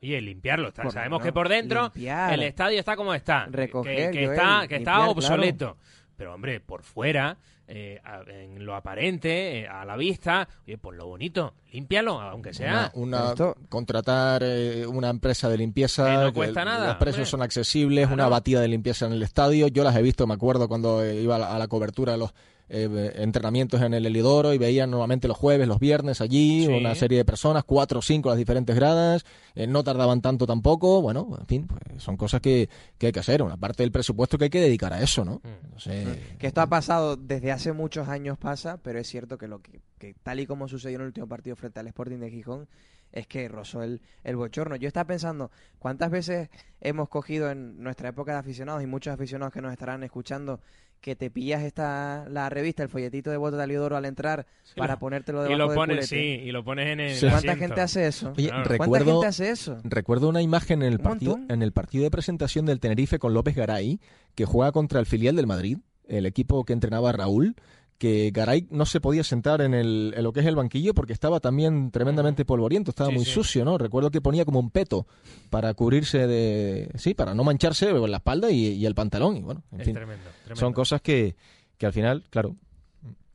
[0.00, 0.68] Oye, limpiarlo.
[0.68, 2.32] Está- Sabemos no, que por dentro limpiar.
[2.34, 3.46] el estadio está como está.
[3.50, 5.76] Recoger, que, que Joel, está, que está limpiar, obsoleto.
[6.16, 7.38] Pero, hombre, por fuera,
[7.74, 12.52] eh, a- en lo aparente, eh, a la vista, oye, por lo bonito, límpialo, aunque
[12.52, 12.90] sea.
[12.94, 17.20] Una, una- contratar eh, una empresa de limpieza Que no cuesta el- nada, los precios
[17.20, 17.30] hombre.
[17.30, 20.68] son accesibles una batida de limpieza en el estadio yo las he visto me acuerdo
[20.68, 22.34] cuando eh, iba a la, a la cobertura de los
[22.74, 26.72] eh, entrenamientos en el Elidoro y veían normalmente los jueves los viernes allí Sí.
[26.72, 29.24] una serie de personas cuatro o cinco las diferentes gradas
[29.54, 33.20] eh, no tardaban tanto tampoco bueno en fin pues son cosas que, que hay que
[33.20, 35.72] hacer una parte del presupuesto que hay que dedicar a eso no Mm.
[35.74, 39.48] No sé, Que esto ha pasado desde hace muchos años pasa, pero es cierto que
[39.48, 42.30] lo que, que tal y como sucedió en el último partido frente al Sporting de
[42.30, 42.68] Gijón
[43.10, 44.76] es que rozó el, el bochorno.
[44.76, 46.48] Yo estaba pensando, ¿cuántas veces
[46.80, 50.60] hemos cogido en nuestra época de aficionados y muchos aficionados que nos estarán escuchando
[51.02, 54.46] que te pillas esta la revista, el folletito de Bota de Aliodoro al entrar
[54.76, 57.18] para lo- ponértelo y debajo lo del pones, sí, y lo pones en el.
[57.20, 58.32] ¿Cuánta gente hace eso?
[58.38, 59.78] Oye, ¿Cuánta recuerdo, gente hace eso?
[59.84, 61.54] recuerdo una imagen en el, Un partido, montón.
[61.54, 64.00] en el partido de presentación del Tenerife con López Garay,
[64.34, 67.56] que juega contra el filial del Madrid, el equipo que entrenaba a Raúl,
[67.98, 71.12] que Garay no se podía sentar en, el, en lo que es el banquillo porque
[71.12, 73.30] estaba también tremendamente polvoriento, estaba Sí, muy sí.
[73.30, 73.78] sucio, ¿no?
[73.78, 75.06] Recuerdo que ponía como un peto
[75.50, 76.90] para cubrirse de...
[76.96, 79.36] Sí, para no mancharse la espalda y, y el pantalón.
[79.36, 80.60] Y bueno, en Es fin, tremendo, tremendo.
[80.60, 81.36] son cosas que,
[81.78, 82.56] que al final, claro,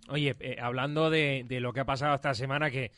[0.10, 2.92] Oye, eh, hablando de, de lo que ha pasado esta semana, que,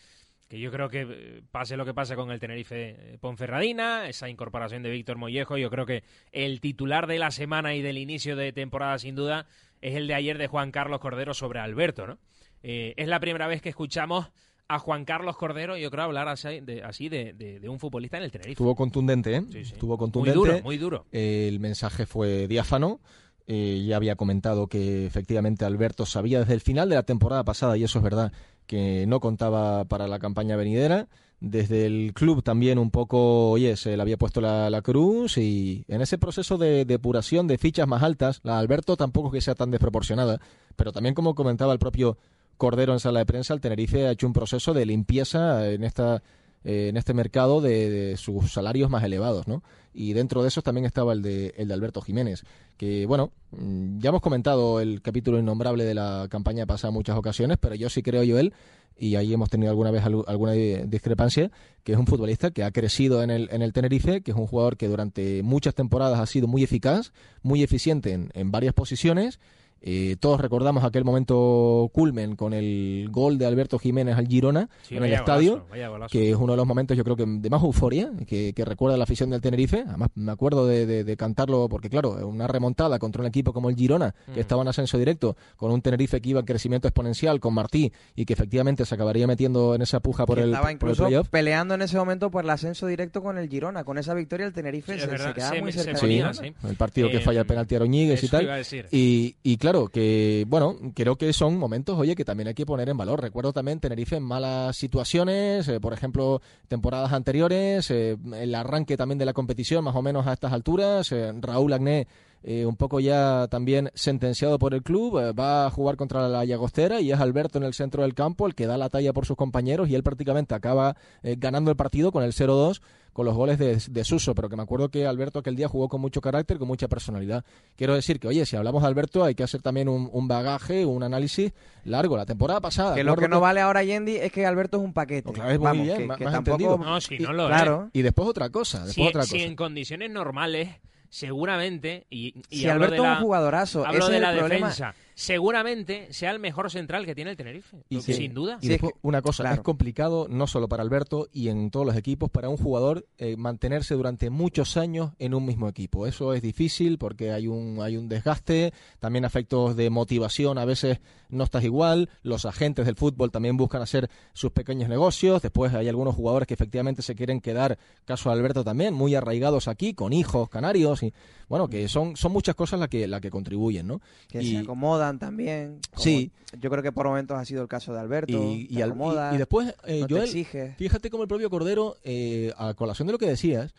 [0.47, 4.29] que yo creo que eh, pase lo que pase con el Tenerife eh, Ponferradina, esa
[4.29, 8.35] incorporación de Víctor Mollejo, yo creo que el titular de la semana y del inicio
[8.35, 9.47] de temporada, sin duda,
[9.81, 12.17] es el de ayer de Juan Carlos Cordero sobre Alberto, ¿no?
[12.63, 14.27] Eh, es la primera vez que escuchamos
[14.67, 18.17] a Juan Carlos Cordero, yo creo, hablar así de, así de, de- de un futbolista
[18.17, 18.51] en el Tenerife.
[18.51, 19.41] Estuvo contundente, ¿eh?
[19.51, 19.73] Sí, sí.
[19.73, 20.37] Estuvo Muy contundente.
[20.37, 21.05] duro, muy duro.
[21.11, 22.99] El mensaje fue diáfano.
[23.47, 27.77] Eh, ya había comentado que efectivamente Alberto sabía desde el final de la temporada pasada,
[27.77, 28.31] y eso es verdad,
[28.67, 31.07] que no contaba para la campaña venidera.
[31.41, 35.85] Desde el club también un poco, oye, se le había puesto la, la cruz y
[35.87, 39.71] en ese proceso de depuración de fichas más altas, la Alberto tampoco que sea tan
[39.71, 40.41] desproporcionada,
[40.75, 42.17] pero también como comentaba el propio
[42.59, 46.21] Cordero en sala de prensa, el Tenerife ha hecho un proceso de limpieza en esta
[46.63, 49.63] eh, en este mercado de, de sus salarios más elevados, ¿no?
[49.93, 52.43] Y dentro de esos también estaba el de, el de Alberto Jiménez,
[52.77, 57.57] que bueno, mm, ya hemos comentado el capítulo innombrable de la campaña pasada muchas ocasiones,
[57.59, 58.53] pero yo sí creo, Joel,
[58.97, 61.49] y ahí hemos tenido alguna vez algu- alguna di- discrepancia,
[61.83, 64.45] que es un futbolista que ha crecido en el, en el Tenerife, que es un
[64.45, 69.39] jugador que durante muchas temporadas ha sido muy eficaz, muy eficiente en, en varias posiciones.
[69.81, 74.97] Eh, todos recordamos aquel momento culmen con el gol de Alberto Jiménez al Girona Sí,
[74.97, 76.11] en el estadio, golazo, vaya golazo.
[76.11, 78.97] que es uno de los momentos yo creo que de más euforia que, que recuerda
[78.97, 79.83] la afición del Tenerife.
[79.87, 83.69] Además me acuerdo de, de- de cantarlo porque claro, una remontada contra un equipo como
[83.69, 84.39] el Girona, que Mm.
[84.39, 88.25] estaba en ascenso directo, con un Tenerife que iba en crecimiento exponencial con Martí y
[88.25, 90.95] que efectivamente se acabaría metiendo en esa puja por Que el, estaba por el
[91.29, 93.83] peleando en ese momento por el ascenso directo con el Girona.
[93.83, 95.99] Con esa victoria el Tenerife Sí, se, se quedaba se- muy se cerca.
[96.01, 96.53] ponía, sí.
[96.67, 98.43] El partido que Eh, falla el penalti a y tal.
[98.43, 98.87] iba a decir.
[98.91, 102.89] Y, y claro, que bueno, creo que son momentos, oye, que también hay que poner
[102.89, 103.21] en valor.
[103.21, 109.19] Recuerdo también Tenerife en malas situaciones, eh, por ejemplo, temporadas anteriores, eh, el arranque también
[109.19, 111.11] de la competición, más o menos a estas alturas.
[111.11, 112.07] eh, Raúl Agné
[112.43, 116.45] eh, un poco ya también sentenciado por el club, eh, va a jugar contra la
[116.45, 119.25] Llagostera y es Alberto en el centro del campo el que da la talla por
[119.25, 123.35] sus compañeros y él prácticamente acaba eh, ganando el partido con el 0-2 con los
[123.35, 126.21] goles de, de Suso, pero que me acuerdo que Alberto aquel día jugó con mucho
[126.21, 127.43] carácter, con mucha personalidad.
[127.75, 130.85] Quiero decir que, oye, si hablamos de Alberto hay que hacer también un, un bagaje,
[130.85, 131.51] un análisis
[131.83, 132.15] largo.
[132.15, 132.95] La temporada pasada...
[132.95, 135.33] Que lo que no vale ahora, Yendi, es que Alberto es un paquete.
[135.33, 136.55] Claro, es muy Vamos, bien, que, más- que más tampoco...
[136.61, 136.77] entendido.
[136.77, 137.89] No, si no Y- claro.
[137.93, 139.45] después otra cosa, después Si, otra si cosa.
[139.45, 140.69] en condiciones normales,
[141.09, 144.67] seguramente, y, y Si Alberto es un jugadorazo, hablo ese de es la el problema.
[144.67, 148.57] defensa, seguramente sea el mejor central que tiene el Tenerife, Y sin duda.
[148.61, 152.29] Y después, una cosa, es complicado no solo para Alberto y en todos los equipos,
[152.29, 156.07] para un jugador eh, mantenerse durante muchos años en un mismo equipo.
[156.07, 161.01] Eso es difícil porque hay un, hay un desgaste, también efectos de motivación, a veces
[161.27, 165.89] no estás igual, los agentes del fútbol también buscan hacer sus pequeños negocios, después hay
[165.89, 170.13] algunos jugadores que efectivamente se quieren quedar, caso de Alberto también, muy arraigados aquí, con
[170.13, 171.13] hijos canarios, y
[171.49, 173.99] bueno, que son, son muchas cosas las que, las que contribuyen, ¿no?
[174.29, 175.79] Que Y- se acomodan también.
[175.91, 176.31] como Sí.
[176.61, 178.31] Yo creo que por momentos ha sido el caso de Alberto.
[178.31, 178.95] y, y al-
[179.33, 180.29] y- después, eh, no Joel,
[180.77, 183.73] fíjate cómo el propio Cordero, eh, a colación de lo que decías,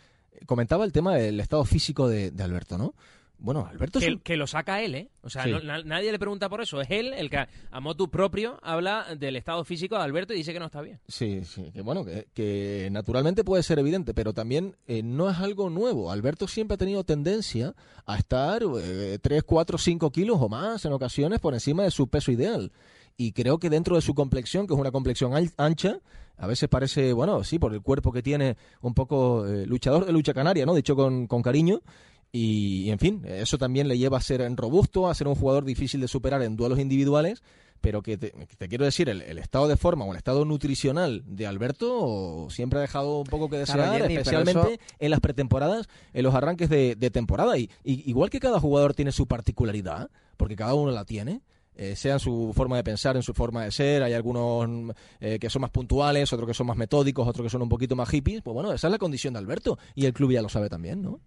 [0.47, 2.95] comentaba el tema del estado físico de, de Alberto, ¿no?
[3.43, 5.11] Bueno, Alberto es Que, un- que lo saca él, ¿eh?
[5.23, 5.51] O sea, Sí.
[5.51, 6.81] no- na- nadie le pregunta por eso.
[6.81, 7.39] Es él el que,
[7.71, 11.01] a motu propio, habla del estado físico de Alberto y dice que no está bien.
[11.09, 15.39] Sí, sí, que bueno, que, que naturalmente puede ser evidente, pero también eh, no es
[15.39, 16.11] algo nuevo.
[16.13, 17.75] Alberto siempre ha tenido tendencia
[18.07, 22.09] a estar eh, 3, 4, 5 kilos o más en ocasiones por encima de su
[22.09, 22.71] peso ideal.
[23.17, 25.99] Y creo que dentro de su complexión, que es una complexión ancha,
[26.39, 30.13] a veces parece, bueno, sí, por el cuerpo que tiene, un poco eh, luchador de
[30.13, 30.75] lucha canaria, ¿no?
[30.75, 31.81] Dicho con, con cariño.
[32.33, 35.65] Y, y, en fin, eso también le lleva a ser robusto, a ser un jugador
[35.65, 37.43] difícil de superar en duelos individuales,
[37.81, 38.33] pero que te,
[38.69, 42.83] quiero decir, el, el estado de forma o el estado nutricional de Alberto siempre ha
[42.83, 46.69] dejado un poco que Claro, desear, Jenny, especialmente eso- en las pretemporadas, en los arranques
[46.69, 47.57] de, de temporada.
[47.59, 51.41] Y, y igual que cada jugador tiene su particularidad, porque cada uno la tiene,
[51.75, 54.91] eh, sea en su forma de pensar, en su forma de ser, hay algunos mm,
[55.21, 57.97] eh, que son más puntuales, otros que son más metódicos, otros que son un poquito
[57.97, 60.49] más hippies, pues bueno, esa es la condición de Alberto y el club ya lo
[60.51, 61.19] sabe también, ¿no?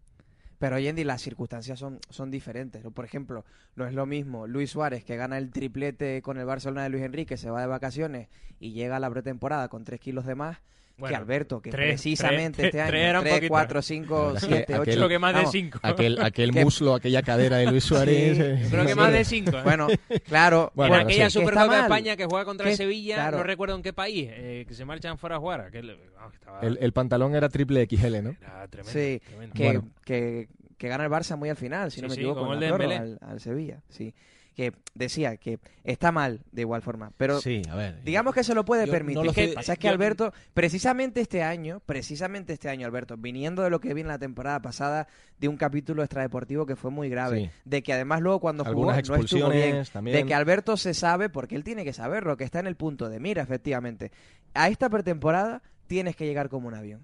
[0.60, 2.84] Pero hoy en día las circunstancias son, son diferentes.
[2.94, 6.84] Por ejemplo, no es lo mismo Luis Suárez que gana el triplete con el Barcelona
[6.84, 10.26] de Luis Enrique, se va de vacaciones y llega a la pretemporada con 3 kilos
[10.26, 10.58] de más.
[10.96, 13.50] Que Bueno, Alberto, que tres- precisamente tres- este año, tres era un 3, poquito.
[13.50, 14.82] 4, 5, La verdad es 7, que 8.
[14.84, 15.80] aquel- Creo que más de vamos, cinco.
[15.82, 18.38] Aquel, aquel que- muslo, aquella cadera de Luis Suárez.
[18.38, 19.58] Sí, eh, Creo que más de cinco.
[19.58, 19.62] ¿eh?
[19.64, 19.88] Bueno,
[20.28, 20.72] claro.
[20.76, 21.40] Bueno, en ahora aquella sí.
[21.40, 21.82] Que Supercopa de.
[21.82, 23.38] España que juega contra Que- el Sevilla, claro.
[23.38, 25.72] no recuerdo en qué país, eh, que se marchan fuera a jugar.
[25.72, 28.36] Que, vamos, estaba- El, el pantalón era triple XL, ¿no?
[28.40, 29.54] era tremendo, Sí, tremendo.
[29.56, 29.88] que, Bueno.
[30.06, 30.48] que,
[30.78, 32.98] que gana el Barça muy al final, si Sí, no me equivoco, con Dembélé.
[32.98, 34.14] al, al Sevilla, sí.
[34.56, 38.04] Que decía que está mal de igual forma, pero Sí, a ver.
[38.04, 39.18] digamos que se lo puede permitir.
[39.18, 42.86] no lo que sé, pasa es que yo- Alberto, precisamente este año, precisamente este año,
[42.86, 45.08] Alberto, viniendo de lo que vi en la temporada pasada
[45.40, 47.50] de un capítulo extradeportivo que fue muy grave, Sí.
[47.66, 50.18] de que además luego cuando jugó Algunas no estuvo bien, también.
[50.18, 53.10] de que Alberto se sabe, porque él tiene que saberlo, que está en el punto
[53.10, 54.12] de mira, efectivamente.
[54.54, 57.02] A esta pretemporada tienes que llegar como un avión.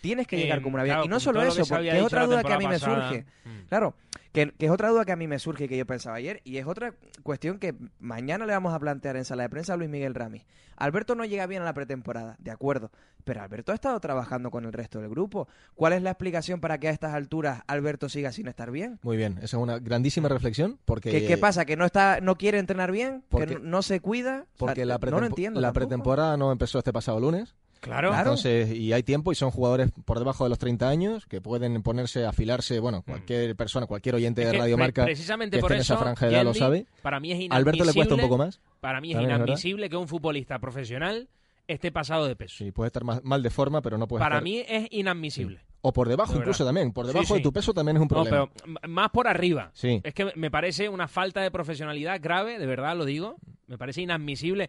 [0.00, 0.94] Tienes que Eh, llegar como un avión.
[0.96, 3.24] claro, y no solo eso, porque es otra duda que a mí me surge.
[3.44, 3.68] Mm.
[3.68, 3.94] Claro,
[4.32, 6.40] que, que es otra duda que a mí me surge y que yo pensaba ayer,
[6.44, 9.76] y es otra cuestión que mañana le vamos a plantear en sala de prensa a
[9.76, 10.44] Luis Miguel Rami.
[10.76, 12.90] Alberto no llega bien a la pretemporada, de acuerdo,
[13.24, 15.46] pero Alberto ha estado trabajando con el resto del grupo.
[15.74, 18.98] ¿Cuál es la explicación para que a estas alturas Alberto siga sin estar bien?
[19.02, 21.10] Muy bien, esa es una grandísima reflexión porque...
[21.10, 21.66] ¿Qué, qué pasa?
[21.66, 23.22] ¿Que no está, no quiere entrenar bien?
[23.28, 24.46] Porque- ¿Que no, no se cuida?
[24.54, 25.86] O sea, Porque la, no lo entiendo la tampoco.
[25.88, 27.54] pretemporada no empezó este pasado lunes.
[27.80, 28.08] Claro.
[28.10, 28.18] Claro.
[28.18, 31.82] Entonces, y hay tiempo y son jugadores por debajo de los 30 años que pueden
[31.82, 32.82] ponerse, afilarse, Mm.
[32.82, 35.94] bueno, cualquier persona, cualquier oyente Es de Radio Marca precisamente que por esté en eso,
[35.94, 36.86] esa franja de edad lo sabe.
[37.02, 37.56] Para mí es A inadmisible.
[37.56, 38.60] Alberto le cuesta un poco más.
[38.80, 41.28] Para mí es inadmisible que un futbolista profesional
[41.66, 42.56] esté pasado de peso.
[42.58, 44.42] Sí, puede estar mal de forma, pero no puede Para estar...
[44.44, 45.60] mí es inadmisible.
[45.82, 46.92] O por debajo De incluso también.
[46.92, 47.34] Por debajo sí.
[47.34, 48.50] de tu peso también es un No, problema.
[48.50, 49.70] pero m- más por arriba.
[49.72, 50.00] Sí.
[50.04, 53.36] Es que me parece una falta de profesionalidad grave, de verdad lo digo.
[53.66, 54.68] Me parece inadmisible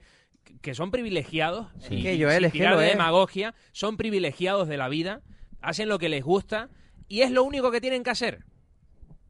[0.61, 1.67] que- son privilegiados.
[1.79, 1.95] Sí.
[1.95, 2.91] y- Que Joel, es que tirar lo de es.
[2.93, 5.21] demagogia, son privilegiados de la vida,
[5.61, 6.69] hacen lo que les gusta
[7.07, 8.43] y es lo único que tienen que hacer.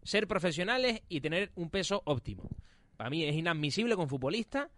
[0.03, 2.49] Ser profesionales y tener un peso óptimo.
[2.97, 4.69] Para mí es inadmisible que un futbolista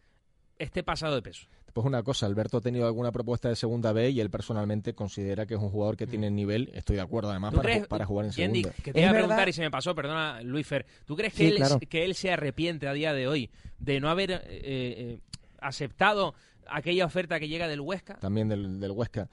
[0.60, 1.48] esté pasado de peso.
[1.74, 5.48] Pues una cosa, Alberto ha tenido alguna propuesta de segunda B y él personalmente considera
[5.48, 7.88] que es un jugador que tiene nivel, estoy de acuerdo además, ¿Tú para, crees, ju-
[7.88, 8.84] para jugar en Yendi, segunda.
[8.84, 10.86] que te Es iba a verdad- preguntar y se me pasó, perdona, Luis Fer.
[11.06, 11.80] ¿Tú crees que, Sí, él, claro.
[11.80, 13.50] que él se arrepiente a día de hoy
[13.80, 15.20] de no haber eh, eh,
[15.68, 16.34] aceptado
[16.68, 18.16] aquella oferta que llega del Huesca?
[18.16, 19.28] También del, del Huesca.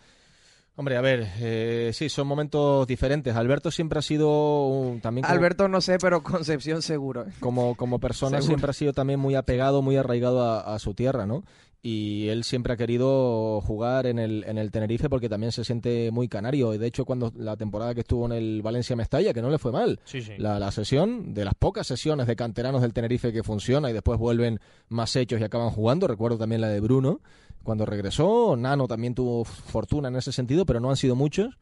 [0.76, 3.36] Hombre, a ver, eh, sí, son momentos diferentes.
[3.36, 7.26] Alberto siempre ha sido un- también como, Alberto no sé, pero Concepción seguro.
[7.40, 8.46] como, como persona Seguro.
[8.46, 11.42] siempre ha sido también muy apegado, muy arraigado a, a su tierra, ¿no?
[11.82, 16.10] Y él siempre ha querido jugar en el, en el Tenerife porque también se siente
[16.10, 16.74] muy canario.
[16.74, 19.56] Y de hecho, cuando la temporada que estuvo en el Valencia Mestalla, que no le
[19.58, 20.32] fue mal, Sí, sí.
[20.36, 24.18] la, la sesión, de las pocas sesiones de canteranos del Tenerife que funciona y después
[24.18, 26.06] vuelven más hechos y acaban jugando.
[26.06, 27.20] Recuerdo también la de Bruno
[27.62, 28.56] cuando regresó.
[28.58, 31.56] Nano también tuvo fortuna en ese sentido, pero no han sido muchos.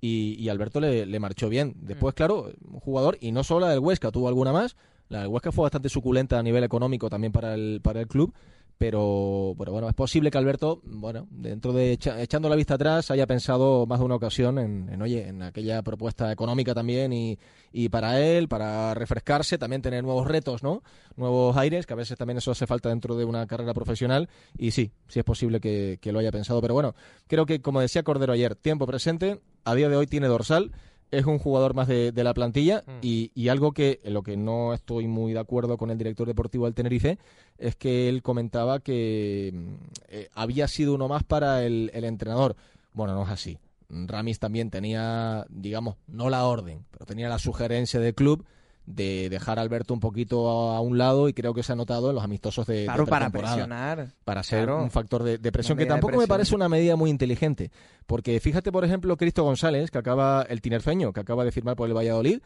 [0.00, 1.74] Y, y Alberto le, le marchó bien.
[1.80, 4.76] Después, claro, un jugador, y no solo la del Huesca, tuvo alguna más.
[5.08, 8.32] La del Huesca fue bastante suculenta a nivel económico también para el, para el club.
[8.76, 13.26] Pero, bueno, es posible que Alberto, bueno, dentro de echa- echando la vista atrás, haya
[13.26, 17.38] pensado más de una ocasión en, en, oye, en aquella propuesta económica también y,
[17.72, 20.82] y para él, para refrescarse, también tener nuevos retos, ¿no?
[21.16, 24.28] Nuevos aires, que a veces también eso hace falta dentro de una carrera profesional.
[24.58, 26.60] Y sí, sí es posible que, que lo haya pensado.
[26.60, 26.94] Pero bueno,
[27.28, 30.72] creo que, como decía Cordero ayer, tiempo presente, a día de hoy tiene dorsal
[31.10, 34.36] es un jugador más de, de la plantilla y, y algo que en lo que
[34.36, 37.18] no estoy muy de acuerdo con el director deportivo del Tenerife
[37.58, 39.74] es que él comentaba que mm,
[40.08, 42.56] eh, había sido uno más para el, el entrenador.
[42.92, 43.58] Bueno, no es así.
[43.88, 48.44] Ramis también tenía, digamos, no la orden, pero tenía la sugerencia del club
[48.86, 52.10] de dejar a Alberto un poquito a, un lado y creo que se ha notado
[52.10, 54.08] en los amistosos de, de Claro, para presionar.
[54.24, 54.82] Para ser Claro.
[54.82, 57.70] un factor de, de presión, que tampoco me parece una medida muy inteligente.
[58.06, 61.88] Porque fíjate, por ejemplo, Cristo González, que acaba, el tinerfeño, que acaba de firmar por
[61.88, 62.40] el Valladolid,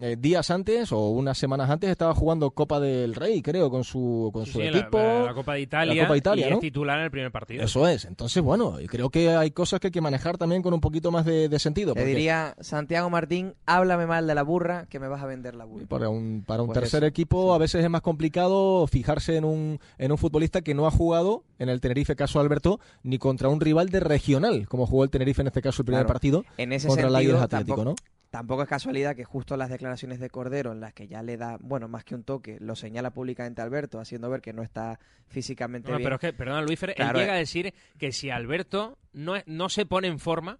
[0.00, 4.30] eh, días antes o unas semanas antes estaba jugando Copa del Rey, creo, con su,
[4.32, 4.98] con su Sí, equipo.
[4.98, 6.56] la, la Copa de Italia, La Copa de Italia, y ¿no?
[6.56, 7.64] es titular en el primer partido.
[7.64, 8.04] Eso es.
[8.04, 11.24] Entonces, bueno, creo que hay cosas que hay que manejar también con un poquito más
[11.24, 11.94] de, de sentido.
[11.94, 15.54] Te porque diría, Santiago Martín, háblame mal de la burra, que me vas a vender
[15.54, 15.86] la burra.
[15.86, 19.44] Para un, para un Pues tercer eso, equipo a veces es más complicado fijarse en
[19.44, 23.48] un, en un futbolista que no ha jugado, en el Tenerife caso Alberto, ni contra
[23.48, 26.12] un rival de regional, como jugó el Tenerife en este caso el primer Claro.
[26.12, 28.13] partido, En ese contra el sentido, Águilas Atlético, tampoco, ¿no?
[28.34, 31.56] Tampoco es casualidad que justo las declaraciones de Cordero, en las que ya le da,
[31.60, 34.98] bueno, más que un toque, lo señala públicamente Alberto, haciendo ver que no está
[35.28, 36.04] físicamente No, bien.
[36.06, 37.36] pero es que, perdona, Luis Fer, Claro, él llega eh.
[37.36, 40.58] a decir que si Alberto no, no se pone en forma,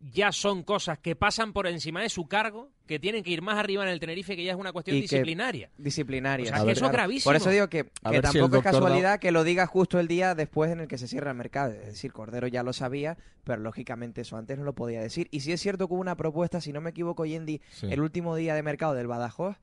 [0.00, 3.58] ya son cosas que pasan por encima de su cargo, que tienen que ir más
[3.58, 5.70] arriba en el Tenerife, que ya es una cuestión Y que- disciplinaria.
[5.76, 6.44] disciplinaria.
[6.44, 7.28] O sea, que ver, eso es gravísimo.
[7.30, 10.34] Por eso digo que, que si tampoco es casualidad que lo diga justo el día
[10.34, 11.72] después en el que se cierra el mercado.
[11.72, 15.26] Es decir, Cordero ya lo sabía, pero lógicamente eso antes no lo podía decir.
[15.32, 17.88] Y si es cierto que hubo una propuesta, si no me equivoco, Yendi, Sí.
[17.90, 19.56] el último día de mercado del Badajoz,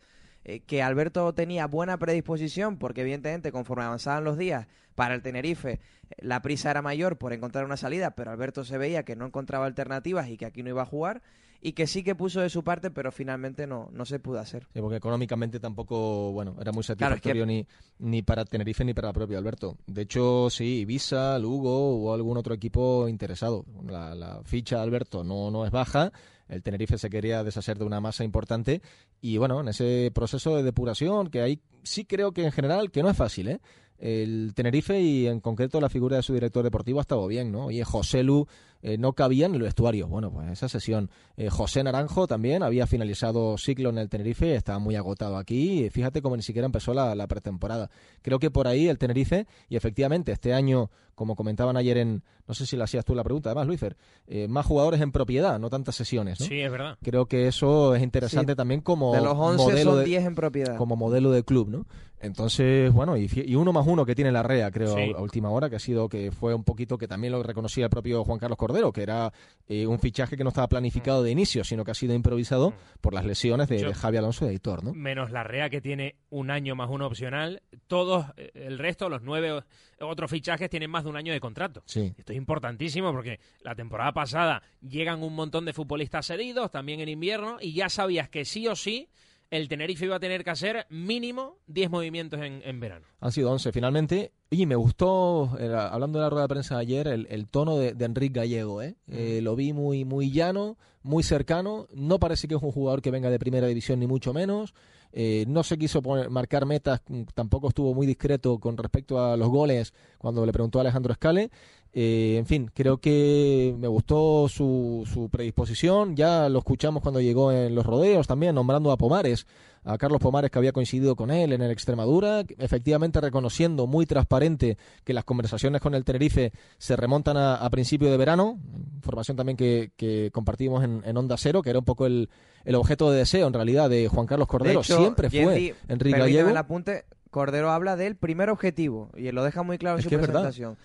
[0.46, 5.74] eh, que Alberto tenía buena predisposición, porque evidentemente conforme avanzaban los días para el Tenerife,
[5.74, 5.80] eh,
[6.20, 9.66] la prisa era mayor por encontrar una salida, pero Alberto se veía que no encontraba
[9.66, 11.22] alternativas y que aquí no iba a jugar,
[11.62, 14.68] y que sí que puso de su parte, pero finalmente no, no se pudo hacer.
[14.72, 17.66] Sí, porque económicamente tampoco, bueno, era muy Claro, es que- satisfactorio ni,
[17.98, 19.76] ni para Tenerife ni para el propio Alberto.
[19.88, 23.66] De hecho, sí, Ibiza, Lugo o algún otro equipo interesado.
[23.88, 26.12] La, la ficha de Alberto no, no es baja.
[26.48, 28.82] El Tenerife se quería deshacer de una masa importante.
[29.22, 33.04] Y bueno, en ese proceso de depuración, que hay, sí creo que en general, que
[33.04, 33.60] no es fácil, ¿eh?
[33.98, 37.68] El Tenerife y en concreto la figura de su director deportivo ha estado bien, ¿no?
[37.68, 38.46] Oye, José Lu
[38.88, 40.08] eh, no cabía en el vestuario.
[40.08, 41.10] Bueno, pues esa sesión.
[41.38, 45.86] Eh, José Naranjo también había finalizado ciclo en el Tenerife, estaba muy agotado aquí.
[45.86, 47.90] y Fíjate cómo ni siquiera empezó la, la pretemporada.
[48.22, 52.54] Creo que por ahí el Tenerife, y efectivamente este año, como comentaban ayer en, no
[52.54, 53.98] sé si le hacías tú la pregunta, además, Luífer,
[54.28, 56.46] eh, más jugadores en propiedad, no tantas sesiones, ¿no?
[56.46, 56.98] Sí, es verdad.
[57.02, 58.56] Creo que eso es interesante Sí.
[58.56, 60.78] también como de los 11 modelo son de, 10 en propiedad.
[60.78, 61.86] como modelo de club, ¿no?
[62.20, 65.14] Entonces, bueno, y uno más uno que tiene la REA, creo, Sí.
[65.16, 67.90] a última hora, que ha sido que fue un poquito que también lo reconocía el
[67.90, 69.32] propio Juan Carlos Cordero, que era
[69.68, 73.14] eh, un fichaje que no estaba planificado de inicio, sino que ha sido improvisado por
[73.14, 74.94] las lesiones de, Yo- de Javi Alonso y de Aitor, ¿no?
[74.94, 77.62] Menos la REA que tiene un año más uno opcional.
[77.88, 79.64] Todos, eh, el resto, los nueve
[80.00, 81.82] otros fichajes, tienen más de un año de contrato.
[81.86, 82.14] Sí.
[82.18, 87.10] Esto es importantísimo porque la temporada pasada llegan un montón de futbolistas heridos, también en
[87.10, 89.10] invierno, y ya sabías que sí o sí
[89.52, 93.06] el Tenerife iba a tener que hacer mínimo 10 movimientos en, en verano.
[93.20, 94.32] Han sido 11 finalmente.
[94.50, 97.78] Y me gustó, eh, hablando de la rueda de prensa de ayer, el, el tono
[97.78, 98.82] de, de Enrique Gallego.
[98.82, 98.96] ¿eh?
[99.08, 101.88] Eh, lo vi muy, muy llano, muy cercano.
[101.94, 104.74] No parece que es un jugador que venga de primera división, ni mucho menos.
[105.12, 109.38] Eh, no se quiso poner- marcar metas, mm, tampoco estuvo muy discreto con respecto a
[109.38, 111.50] los goles cuando le preguntó a Alejandro Escale.
[111.98, 116.14] Eh, en fin, creo que me gustó su, su predisposición.
[116.18, 119.48] Ya lo escuchamos cuando llegó en los rodeos también, nombrando a Pomares,
[119.86, 124.78] a Carlos Pomares, que había coincidido con él en el Extremadura, efectivamente reconociendo muy transparente
[125.06, 128.60] que las conversaciones con el Tenerife se remontan a, a principio de verano.
[128.96, 132.30] Información también que, que compartimos en, en Onda Cero, que era un poco el,
[132.66, 134.82] el objeto de deseo, en realidad, de Juan Carlos Cordero.
[134.82, 136.50] Hecho, Siempre fue Yendi, Enrique Gallego.
[136.50, 137.06] el apunte.
[137.32, 140.22] Cordero habla del primer objetivo y lo deja muy claro en Es su que es
[140.22, 140.44] verdad.
[140.44, 140.78] presentación.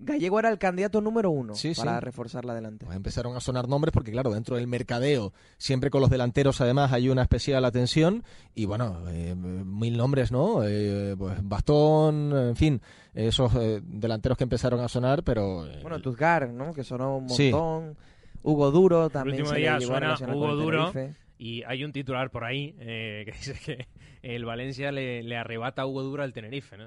[0.00, 1.80] Gallego era el candidato número uno Sí, sí.
[1.80, 2.84] para reforzarla adelante.
[2.86, 6.92] Pues empezaron a sonar nombres porque, claro, dentro del mercadeo, siempre con los delanteros, además,
[6.92, 8.22] hay una especial atención.
[8.54, 10.62] Y bueno, eh, mil nombres, ¿no?
[10.64, 12.80] Eh, pues Bastón, en fin,
[13.14, 15.66] esos eh, delanteros que empezaron a sonar, pero.
[15.66, 16.72] eh, Bueno, Tuzgar, ¿no?
[16.72, 17.50] Que sonó un Sí.
[17.50, 17.96] montón.
[18.42, 20.92] Hugo Duro El también último se día suena Hugo el Duro
[21.38, 23.88] y hay un titular por ahí eh, que dice que
[24.22, 26.84] el Valencia le, le arrebata a Hugo Duro al Tenerife, ¿no?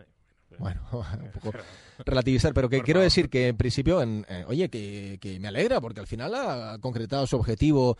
[0.59, 1.51] Bueno, un poco
[2.05, 3.05] relativizar, pero que Por quiero favor.
[3.05, 6.77] decir que en principio, en, eh, oye, que, que me alegra porque al final ha
[6.79, 7.97] concretado su objetivo.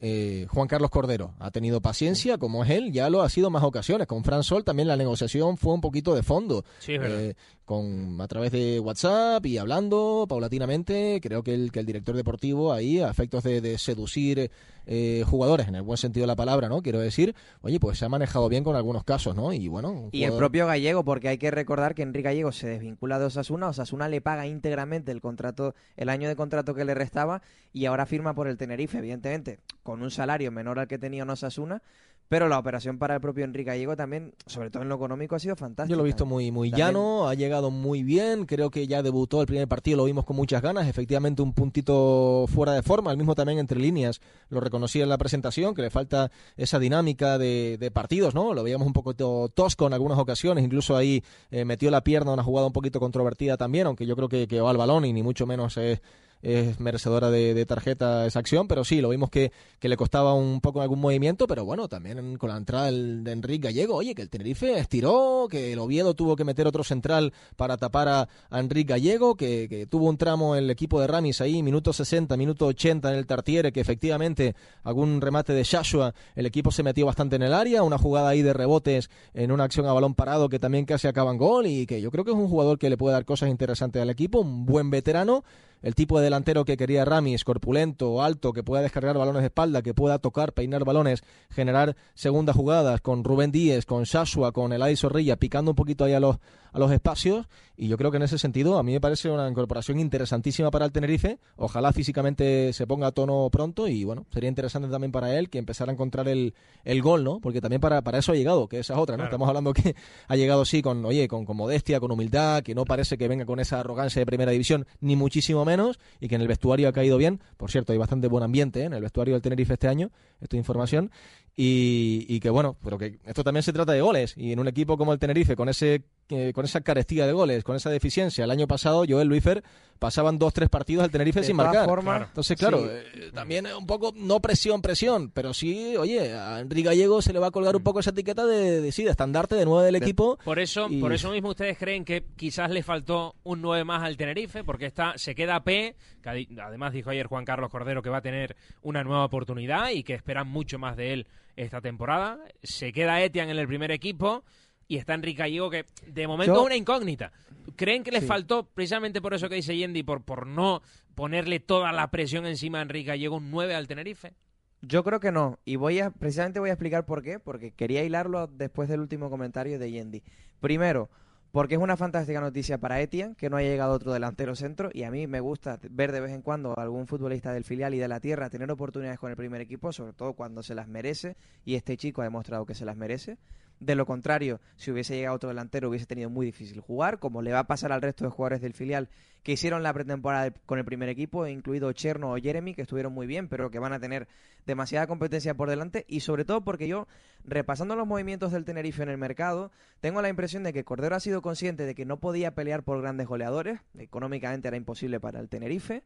[0.00, 3.62] eh, Juan Carlos Cordero ha tenido paciencia, como es él, ya lo ha sido más
[3.62, 4.06] ocasiones.
[4.06, 6.64] Con Fran Sol también la negociación fue un poquito de fondo.
[6.78, 7.20] Sí, es verdad.
[7.22, 11.20] Eh, con, a través de WhatsApp y hablando paulatinamente.
[11.22, 14.50] Creo que el, que el director deportivo ahí, a efectos de, de seducir
[14.86, 16.82] eh, jugadores, en el buen sentido de la palabra, ¿no?
[16.82, 19.52] Quiero decir, oye, pues se ha manejado bien con algunos casos, ¿no?
[19.52, 23.18] Y bueno, Y el propio Gallego, porque hay que recordar que Enrique Gallego se desvincula
[23.18, 27.40] de Osasuna, Osasuna le paga íntegramente el contrato, el año de contrato que le restaba
[27.72, 31.30] y ahora firma por el Tenerife, evidentemente, con un salario menor al que tenía en
[31.30, 31.82] Osasuna,
[32.28, 35.38] pero la operación para el propio Enrique Gallego también, sobre todo en lo económico, ha
[35.38, 35.90] sido fantástica.
[35.90, 39.02] Yo lo he visto muy, muy También- llano, ha llegado muy bien, creo que ya
[39.02, 43.10] debutó el primer partido, lo vimos con muchas ganas, efectivamente un puntito fuera de forma,
[43.10, 47.38] el mismo también entre líneas, lo reconocí en la presentación, que le falta esa dinámica
[47.38, 48.54] de, de partidos, ¿no?
[48.54, 52.42] Lo veíamos un poco tosco en algunas ocasiones, incluso ahí eh, metió la pierna, una
[52.42, 55.22] jugada un poquito controvertida también, aunque yo creo que, que va al balón y ni
[55.22, 56.00] mucho menos es
[56.44, 60.34] es merecedora de, de tarjeta esa acción, pero sí, lo vimos que, que le costaba
[60.34, 64.22] un poco algún movimiento, pero bueno, también con la entrada de Enrique Gallego, oye, que
[64.22, 68.60] el Tenerife estiró, que el Oviedo tuvo que meter otro central para tapar a, a
[68.60, 72.66] Enrique Gallego, que, que tuvo un tramo el equipo de Ramis ahí, minuto 60, minuto
[72.66, 77.36] 80 en el Tartiere, que efectivamente algún remate de Shashua, el equipo se metió bastante
[77.36, 80.58] en el área, una jugada ahí de rebotes en una acción a balón parado que
[80.58, 82.96] también casi acaba en gol y que yo creo que es un jugador que le
[82.96, 85.44] puede dar cosas interesantes al equipo, un buen veterano,
[85.84, 89.82] el tipo de delantero que quería Ramis, corpulento, alto, que pueda descargar balones de espalda,
[89.82, 94.96] que pueda tocar, peinar balones, generar segundas jugadas con Rubén Díez, con Shashua, con Eladi
[94.96, 96.38] Zorrilla, picando un poquito ahí a los,
[96.72, 97.46] a los espacios.
[97.76, 100.84] Y yo creo que en ese sentido a mí me parece una incorporación interesantísima para
[100.84, 101.38] el Tenerife.
[101.56, 105.58] Ojalá físicamente se ponga a tono pronto y bueno, sería interesante también para él que
[105.58, 107.40] empezara a encontrar el, el gol, ¿no?
[107.40, 109.22] Porque también para, para eso ha llegado, que esa es otra, ¿no?
[109.22, 109.30] Claro.
[109.30, 109.96] Estamos hablando que
[110.28, 113.44] ha llegado sí con, oye, con, con modestia, con humildad, que no parece que venga
[113.44, 116.92] con esa arrogancia de primera división, ni muchísimo menos, y que en el vestuario ha
[116.92, 117.40] caído bien.
[117.56, 118.84] Por cierto, hay bastante buen ambiente ¿eh?
[118.84, 120.10] en el vestuario del Tenerife este año,
[120.40, 121.10] esto es información,
[121.56, 124.68] y, y que bueno, pero que esto también se trata de goles, y en un
[124.68, 128.44] equipo como el Tenerife, con ese eh, con esa carestía de goles, con esa deficiencia,
[128.44, 129.62] el año pasado Joel Luifer
[129.98, 131.86] pasaban dos, tres partidos al Tenerife De sin marcar.
[132.28, 132.86] Entonces, claro, sí.
[132.88, 137.38] eh, también un poco, no presión, presión, pero sí, oye, a Enrique Gallego se le
[137.38, 139.96] va a colgar un poco esa etiqueta de, de, sí, de estandarte de nueve del
[139.96, 140.38] equipo.
[140.44, 144.02] Por eso, y- por eso mismo ustedes creen que quizás le faltó un 9 más
[144.02, 148.08] al Tenerife, porque está, se queda P, que además dijo ayer Juan Carlos Cordero que
[148.10, 151.26] va a tener una nueva oportunidad y que esperan mucho más de él
[151.56, 152.38] esta temporada.
[152.62, 154.44] Se queda Etian en el primer equipo
[154.88, 157.32] y está Enrique Gallego que de momento Yo- es una incógnita.
[157.76, 158.26] ¿Creen que le Sí.
[158.26, 160.82] faltó precisamente por eso que dice Yendi, por, por no
[161.14, 164.34] ponerle toda la presión encima a Enrique Gallego un 9 al Tenerife?
[164.82, 165.58] Yo creo que no.
[165.64, 169.30] Y voy a, precisamente voy a explicar por qué, porque quería hilarlo después del último
[169.30, 170.22] comentario de Yendi.
[170.60, 171.08] Primero,
[171.54, 175.04] porque es una fantástica noticia para Etienne que no haya llegado otro delantero centro y
[175.04, 177.98] a mí me gusta ver de vez en cuando a algún futbolista del filial y
[178.00, 181.36] de la tierra tener oportunidades con el primer equipo, sobre todo cuando se las merece
[181.64, 183.38] y este chico ha demostrado que se las merece.
[183.84, 187.52] De lo contrario, si hubiese llegado otro delantero hubiese tenido muy difícil jugar, como le
[187.52, 189.10] va a pasar al resto de jugadores del filial
[189.42, 193.26] que hicieron la pretemporada con el primer equipo, incluido Cherno o Jeremy, que estuvieron muy
[193.26, 194.26] bien, pero que van a tener
[194.64, 197.06] demasiada competencia por delante y sobre todo porque yo,
[197.44, 199.70] repasando los movimientos del Tenerife en el mercado,
[200.00, 203.02] tengo la impresión de que Cordero ha sido consciente de que no podía pelear por
[203.02, 206.04] grandes goleadores, económicamente era imposible para el Tenerife.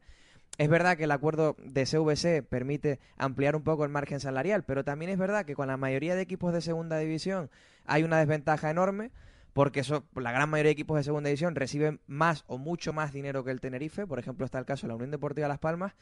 [0.57, 4.83] Es verdad que el acuerdo de CVC permite ampliar un poco el margen salarial, pero
[4.83, 7.49] también es verdad que con la mayoría de equipos de segunda división
[7.85, 9.11] hay una desventaja enorme
[9.59, 13.11] porque eso, la gran mayoría de equipos de segunda división reciben más o mucho más
[13.11, 14.07] dinero que el Tenerife.
[14.07, 15.95] Por ejemplo, está el caso de la Unión Deportiva Las Palmas.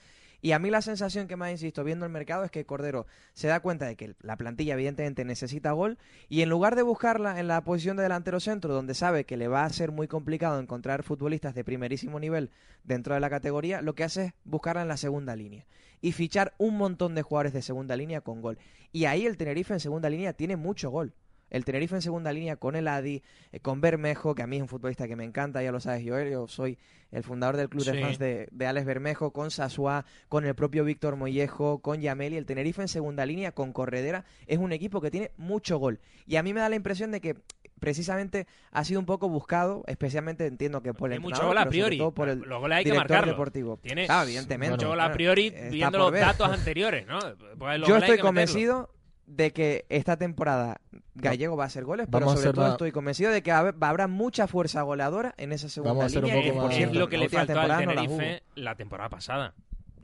[0.44, 3.48] Y a mí la sensación que ha, insisto, viendo el mercado es que Cordero se
[3.48, 5.98] da cuenta de que la plantilla evidentemente necesita gol
[6.30, 9.48] y en lugar de buscarla en la posición de delantero centro, donde sabe que le
[9.48, 12.52] va a ser muy complicado encontrar futbolistas de primerísimo nivel
[12.84, 15.66] dentro de la categoría, lo que hace es buscarla en la segunda línea
[16.00, 18.60] y fichar un montón de jugadores de segunda línea con gol.
[18.92, 21.16] Y ahí el Tenerife en segunda línea tiene mucho gol.
[21.50, 24.62] El Tenerife en segunda línea con el Adi, eh, con Bermejo, que a mí es
[24.62, 26.78] un futbolista que me encanta, ya lo sabes, Joel, yo soy
[27.12, 30.84] el fundador del club de fans de, de Alex Bermejo, con Sasua, con el propio
[30.84, 32.36] Víctor Mollejo, con Yameli.
[32.36, 36.00] El Tenerife en segunda línea con Corredera es un equipo que tiene mucho gol.
[36.26, 37.36] Y a mí me da la impresión de que
[37.80, 41.98] precisamente ha sido un poco buscado, especialmente entiendo que por el mucho gol a priori.
[42.14, 43.36] por el Los goles hay que marcarlos.
[43.36, 43.78] deportivo.
[43.82, 44.76] Tiene Claro, evidentemente.
[44.76, 46.22] mucho gol a priori viendo los ver.
[46.22, 47.20] datos anteriores, ¿no?
[47.58, 48.90] Pues los Yo estoy convencido
[49.28, 50.80] de que esta temporada
[51.14, 53.76] Gallego va a hacer goles, pero Vamos sobre todo la- estoy convencido de que hab-
[53.82, 56.42] habrá mucha fuerza goleadora en esa segunda Vamos a hacer un línea.
[56.42, 58.44] poco que, por más- Es cierto, lo que le faltó al temporada no la Tenerife
[58.56, 59.54] la temporada pasada.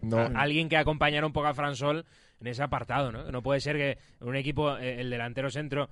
[0.02, 0.18] No.
[0.20, 2.06] A- Alguien que acompañara un poco a Fransol
[2.42, 3.32] en ese apartado, ¿no?
[3.32, 5.90] No puede ser que un equipo, eh, el delantero centro,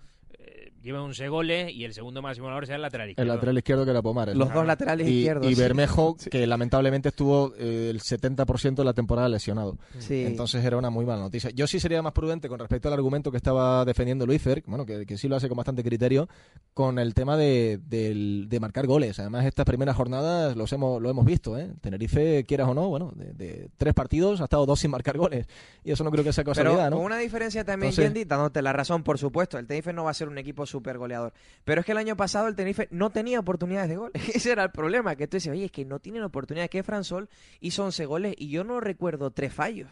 [0.81, 3.33] lleve 11 goles y el segundo máximo goleador sea el lateral El izquierdo.
[3.33, 4.35] lateral izquierdo que era Pomares.
[4.35, 4.55] Los ¿no?
[4.55, 5.61] dos laterales y, izquierdos, Y sí.
[5.61, 9.77] Bermejo, que lamentablemente estuvo eh, el 70% de la temporada lesionado.
[9.99, 10.23] Sí.
[10.25, 11.49] Entonces era una muy mala noticia.
[11.51, 14.85] Yo sí sería más prudente con respecto al argumento que estaba defendiendo Luis Fer, bueno,
[14.85, 16.27] que, que sí lo hace con bastante criterio,
[16.73, 19.19] con el tema de, de marcar goles.
[19.19, 21.57] Además, estas primeras jornadas los hemos, lo hemos visto.
[21.57, 21.71] ¿eh?
[21.81, 25.47] Tenerife, quieras o no, bueno, de, de tres partidos ha estado dos sin marcar goles.
[25.83, 26.97] Y eso no creo que sea Pero casualidad, ¿no?
[26.97, 29.57] con una diferencia también, Entonces- Yendi, dándote la razón, por supuesto.
[29.57, 31.33] El Tenerife no va a ser un equipo súper goleador.
[31.63, 34.11] Pero es que el año pasado el Tenerife no tenía oportunidades de gol.
[34.33, 35.15] Ese era el problema.
[35.15, 36.69] Que tú dices, oye, es que no tienen oportunidades.
[36.69, 37.29] Que Fransol
[37.59, 39.89] hizo 11 goles y yo no recuerdo tres fallos.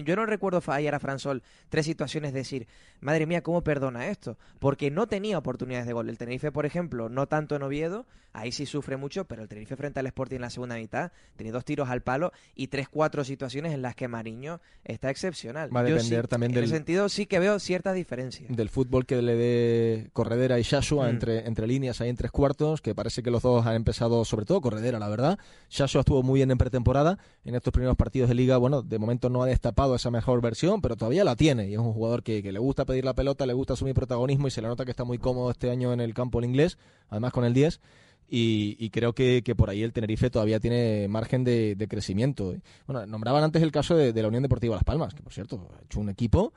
[0.00, 2.66] Yo no recuerdo fallar a Fransol tres situaciones, decir,
[3.00, 4.38] madre mía, ¿cómo perdona esto?
[4.58, 6.08] Porque no tenía oportunidades de gol.
[6.08, 9.76] El Tenerife, por ejemplo, no tanto en Oviedo, ahí sí sufre mucho, pero el Tenerife
[9.76, 13.24] frente al Sporting en la segunda mitad, tenía dos tiros al palo y tres, cuatro
[13.24, 15.74] situaciones en las que Mariño está excepcional.
[15.74, 18.54] Va a Yo depender sí, también en del- ese sentido sí que veo ciertas diferencias.
[18.56, 21.10] del fútbol que le dé Corredera y Shashua Mm.
[21.10, 24.46] entre, entre líneas ahí en tres cuartos, que parece que los dos han empezado, sobre
[24.46, 25.38] todo Corredera, la verdad.
[25.68, 29.28] Shashua estuvo muy bien en pretemporada, en estos primeros partidos de liga, bueno, de momento
[29.28, 32.42] no ha destapado esa mejor versión, pero todavía la tiene, y es un jugador que,
[32.42, 35.04] le gusta pedir la pelota, le gusta asumir protagonismo, y se le nota que está
[35.04, 36.78] muy cómodo este año en el campo inglés,
[37.08, 37.80] además con el 10.
[38.28, 42.54] Y, y creo que, que por ahí el Tenerife todavía tiene margen de, de crecimiento.
[42.86, 45.68] Bueno, nombraban antes el caso de, de la Unión Deportiva Las Palmas, que por cierto
[45.78, 46.52] ha hecho un equipo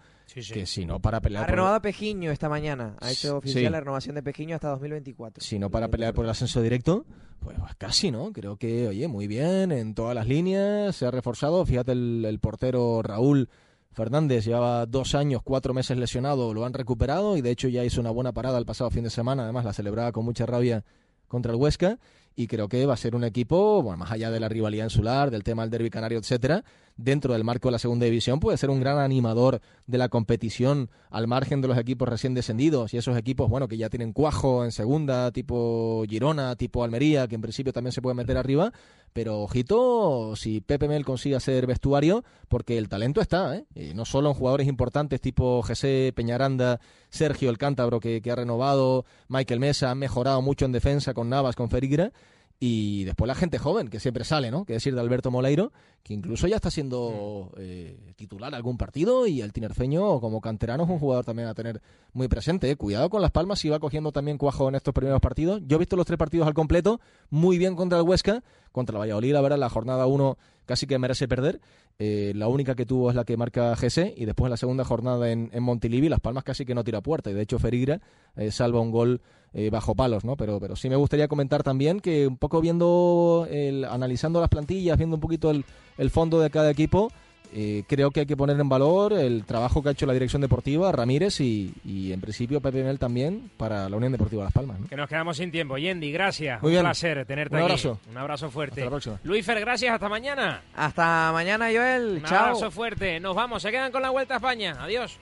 [0.54, 2.96] que si no para pelear Ha por- renovado a Pejiño esta mañana.
[3.02, 3.70] Ha hecho oficial Sí.
[3.70, 5.44] la renovación de Pejiño hasta 2024.
[5.44, 7.06] si no para pelear por el ascenso directo,
[7.42, 8.32] pues casi, ¿no?
[8.32, 11.66] Creo que, oye, muy bien, en todas las líneas, se ha reforzado.
[11.66, 13.50] Fíjate, el, el portero Raúl
[13.92, 18.02] Fernández llevaba dos años, cuatro meses lesionado, lo han recuperado y de hecho ya hizo
[18.02, 20.84] una buena parada el pasado fin de semana, además la celebraba con mucha rabia
[21.28, 22.00] contra el Huesca
[22.36, 25.32] y creo que va a ser un equipo, bueno, más allá de la rivalidad insular,
[25.32, 26.64] del tema del derby canario, etcétera,
[26.98, 30.90] dentro del marco de la segunda división puede ser un gran animador de la competición
[31.10, 34.64] al margen de los equipos recién descendidos y esos equipos, bueno, que ya tienen cuajo
[34.64, 38.72] en segunda, tipo Girona, tipo Almería, que en principio también se puede meter arriba,
[39.14, 43.66] pero ojito si Pepe Mel consigue hacer vestuario, porque el talento está, ¿eh?
[43.76, 48.36] Y no solo en jugadores importantes tipo José Peñaranda, Sergio el Cántabro que, que ha
[48.36, 52.12] renovado, Michael Mesa ha mejorado mucho en defensa con Navas, con Ferigra,
[52.60, 54.65] y después la gente joven, que siempre sale, ¿no?
[54.65, 55.73] Que decir de Alberto Moleiro,
[56.03, 60.90] que incluso ya está siendo eh, titular algún partido y el tinerfeño como canterano es
[60.90, 61.82] un jugador también a tener
[62.14, 62.69] muy presente.
[62.72, 62.76] ¿eh?
[62.77, 65.61] Cuidado con las palmas si va cogiendo también cuajo en estos primeros partidos.
[65.65, 69.02] Yo he visto los tres partidos al completo, muy bien contra el Huesca, contra el
[69.02, 71.61] Valladolid, la verdad, la jornada 1 casi que merece perder.
[71.98, 74.84] Eh, la única que tuvo es la que marca GC y después en la segunda
[74.84, 78.02] jornada en, en Montilivi, Las Palmas casi que no tira puerta y de hecho Ferigra
[78.36, 79.22] eh, salva un gol
[79.54, 80.36] eh, bajo palos, ¿no?
[80.36, 84.98] Pero, pero sí me gustaría comentar también que un poco viendo, el, analizando las plantillas,
[84.98, 85.64] viendo un poquito el,
[85.98, 87.14] el fondo de cada equipo,
[87.54, 90.42] eh, creo que hay que poner en valor el trabajo que ha hecho la dirección
[90.42, 94.80] deportiva, Ramírez y, y en principio Pepe Mel también para la Unión Deportiva Las Palmas.
[94.80, 94.88] ¿no?
[94.88, 95.78] Que nos quedamos sin tiempo.
[95.78, 96.62] Yendi, gracias.
[96.62, 96.84] Muy un bien.
[96.84, 97.72] placer tenerte Un aquí.
[97.72, 98.00] abrazo.
[98.10, 98.82] Un abrazo fuerte.
[98.82, 99.20] Hasta la próxima.
[99.24, 99.94] Luisfer, gracias.
[99.94, 100.62] Hasta mañana.
[100.76, 102.18] Hasta mañana, Joel.
[102.18, 102.46] Un Chao.
[102.46, 103.20] abrazo fuerte.
[103.20, 103.62] Nos vamos.
[103.62, 104.76] Se quedan con la Vuelta a España.
[104.80, 105.18] Adiós.